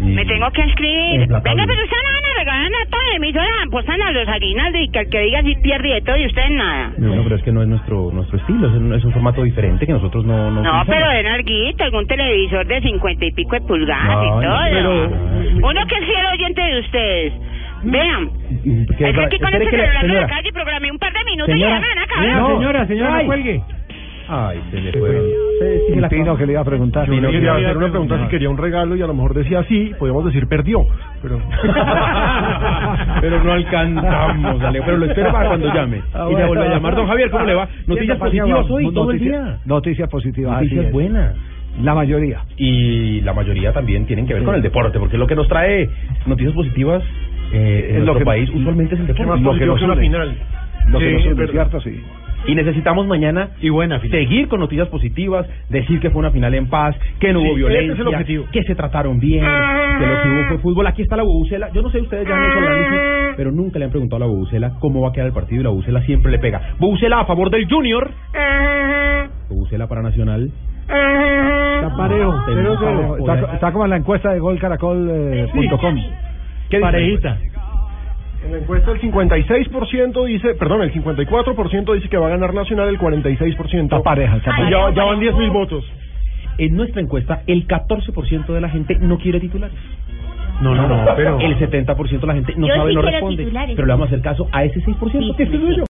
Me 0.00 0.24
tengo 0.24 0.50
que 0.50 0.62
inscribir. 0.62 1.20
Venga, 1.20 1.40
pero 1.42 1.60
ustedes 1.60 2.02
no 2.04 2.12
van 2.14 2.24
a 2.24 2.38
regalar 2.38 2.70
nada 2.70 2.86
de 3.10 3.16
emisoras, 3.16 3.50
apostan 3.66 4.02
a 4.02 4.12
los 4.12 4.28
aguinaldos 4.28 4.80
y 4.80 4.88
que 4.90 4.98
el 5.00 5.08
que 5.10 5.20
diga 5.20 5.42
si 5.42 5.54
pierde 5.56 5.88
y 5.88 5.92
de 5.92 6.00
todo 6.02 6.16
y 6.16 6.26
ustedes 6.26 6.50
nada. 6.52 6.92
Bueno, 6.96 7.22
pero 7.24 7.36
es 7.36 7.42
que 7.42 7.52
no 7.52 7.62
es 7.62 7.68
nuestro 7.68 8.10
nuestro 8.12 8.38
estilo, 8.38 8.68
es 8.68 8.74
un, 8.74 8.94
es 8.94 9.04
un 9.04 9.12
formato 9.12 9.42
diferente 9.42 9.86
que 9.86 9.92
nosotros 9.92 10.24
no... 10.24 10.50
No, 10.50 10.62
No, 10.62 10.82
pero 10.86 11.08
den 11.10 11.26
alguito, 11.26 11.84
algún 11.84 12.06
televisor 12.06 12.66
de 12.66 12.80
cincuenta 12.80 13.24
y 13.26 13.32
pico 13.32 13.52
de 13.56 13.60
pulgadas 13.62 14.16
No, 14.16 14.24
y 14.24 14.46
no, 14.46 14.50
todo. 14.50 14.70
pero- 14.70 15.66
Uno 15.68 15.86
que 15.86 15.94
es 15.96 16.04
fiel 16.04 16.26
oyente 16.32 16.62
de 16.62 16.80
ustedes. 16.80 17.32
Vean, 17.82 18.30
es 18.64 18.96
que 18.96 19.06
aquí 19.06 19.38
con 19.38 19.54
este 19.54 19.70
celular 19.70 19.88
de 19.88 19.94
la 19.94 20.00
señora. 20.02 20.26
calle 20.28 20.52
programé 20.52 20.90
un 20.90 20.98
par 20.98 21.12
de 21.14 21.24
minutos 21.24 21.46
Señora, 21.54 21.70
y 21.70 21.74
ya 21.74 21.80
me 21.80 21.88
van 21.88 21.98
a 21.98 22.02
acabar. 22.02 22.24
señora, 22.24 22.46
señora, 22.56 22.86
señora, 22.86 23.10
no 23.22 23.26
cuelgue. 23.26 23.62
Ay, 24.32 24.60
se 24.70 24.80
le 24.80 24.92
fue. 24.92 25.34
El 25.92 26.08
Pino 26.08 26.36
que 26.36 26.46
le 26.46 26.52
iba 26.52 26.60
a 26.60 26.64
preguntar. 26.64 27.06
Yo 27.06 27.14
le 27.20 27.30
quería 27.32 27.54
hacer 27.54 27.76
una 27.76 27.88
pregunta 27.90 28.18
si 28.22 28.28
quería 28.28 28.48
un 28.48 28.56
regalo 28.58 28.94
y 28.94 29.02
a 29.02 29.06
lo 29.08 29.14
mejor 29.14 29.34
decía 29.34 29.64
sí, 29.64 29.92
podíamos 29.98 30.24
decir 30.24 30.46
perdió, 30.46 30.86
pero 31.20 31.40
Pero 33.20 33.42
no 33.44 33.52
alcanzamos, 33.52 34.62
Alejo, 34.62 34.84
pero 34.86 34.98
lo 34.98 35.06
espero 35.06 35.32
para 35.32 35.48
cuando 35.48 35.72
llame. 35.74 36.02
Ah, 36.14 36.28
y 36.30 36.36
ya 36.36 36.46
vuelve 36.46 36.66
a 36.66 36.70
llamar. 36.70 36.94
Don 36.96 37.06
Javier, 37.06 37.30
¿cómo 37.30 37.44
le 37.44 37.54
va? 37.54 37.68
Noticias 37.86 38.18
positivas 38.18 38.70
hoy, 38.70 38.92
todo 38.94 39.10
el 39.10 39.18
día. 39.18 39.58
Noticias 39.64 40.08
positivas. 40.08 40.54
Noticias 40.62 40.92
buenas. 40.92 41.34
La 41.82 41.94
mayoría. 41.94 42.40
Y 42.56 43.20
la 43.22 43.32
mayoría 43.32 43.72
también 43.72 44.04
tienen 44.06 44.26
que 44.26 44.34
ver 44.34 44.42
Sí. 44.42 44.46
con 44.46 44.54
el 44.54 44.62
deporte, 44.62 44.98
porque 44.98 45.16
lo 45.18 45.26
que 45.26 45.34
nos 45.36 45.46
trae 45.48 45.88
noticias 46.26 46.54
positivas 46.54 47.02
eh, 47.52 47.86
en 47.90 47.96
Es 47.96 47.98
lo 48.00 48.06
nuestro 48.06 48.18
que- 48.18 48.24
país 48.24 48.50
usualmente 48.54 48.94
es 48.94 49.00
el 49.00 49.06
deporte. 49.08 49.42
positivo 49.42 49.74
que 49.76 49.84
una 49.84 49.96
final. 49.96 50.34
Lo 50.88 50.98
Sí, 50.98 51.04
que 51.04 51.34
nos. 51.34 51.50
¿cierto? 51.50 51.80
Sí. 51.80 52.00
Y 52.46 52.54
necesitamos 52.54 53.06
mañana 53.06 53.50
y 53.60 53.68
buena 53.68 54.00
seguir 54.00 54.48
con 54.48 54.60
noticias 54.60 54.88
positivas, 54.88 55.46
decir 55.68 56.00
que 56.00 56.10
fue 56.10 56.20
una 56.20 56.30
final 56.30 56.54
en 56.54 56.68
paz, 56.68 56.96
que 57.20 57.32
no 57.32 57.40
Sí, 57.40 57.46
hubo 57.46 57.56
ese 57.56 57.66
es 57.66 57.74
el 57.76 57.84
violencia, 57.84 58.04
objetivo. 58.08 58.44
que 58.50 58.62
se 58.64 58.74
trataron 58.74 59.20
bien, 59.20 59.44
que 59.44 60.06
lo 60.06 60.22
que 60.22 60.28
hubo 60.28 60.48
fue 60.48 60.58
fútbol. 60.58 60.86
Aquí 60.86 61.02
está 61.02 61.16
la 61.16 61.22
Bubucela. 61.22 61.70
Yo 61.72 61.82
no 61.82 61.90
sé 61.90 62.00
ustedes 62.00 62.26
ya 62.26 62.34
han 62.34 62.44
hecho 62.44 62.58
análisis, 62.58 63.34
pero 63.36 63.52
nunca 63.52 63.78
le 63.78 63.84
han 63.84 63.90
preguntado 63.90 64.16
a 64.24 64.26
la 64.26 64.32
Bubucela 64.32 64.72
cómo 64.80 65.02
va 65.02 65.10
a 65.10 65.12
quedar 65.12 65.26
el 65.26 65.32
partido 65.34 65.60
y 65.60 65.64
la 65.64 65.70
Bubucela 65.70 66.00
siempre 66.02 66.32
le 66.32 66.38
pega. 66.38 66.60
Bubucela 66.78 67.20
a 67.20 67.26
favor 67.26 67.50
del 67.50 67.68
Junior. 67.68 68.10
Bubucela 69.50 69.86
para 69.86 70.02
Nacional. 70.02 70.50
Está 70.88 71.96
parejo. 71.96 72.34
Está 73.52 73.70
como 73.72 73.84
en 73.84 73.90
la 73.90 73.96
encuesta 73.98 74.32
de 74.32 74.38
golcaracol.com. 74.40 75.96
Parejita. 76.80 77.38
En 78.44 78.52
la 78.52 78.58
encuesta 78.58 78.90
el 78.92 79.00
56% 79.00 80.24
dice, 80.24 80.54
perdón, 80.54 80.82
el 80.82 80.92
54% 80.92 81.94
dice 81.94 82.08
que 82.08 82.16
va 82.16 82.26
a 82.26 82.30
ganar 82.30 82.54
Nacional, 82.54 82.88
el 82.88 82.98
46%. 82.98 83.84
Está 83.84 84.02
pareja, 84.02 84.38
Y 84.38 84.70
ya, 84.70 84.90
ya 84.94 85.04
van 85.04 85.20
10 85.20 85.34
mil 85.36 85.50
votos. 85.50 85.84
En 86.58 86.74
nuestra 86.76 87.00
encuesta, 87.00 87.42
el 87.46 87.66
14% 87.66 88.46
de 88.46 88.60
la 88.60 88.68
gente 88.68 88.96
no 89.00 89.18
quiere 89.18 89.40
titulares. 89.40 89.76
No, 90.60 90.74
no, 90.74 90.86
no, 90.88 91.14
pero- 91.16 91.38
El 91.40 91.58
70% 91.58 92.20
de 92.20 92.26
la 92.26 92.34
gente 92.34 92.54
no 92.56 92.66
Yo 92.66 92.74
sabe, 92.74 92.90
sí 92.90 92.94
no 92.96 93.00
quiero 93.02 93.16
responde. 93.16 93.44
titulares. 93.44 93.76
Pero 93.76 93.86
le 93.86 93.92
vamos 93.92 94.04
a 94.06 94.08
hacer 94.08 94.20
caso 94.20 94.48
a 94.52 94.64
ese 94.64 94.80
6%, 94.80 95.26
Sí, 95.26 95.34
que 95.36 95.42
es 95.44 95.50
sí, 95.50 95.56
suyo. 95.58 95.84